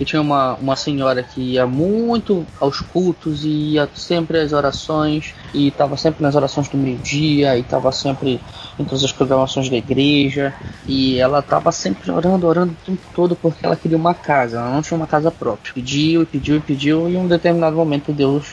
E 0.00 0.04
tinha 0.04 0.22
uma, 0.22 0.54
uma 0.54 0.76
senhora 0.76 1.24
que 1.24 1.40
ia 1.40 1.66
muito 1.66 2.46
aos 2.60 2.80
cultos 2.80 3.44
e 3.44 3.72
ia 3.72 3.88
sempre 3.94 4.38
às 4.38 4.52
orações, 4.52 5.34
e 5.52 5.68
estava 5.68 5.96
sempre 5.96 6.22
nas 6.22 6.36
orações 6.36 6.68
do 6.68 6.76
meio-dia, 6.76 7.56
e 7.56 7.60
estava 7.62 7.90
sempre 7.90 8.40
em 8.78 8.84
todas 8.84 9.02
as 9.02 9.10
programações 9.10 9.68
da 9.68 9.76
igreja, 9.76 10.54
e 10.86 11.18
ela 11.18 11.40
estava 11.40 11.72
sempre 11.72 12.12
orando, 12.12 12.46
orando 12.46 12.72
o 12.72 12.86
tempo 12.86 13.02
todo 13.12 13.34
porque 13.34 13.66
ela 13.66 13.74
queria 13.74 13.96
uma 13.96 14.14
casa, 14.14 14.58
ela 14.58 14.70
não 14.70 14.82
tinha 14.82 14.96
uma 14.96 15.06
casa 15.06 15.32
própria. 15.32 15.74
Pediu 15.74 16.22
e 16.22 16.26
pediu 16.26 16.56
e 16.56 16.60
pediu, 16.60 17.08
e 17.08 17.14
em 17.14 17.18
um 17.18 17.26
determinado 17.26 17.74
momento 17.74 18.12
Deus 18.12 18.46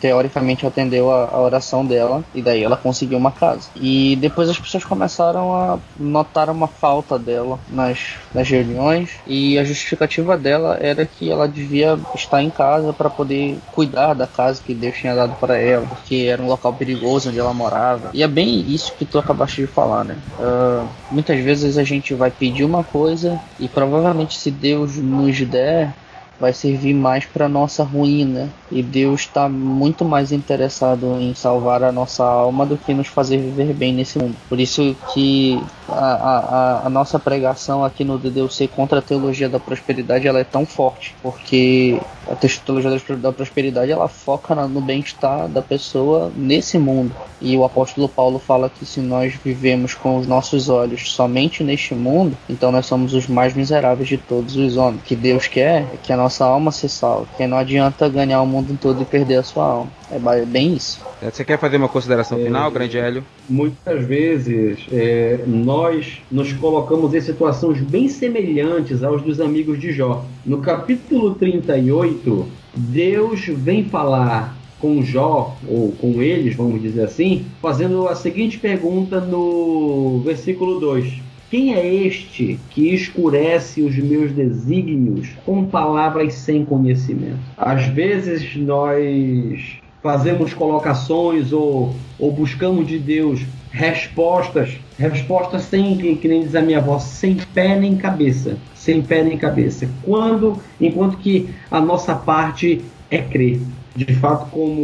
teoricamente 0.00 0.66
atendeu 0.66 1.10
a, 1.10 1.28
a, 1.28 1.40
oração 1.40 1.84
dela 1.84 2.24
e 2.34 2.42
daí 2.42 2.62
ela 2.62 2.76
conseguiu 2.76 3.18
uma 3.18 3.30
casa. 3.30 3.68
E 3.76 4.16
depois 4.16 4.48
as 4.48 4.58
pessoas 4.58 4.84
começaram 4.84 5.54
a 5.54 5.78
notar 5.98 6.50
uma 6.50 6.66
falta 6.66 7.18
dela 7.18 7.58
nas, 7.68 8.14
nas 8.34 8.48
reuniões 8.48 9.10
e 9.26 9.58
a 9.58 9.64
justificativa 9.64 10.36
dela 10.36 10.78
era 10.80 11.04
que 11.06 11.30
ela 11.30 11.48
devia 11.48 11.98
estar 12.14 12.42
em 12.42 12.50
casa 12.50 12.92
para 12.92 13.10
poder 13.10 13.58
cuidar 13.72 14.14
da 14.14 14.26
casa 14.26 14.62
que 14.64 14.74
Deus 14.74 14.96
tinha 14.96 15.14
dado 15.14 15.34
para 15.36 15.56
ela, 15.58 15.86
porque 15.86 16.26
era 16.28 16.42
um 16.42 16.46
local 16.46 16.72
perigoso 16.72 17.28
onde 17.28 17.38
ela 17.38 17.54
morava. 17.54 18.10
E 18.12 18.22
é 18.22 18.28
bem 18.28 18.60
isso 18.68 18.92
que 18.98 19.04
tu 19.04 19.18
acabaste 19.18 19.62
de 19.62 19.66
falar, 19.66 20.04
né? 20.04 20.16
Uh, 20.38 20.86
muitas 21.10 21.38
vezes 21.40 21.78
a 21.78 21.84
gente 21.84 22.14
vai 22.14 22.30
pedir 22.30 22.64
uma 22.64 22.84
coisa 22.84 23.40
e 23.58 23.68
provavelmente 23.68 24.38
se 24.38 24.50
Deus 24.50 24.96
nos 24.96 25.40
der 25.40 25.92
vai 26.40 26.52
servir 26.52 26.94
mais 26.94 27.24
para 27.24 27.48
nossa 27.48 27.82
ruína 27.82 28.48
e 28.70 28.82
Deus 28.82 29.22
está 29.22 29.48
muito 29.48 30.04
mais 30.04 30.30
interessado 30.30 31.16
em 31.20 31.34
salvar 31.34 31.82
a 31.82 31.90
nossa 31.90 32.24
alma 32.24 32.64
do 32.64 32.76
que 32.76 32.94
nos 32.94 33.08
fazer 33.08 33.38
viver 33.38 33.72
bem 33.74 33.92
nesse 33.92 34.18
mundo. 34.18 34.36
Por 34.48 34.60
isso 34.60 34.96
que 35.12 35.60
a, 35.92 36.82
a, 36.86 36.90
nossa 36.90 37.18
pregação 37.18 37.84
aqui 37.84 38.04
no 38.04 38.18
DDUC 38.18 38.68
contra 38.68 38.98
a 38.98 39.02
teologia 39.02 39.48
da 39.48 39.58
prosperidade 39.58 40.26
ela 40.26 40.38
é 40.38 40.44
tão 40.44 40.66
forte, 40.66 41.14
porque 41.22 42.00
a 42.30 42.34
teologia 42.34 43.16
da 43.16 43.32
prosperidade 43.32 43.90
ela 43.90 44.08
foca 44.08 44.54
no 44.54 44.80
bem-estar 44.80 45.48
da 45.48 45.62
pessoa 45.62 46.30
nesse 46.36 46.78
mundo. 46.78 47.14
E 47.40 47.56
o 47.56 47.64
apóstolo 47.64 48.08
Paulo 48.08 48.38
fala 48.38 48.68
que 48.68 48.84
se 48.84 49.00
nós 49.00 49.34
vivemos 49.44 49.94
com 49.94 50.16
os 50.16 50.26
nossos 50.26 50.68
olhos 50.68 51.12
somente 51.12 51.62
neste 51.64 51.94
mundo, 51.94 52.36
então 52.48 52.70
nós 52.70 52.86
somos 52.86 53.14
os 53.14 53.26
mais 53.26 53.54
miseráveis 53.54 54.08
de 54.08 54.18
todos 54.18 54.56
os 54.56 54.76
homens. 54.76 55.00
O 55.00 55.04
que 55.04 55.16
Deus 55.16 55.46
quer 55.46 55.82
é 55.82 55.96
que 56.02 56.12
a 56.12 56.16
nossa 56.16 56.44
alma 56.44 56.72
se 56.72 56.88
salve, 56.88 57.28
que 57.36 57.46
não 57.46 57.56
adianta 57.56 58.08
ganhar 58.08 58.42
o 58.42 58.46
mundo 58.46 58.76
todo 58.80 59.02
e 59.02 59.04
perder 59.04 59.36
a 59.36 59.42
sua 59.42 59.64
alma. 59.64 59.98
É 60.10 60.44
bem 60.46 60.74
isso. 60.74 61.00
Você 61.22 61.44
quer 61.44 61.58
fazer 61.58 61.76
uma 61.76 61.88
consideração 61.88 62.38
é, 62.38 62.44
final, 62.44 62.70
grande 62.70 62.96
Hélio? 62.96 63.24
Muitas 63.48 64.04
vezes 64.04 64.86
é, 64.90 65.40
nós 65.46 66.22
nos 66.30 66.52
colocamos 66.54 67.12
em 67.14 67.20
situações 67.20 67.80
bem 67.80 68.08
semelhantes 68.08 69.02
aos 69.02 69.20
dos 69.20 69.40
amigos 69.40 69.78
de 69.78 69.92
Jó. 69.92 70.24
No 70.46 70.58
capítulo 70.58 71.34
38, 71.34 72.48
Deus 72.74 73.46
vem 73.48 73.84
falar 73.84 74.56
com 74.80 75.02
Jó, 75.02 75.56
ou 75.68 75.92
com 75.92 76.22
eles, 76.22 76.54
vamos 76.54 76.80
dizer 76.80 77.02
assim, 77.02 77.44
fazendo 77.60 78.06
a 78.08 78.14
seguinte 78.14 78.58
pergunta 78.58 79.20
no 79.20 80.20
versículo 80.24 80.78
2. 80.80 81.20
Quem 81.50 81.74
é 81.74 81.94
este 81.94 82.60
que 82.70 82.94
escurece 82.94 83.82
os 83.82 83.96
meus 83.96 84.32
desígnios 84.32 85.30
com 85.44 85.64
palavras 85.64 86.34
sem 86.34 86.64
conhecimento? 86.64 87.38
Às 87.56 87.86
vezes 87.86 88.54
nós 88.54 89.78
fazemos 90.02 90.54
colocações 90.54 91.52
ou, 91.52 91.94
ou 92.18 92.32
buscamos 92.32 92.86
de 92.86 92.98
Deus 92.98 93.40
respostas, 93.70 94.78
respostas 94.98 95.62
sem, 95.62 96.16
que, 96.16 96.28
nem 96.28 96.42
diz 96.42 96.54
a 96.54 96.62
minha 96.62 96.78
avó, 96.78 96.98
sem 96.98 97.36
pé 97.54 97.78
nem 97.78 97.96
cabeça, 97.96 98.56
sem 98.74 99.02
pé 99.02 99.22
nem 99.22 99.36
cabeça. 99.36 99.88
Quando, 100.02 100.56
enquanto 100.80 101.18
que 101.18 101.48
a 101.70 101.80
nossa 101.80 102.14
parte 102.14 102.82
é 103.10 103.18
crer. 103.18 103.60
De 103.94 104.14
fato, 104.14 104.50
como 104.50 104.80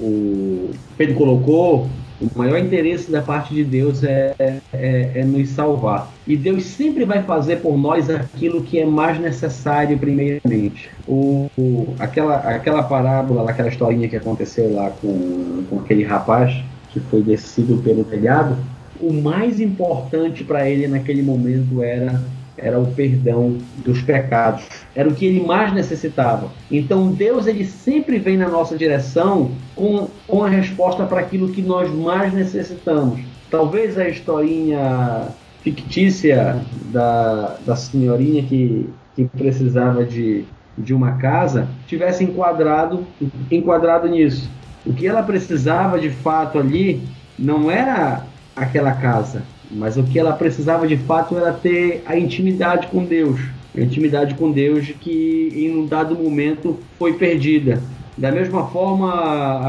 o 0.00 0.70
Pedro 0.96 1.14
colocou, 1.16 1.88
o 2.20 2.38
maior 2.38 2.58
interesse 2.58 3.10
da 3.10 3.20
parte 3.20 3.54
de 3.54 3.64
Deus 3.64 4.02
é, 4.02 4.34
é, 4.38 4.60
é, 5.14 5.24
nos 5.24 5.50
salvar. 5.50 6.10
E 6.26 6.36
Deus 6.36 6.64
sempre 6.64 7.04
vai 7.04 7.22
fazer 7.22 7.56
por 7.56 7.76
nós 7.76 8.08
aquilo 8.08 8.62
que 8.62 8.78
é 8.78 8.86
mais 8.86 9.20
necessário, 9.20 9.98
primeiramente. 9.98 10.88
O, 11.06 11.50
o, 11.56 11.94
aquela, 11.98 12.36
aquela 12.36 12.82
parábola, 12.82 13.50
aquela 13.50 13.68
historinha 13.68 14.08
que 14.08 14.16
aconteceu 14.16 14.72
lá 14.74 14.90
com, 14.90 15.64
com 15.68 15.80
aquele 15.80 16.04
rapaz 16.04 16.56
que 16.90 17.00
foi 17.00 17.22
descido 17.22 17.76
pelo 17.78 18.04
telhado, 18.04 18.56
o 19.00 19.12
mais 19.12 19.60
importante 19.60 20.42
para 20.42 20.68
ele 20.68 20.88
naquele 20.88 21.22
momento 21.22 21.82
era 21.82 22.22
era 22.58 22.78
o 22.78 22.86
perdão 22.92 23.58
dos 23.78 24.02
pecados. 24.02 24.64
Era 24.94 25.08
o 25.08 25.14
que 25.14 25.26
ele 25.26 25.44
mais 25.44 25.72
necessitava. 25.72 26.50
Então 26.70 27.08
Deus 27.12 27.46
ele 27.46 27.64
sempre 27.64 28.18
vem 28.18 28.36
na 28.36 28.48
nossa 28.48 28.76
direção 28.76 29.50
com, 29.74 30.08
com 30.26 30.42
a 30.42 30.48
resposta 30.48 31.04
para 31.04 31.20
aquilo 31.20 31.48
que 31.48 31.62
nós 31.62 31.90
mais 31.92 32.32
necessitamos. 32.32 33.20
Talvez 33.50 33.98
a 33.98 34.08
historinha 34.08 35.28
fictícia 35.62 36.60
da, 36.92 37.56
da 37.66 37.76
senhorinha 37.76 38.42
que, 38.42 38.88
que 39.14 39.24
precisava 39.24 40.04
de, 40.04 40.44
de 40.78 40.94
uma 40.94 41.12
casa 41.12 41.68
tivesse 41.86 42.24
enquadrado, 42.24 43.06
enquadrado 43.50 44.08
nisso. 44.08 44.50
O 44.84 44.92
que 44.92 45.06
ela 45.06 45.22
precisava 45.22 45.98
de 45.98 46.10
fato 46.10 46.58
ali 46.58 47.02
não 47.38 47.70
era 47.70 48.24
aquela 48.54 48.92
casa, 48.92 49.42
mas 49.70 49.96
o 49.96 50.04
que 50.04 50.18
ela 50.18 50.32
precisava 50.32 50.86
de 50.86 50.96
fato 50.96 51.36
era 51.36 51.52
ter 51.52 52.02
a 52.06 52.16
intimidade 52.16 52.86
com 52.88 53.04
Deus. 53.04 53.40
A 53.76 53.80
intimidade 53.80 54.34
com 54.34 54.50
Deus 54.50 54.92
que 55.00 55.52
em 55.54 55.76
um 55.76 55.86
dado 55.86 56.14
momento 56.14 56.78
foi 56.98 57.14
perdida. 57.14 57.82
Da 58.16 58.32
mesma 58.32 58.66
forma, 58.68 59.12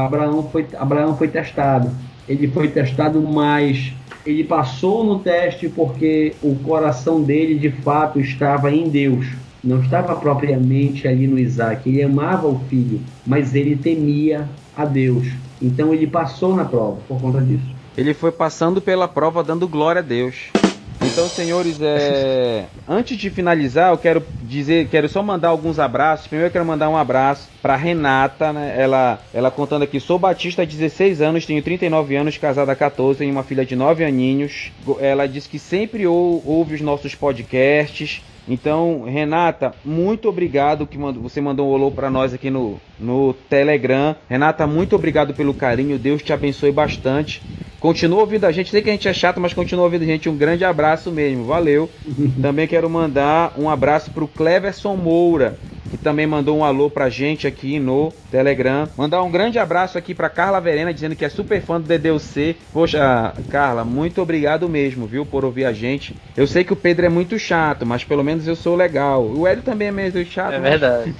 Abraão 0.04 0.48
foi, 0.50 0.66
Abraão 0.78 1.16
foi 1.16 1.28
testado. 1.28 1.90
Ele 2.26 2.48
foi 2.48 2.68
testado 2.68 3.20
mais. 3.20 3.92
Ele 4.24 4.44
passou 4.44 5.04
no 5.04 5.18
teste 5.18 5.68
porque 5.68 6.34
o 6.42 6.54
coração 6.56 7.22
dele 7.22 7.58
de 7.58 7.70
fato 7.70 8.18
estava 8.18 8.70
em 8.70 8.88
Deus. 8.88 9.26
Não 9.62 9.80
estava 9.80 10.16
propriamente 10.16 11.06
ali 11.06 11.26
no 11.26 11.38
Isaac. 11.38 11.88
Ele 11.88 12.02
amava 12.02 12.46
o 12.46 12.58
filho, 12.70 13.00
mas 13.26 13.54
ele 13.54 13.76
temia 13.76 14.48
a 14.76 14.84
Deus. 14.84 15.26
Então 15.60 15.92
ele 15.92 16.06
passou 16.06 16.54
na 16.54 16.64
prova 16.64 16.98
por 17.06 17.20
conta 17.20 17.40
disso. 17.40 17.77
Ele 17.96 18.14
foi 18.14 18.30
passando 18.30 18.80
pela 18.80 19.08
prova 19.08 19.42
dando 19.42 19.66
glória 19.66 20.00
a 20.00 20.02
Deus. 20.02 20.50
Então, 21.00 21.28
senhores, 21.28 21.78
é... 21.80 22.66
antes 22.86 23.16
de 23.16 23.30
finalizar, 23.30 23.92
eu 23.92 23.98
quero 23.98 24.22
dizer, 24.42 24.88
quero 24.88 25.08
só 25.08 25.22
mandar 25.22 25.48
alguns 25.48 25.78
abraços. 25.78 26.26
Primeiro, 26.26 26.48
eu 26.48 26.52
quero 26.52 26.64
mandar 26.64 26.88
um 26.88 26.96
abraço 26.96 27.48
para 27.62 27.76
Renata, 27.76 28.52
né? 28.52 28.74
Ela, 28.76 29.20
ela 29.32 29.50
contando 29.50 29.82
aqui: 29.82 30.00
sou 30.00 30.18
Batista, 30.18 30.66
16 30.66 31.20
anos, 31.20 31.46
tenho 31.46 31.62
39 31.62 32.16
anos, 32.16 32.36
casada 32.36 32.72
há 32.72 32.76
14, 32.76 33.20
tenho 33.20 33.32
uma 33.32 33.42
filha 33.42 33.64
de 33.64 33.74
9 33.74 34.04
aninhos. 34.04 34.72
Ela 35.00 35.26
diz 35.26 35.46
que 35.46 35.58
sempre 35.58 36.06
ou, 36.06 36.42
ouve 36.44 36.74
os 36.74 36.80
nossos 36.80 37.14
podcasts. 37.14 38.22
Então, 38.48 39.04
Renata, 39.04 39.74
muito 39.84 40.26
obrigado 40.26 40.86
que 40.86 40.96
você 40.96 41.38
mandou 41.38 41.68
um 41.68 41.72
olô 41.72 41.90
para 41.90 42.08
nós 42.08 42.32
aqui 42.32 42.48
no, 42.48 42.80
no 42.98 43.34
Telegram. 43.34 44.16
Renata, 44.28 44.66
muito 44.66 44.96
obrigado 44.96 45.34
pelo 45.34 45.52
carinho. 45.52 45.98
Deus 45.98 46.22
te 46.22 46.32
abençoe 46.32 46.72
bastante. 46.72 47.42
Continua 47.80 48.20
ouvindo 48.20 48.44
a 48.44 48.52
gente. 48.52 48.70
Sei 48.70 48.82
que 48.82 48.90
a 48.90 48.92
gente 48.92 49.08
é 49.08 49.12
chato, 49.12 49.40
mas 49.40 49.54
continua 49.54 49.84
ouvindo 49.84 50.02
a 50.02 50.06
gente. 50.06 50.28
Um 50.28 50.36
grande 50.36 50.64
abraço 50.64 51.10
mesmo. 51.10 51.44
Valeu. 51.44 51.88
Também 52.40 52.66
quero 52.66 52.88
mandar 52.90 53.54
um 53.56 53.70
abraço 53.70 54.10
para 54.10 54.24
o 54.24 54.28
Cleverson 54.28 54.96
Moura 54.96 55.58
que 55.90 55.96
também 55.96 56.26
mandou 56.26 56.58
um 56.58 56.64
alô 56.64 56.90
pra 56.90 57.08
gente 57.08 57.46
aqui 57.46 57.78
no 57.78 58.12
Telegram. 58.30 58.88
Mandar 58.96 59.22
um 59.22 59.30
grande 59.30 59.58
abraço 59.58 59.96
aqui 59.96 60.14
pra 60.14 60.28
Carla 60.28 60.60
Verena, 60.60 60.92
dizendo 60.92 61.16
que 61.16 61.24
é 61.24 61.28
super 61.28 61.60
fã 61.60 61.80
do 61.80 61.86
DDUC. 61.86 62.56
Poxa, 62.72 63.34
Carla, 63.48 63.84
muito 63.84 64.20
obrigado 64.20 64.68
mesmo, 64.68 65.06
viu, 65.06 65.24
por 65.24 65.44
ouvir 65.44 65.64
a 65.64 65.72
gente. 65.72 66.14
Eu 66.36 66.46
sei 66.46 66.64
que 66.64 66.72
o 66.72 66.76
Pedro 66.76 67.06
é 67.06 67.08
muito 67.08 67.38
chato, 67.38 67.86
mas 67.86 68.04
pelo 68.04 68.22
menos 68.22 68.46
eu 68.46 68.54
sou 68.54 68.76
legal. 68.76 69.24
O 69.24 69.46
Hélio 69.46 69.62
também 69.62 69.88
é 69.88 69.92
meio 69.92 70.26
chato. 70.26 70.54
É 70.54 70.58
mas... 70.58 70.70
verdade. 70.70 71.14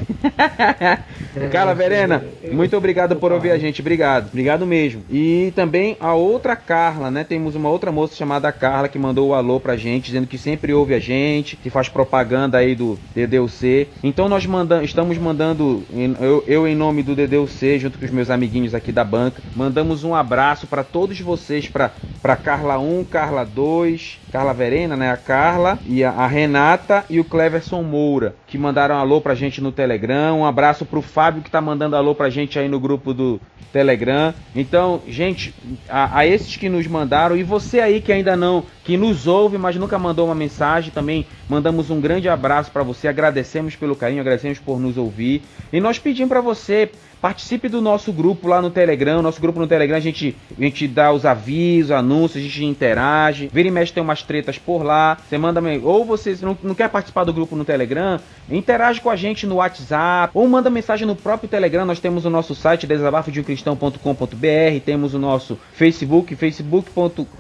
Carla 1.51 1.75
Verena, 1.75 2.25
muito 2.53 2.77
obrigado 2.77 3.17
por 3.17 3.33
ouvir 3.33 3.51
a 3.51 3.59
gente. 3.59 3.81
Obrigado. 3.81 4.29
Obrigado 4.29 4.67
mesmo. 4.67 5.03
E 5.11 5.53
também 5.55 5.97
a 6.01 6.15
outra 6.15 6.57
Carla, 6.57 7.11
né? 7.11 7.25
Temos 7.25 7.55
uma 7.55 7.69
outra 7.69 7.91
moça 7.91 8.15
chamada 8.15 8.51
Carla 8.53 8.89
que 8.89 8.99
mandou 8.99 9.29
o 9.29 9.35
alô 9.35 9.59
pra 9.61 9.77
gente, 9.77 10.07
dizendo 10.07 10.27
que 10.27 10.39
sempre 10.39 10.73
ouve 10.73 10.95
a 10.95 10.99
gente, 10.99 11.57
que 11.57 11.71
faz 11.71 11.89
propaganda 11.89 12.59
aí 12.59 12.75
do 12.75 12.99
DDUC. 13.15 13.89
Então 14.03 14.29
nós 14.29 14.45
mandamos 14.47 14.58
estamos 14.83 15.19
mandando, 15.19 15.83
eu, 16.21 16.45
eu, 16.47 16.69
em 16.69 16.75
nome 16.75 17.03
do 17.03 17.15
DDUC, 17.15 17.79
junto 17.79 17.99
com 17.99 18.05
os 18.05 18.11
meus 18.11 18.31
amiguinhos 18.31 18.75
aqui 18.75 18.93
da 18.93 19.05
banca, 19.05 19.43
mandamos 19.55 20.05
um 20.05 20.15
abraço 20.15 20.67
para 20.67 20.83
todos 20.85 21.21
vocês, 21.21 21.69
para 21.69 22.37
Carla 22.37 22.79
1, 22.79 23.05
Carla 23.05 23.45
2, 23.45 24.19
Carla 24.33 24.53
Verena, 24.53 24.97
né? 24.97 25.11
A 25.11 25.17
Carla 25.17 25.79
e 25.87 26.05
a, 26.05 26.11
a, 26.11 26.27
Renata 26.27 27.05
e 27.09 27.19
o 27.19 27.25
Cleverson 27.25 27.83
Moura, 27.83 28.35
que 28.47 28.59
mandaram 28.59 28.97
alô 28.97 29.21
pra 29.21 29.35
gente 29.35 29.61
no 29.61 29.73
Telegram. 29.73 30.41
Um 30.41 30.47
abraço 30.47 30.85
pro 30.85 31.03
Fábio 31.03 31.43
que 31.43 31.51
tá 31.51 31.61
mandando 31.61 31.97
alô 31.97 32.15
pra 32.15 32.31
gente 32.31 32.59
aí 32.59 32.69
no 32.69 32.79
grupo 32.79 33.13
do 33.13 33.41
Telegram. 33.73 34.33
Então, 34.55 35.03
gente, 35.07 35.55
a, 35.89 36.21
a 36.21 36.27
esses 36.27 36.57
que 36.57 36.69
nos 36.69 36.87
mandaram 36.87 37.37
e 37.37 37.43
você 37.43 37.81
aí 37.81 38.01
que 38.01 38.13
ainda 38.13 38.37
não, 38.37 38.65
que 38.85 38.97
nos 38.97 39.27
ouve, 39.27 39.59
mas 39.59 39.77
nunca 39.77 39.99
mandou 39.99 40.27
uma 40.27 40.35
mensagem, 40.35 40.91
também 40.91 41.27
mandamos 41.49 41.91
um 41.91 42.01
grande 42.01 42.29
abraço 42.29 42.71
para 42.71 42.83
você. 42.83 43.09
Agradecemos 43.09 43.77
pelo 43.77 43.95
carinho, 43.95 44.21
agradecemos 44.21 44.48
por 44.57 44.79
nos 44.79 44.97
ouvir. 44.97 45.43
E 45.73 45.81
nós 45.81 45.99
pedimos 45.99 46.29
para 46.29 46.41
você 46.41 46.91
Participe 47.21 47.69
do 47.69 47.81
nosso 47.81 48.13
grupo 48.13 48.47
lá 48.47 48.63
no 48.63 48.71
Telegram. 48.71 49.21
Nosso 49.21 49.41
grupo 49.41 49.59
no 49.59 49.67
Telegram 49.67 49.97
a 49.97 50.01
gente, 50.01 50.37
a 50.57 50.63
gente 50.63 50.87
dá 50.87 51.13
os 51.13 51.27
avisos, 51.27 51.91
anúncios, 51.91 52.45
a 52.45 52.47
gente 52.47 52.65
interage. 52.65 53.51
Vira 53.53 53.67
e 53.67 53.71
mexe 53.71 53.93
tem 53.93 54.03
umas 54.03 54.23
tretas 54.23 54.57
por 54.57 54.85
lá. 54.85 55.19
Você 55.29 55.37
manda. 55.37 55.61
Ou 55.83 56.05
você 56.05 56.39
não, 56.41 56.57
não 56.63 56.77
quer 56.77 56.89
participar 56.89 57.25
do 57.25 57.33
grupo 57.33 57.57
no 57.57 57.65
Telegram, 57.65 58.21
interage 58.49 59.01
com 59.01 59.11
a 59.11 59.17
gente 59.17 59.47
no 59.47 59.57
WhatsApp. 59.57 60.31
Ou 60.33 60.47
manda 60.49 60.71
mensagem 60.71 61.07
no 61.07 61.17
próprio 61.17 61.49
Telegram. 61.49 61.85
Nós 61.85 61.99
temos 61.99 62.25
o 62.25 62.31
nosso 62.31 62.55
site 62.55 62.87
desabafodeucristão.com.br. 62.87 64.81
Temos 64.85 65.13
o 65.15 65.19
nosso 65.19 65.59
Facebook, 65.73 66.37
facebook. 66.37 66.89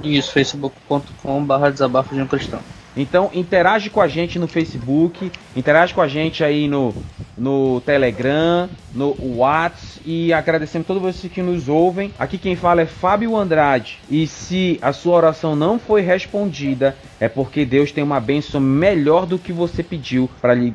Isso, 0.02 0.32
facebook.com.br 0.32 1.70
desabafo 1.70 2.14
de 2.14 2.20
um 2.20 2.26
cristão. 2.26 2.61
Então 2.99 3.30
interage 3.32 3.88
com 3.88 4.01
a 4.01 4.09
gente 4.09 4.38
no 4.38 4.49
Facebook, 4.49 5.30
interage 5.55 5.94
com 5.94 6.01
a 6.01 6.09
gente 6.09 6.42
aí 6.42 6.66
no, 6.66 6.92
no 7.36 7.80
Telegram, 7.80 8.68
no 8.92 9.16
WhatsApp 9.36 9.88
e 10.05 10.32
agradecemos 10.32 10.86
todos 10.86 11.03
vocês 11.03 11.32
que 11.32 11.42
nos 11.42 11.68
ouvem. 11.68 12.12
Aqui 12.18 12.38
quem 12.38 12.57
fala 12.57 12.82
é 12.82 12.86
Fábio 12.86 13.36
Andrade. 13.36 13.99
E 14.11 14.26
se 14.26 14.78
a 14.82 14.92
sua 14.92 15.16
oração 15.16 15.55
não 15.55 15.78
foi 15.78 16.01
respondida, 16.01 16.96
é 17.20 17.28
porque 17.28 17.64
Deus 17.64 17.92
tem 17.92 18.03
uma 18.03 18.18
bênção 18.18 18.61
melhor 18.61 19.26
do 19.26 19.38
que 19.38 19.53
você 19.53 19.82
pediu 19.82 20.28
para 20.40 20.55
lhe, 20.55 20.74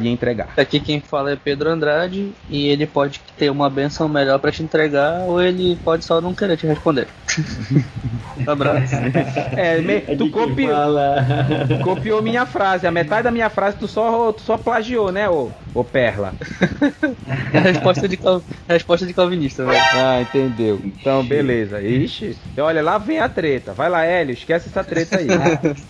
lhe 0.00 0.08
entregar. 0.08 0.52
Aqui 0.56 0.78
quem 0.78 1.00
fala 1.00 1.32
é 1.32 1.36
Pedro 1.36 1.70
Andrade 1.70 2.32
e 2.48 2.68
ele 2.68 2.86
pode 2.86 3.20
ter 3.36 3.50
uma 3.50 3.70
bênção 3.70 4.08
melhor 4.08 4.38
para 4.38 4.52
te 4.52 4.62
entregar 4.62 5.20
ou 5.22 5.42
ele 5.42 5.76
pode 5.82 6.04
só 6.04 6.20
não 6.20 6.34
querer 6.34 6.56
te 6.56 6.66
responder. 6.66 7.08
Um 7.40 8.44
abraço. 8.50 8.94
É, 9.56 9.80
me, 9.80 10.00
tu 10.16 10.30
copiou, 10.30 10.74
copiou 11.82 12.22
minha 12.22 12.46
frase, 12.46 12.86
a 12.86 12.90
metade 12.90 13.24
da 13.24 13.30
minha 13.30 13.50
frase 13.50 13.76
tu 13.76 13.88
só, 13.88 14.32
tu 14.32 14.42
só 14.42 14.56
plagiou, 14.56 15.10
né, 15.10 15.28
ô, 15.28 15.50
ô 15.74 15.84
Perla? 15.84 16.34
a 17.26 17.60
resposta 17.60 18.08
de, 18.08 18.18
a 18.68 18.72
resposta 18.72 19.06
de 19.06 19.12
calvinista, 19.12 19.64
velho. 19.64 19.82
Ah, 19.94 20.20
entendeu. 20.20 20.80
Então, 20.84 21.24
beleza. 21.24 21.82
Ixi, 21.82 22.36
olha, 22.58 22.82
lá 22.82 22.98
vem 22.98 23.18
a 23.18 23.28
treta. 23.28 23.72
Vai 23.72 23.88
lá, 23.88 24.04
Hélio, 24.04 24.32
esquece 24.32 24.68
essa 24.68 24.84
treta 24.84 25.18
aí. 25.18 25.26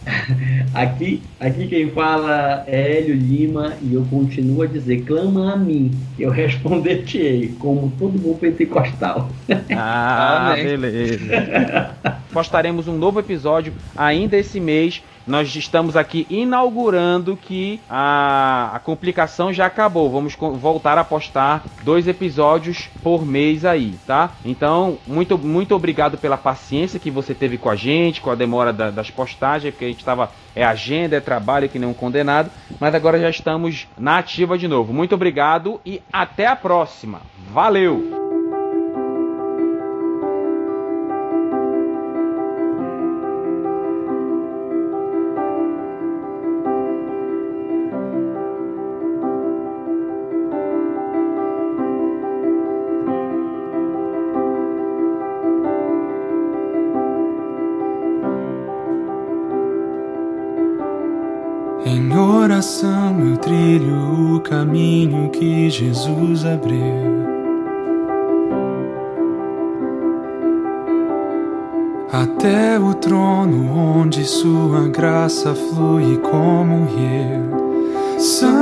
aqui, 0.73 1.23
aqui 1.39 1.69
quem 1.69 1.91
fala 1.91 2.65
é 2.67 2.99
Hélio 2.99 3.15
Lima 3.15 3.75
e 3.83 3.95
eu 3.95 4.05
continuo 4.07 4.63
a 4.63 4.67
dizer: 4.67 5.05
clama 5.05 5.53
a 5.53 5.57
mim, 5.57 5.91
eu 6.19 6.31
responder-te-ei, 6.31 7.55
como 7.59 7.91
todo 7.99 8.19
bom 8.19 8.35
pentecostal. 8.39 9.31
Ah, 9.71 10.55
beleza. 10.57 11.34
Postaremos 12.33 12.89
um 12.89 12.97
novo 12.97 13.21
episódio 13.21 13.73
ainda 13.97 14.37
esse 14.37 14.59
mês 14.59 15.03
nós 15.27 15.55
estamos 15.57 15.97
aqui 15.97 16.27
inaugurando 16.29 17.37
que 17.37 17.81
a, 17.89 18.73
a 18.75 18.79
complicação 18.79 19.53
já 19.53 19.67
acabou. 19.67 20.11
Vamos 20.11 20.35
voltar 20.35 20.99
a 20.99 21.05
postar 21.05 21.65
dois 21.83 22.07
episódios 22.07 22.89
por 23.03 23.25
mês 23.25 23.65
aí, 23.65 23.95
tá? 24.07 24.31
Então, 24.45 24.99
muito, 25.07 25.39
muito 25.39 25.75
obrigado 25.75 26.19
pela 26.19 26.37
paciência 26.37 27.01
que 27.01 27.11
você 27.11 27.35
teve 27.35 27.57
com 27.57 27.71
a 27.71 27.77
gente, 27.77 28.21
com 28.21 28.31
a 28.31 28.35
demora 28.35 28.73
da, 28.73 28.91
das 28.91 29.11
postagens, 29.11 29.73
porque 29.73 29.87
a 29.87 29.89
gente 29.89 30.01
estava. 30.01 30.31
É 30.57 30.63
agenda, 30.63 31.17
é 31.17 31.21
trabalho 31.21 31.69
que 31.69 31.81
nem 31.81 31.89
um 31.89 31.95
condenado. 31.95 32.49
Mas 32.79 32.95
agora 32.95 33.19
já 33.19 33.29
estamos 33.29 33.89
na 33.99 34.19
ativa 34.19 34.57
de 34.57 34.69
novo. 34.69 34.93
Muito 34.93 35.15
obrigado 35.15 35.81
e 35.85 36.01
até 36.13 36.47
a 36.47 36.55
próxima. 36.55 37.23
Valeu! 37.51 38.24
Coração 62.65 63.21
eu 63.21 63.37
trilho 63.37 64.37
o 64.37 64.41
caminho 64.41 65.29
que 65.29 65.69
Jesus 65.69 66.47
abriu. 66.47 66.81
Até 72.11 72.79
o 72.79 72.95
trono 72.95 73.71
onde 73.77 74.25
sua 74.25 74.89
graça 74.89 75.55
flui 75.55 76.17
como 76.19 76.75
um 76.75 76.87
rio. 76.87 77.53
Santo, 78.19 78.55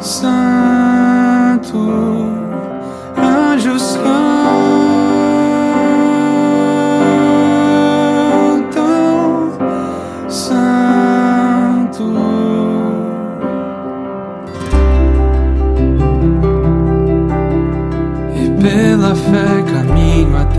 Santo, 0.00 1.78
anjos 3.18 3.98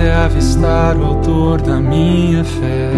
até 0.02 0.14
avistar 0.16 0.98
o 0.98 1.06
autor 1.06 1.62
da 1.62 1.80
minha 1.80 2.44
fé. 2.44 2.92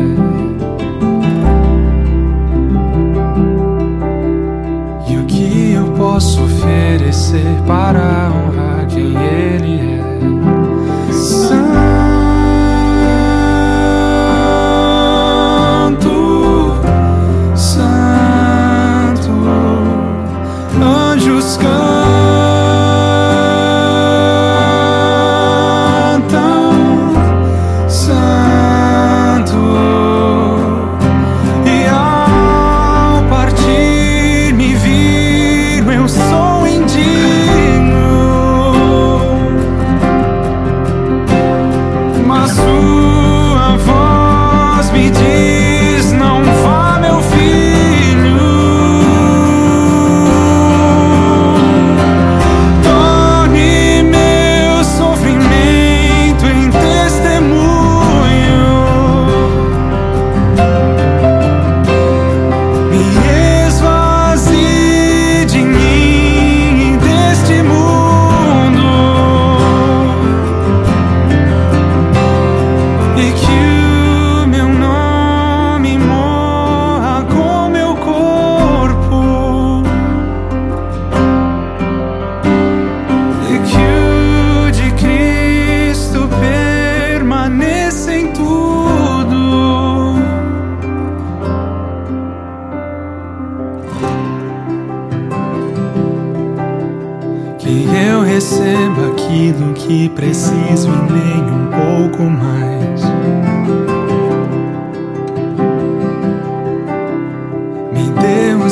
E 5.10 5.18
o 5.18 5.26
que 5.26 5.74
eu 5.74 5.92
posso 5.98 6.42
oferecer 6.44 7.62
para 7.68 8.32
honrar 8.32 8.43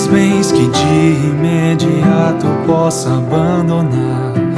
bens 0.08 0.52
que 0.52 0.68
de 0.68 1.28
imediato 1.28 2.48
possa 2.66 3.10
abandonar. 3.10 4.51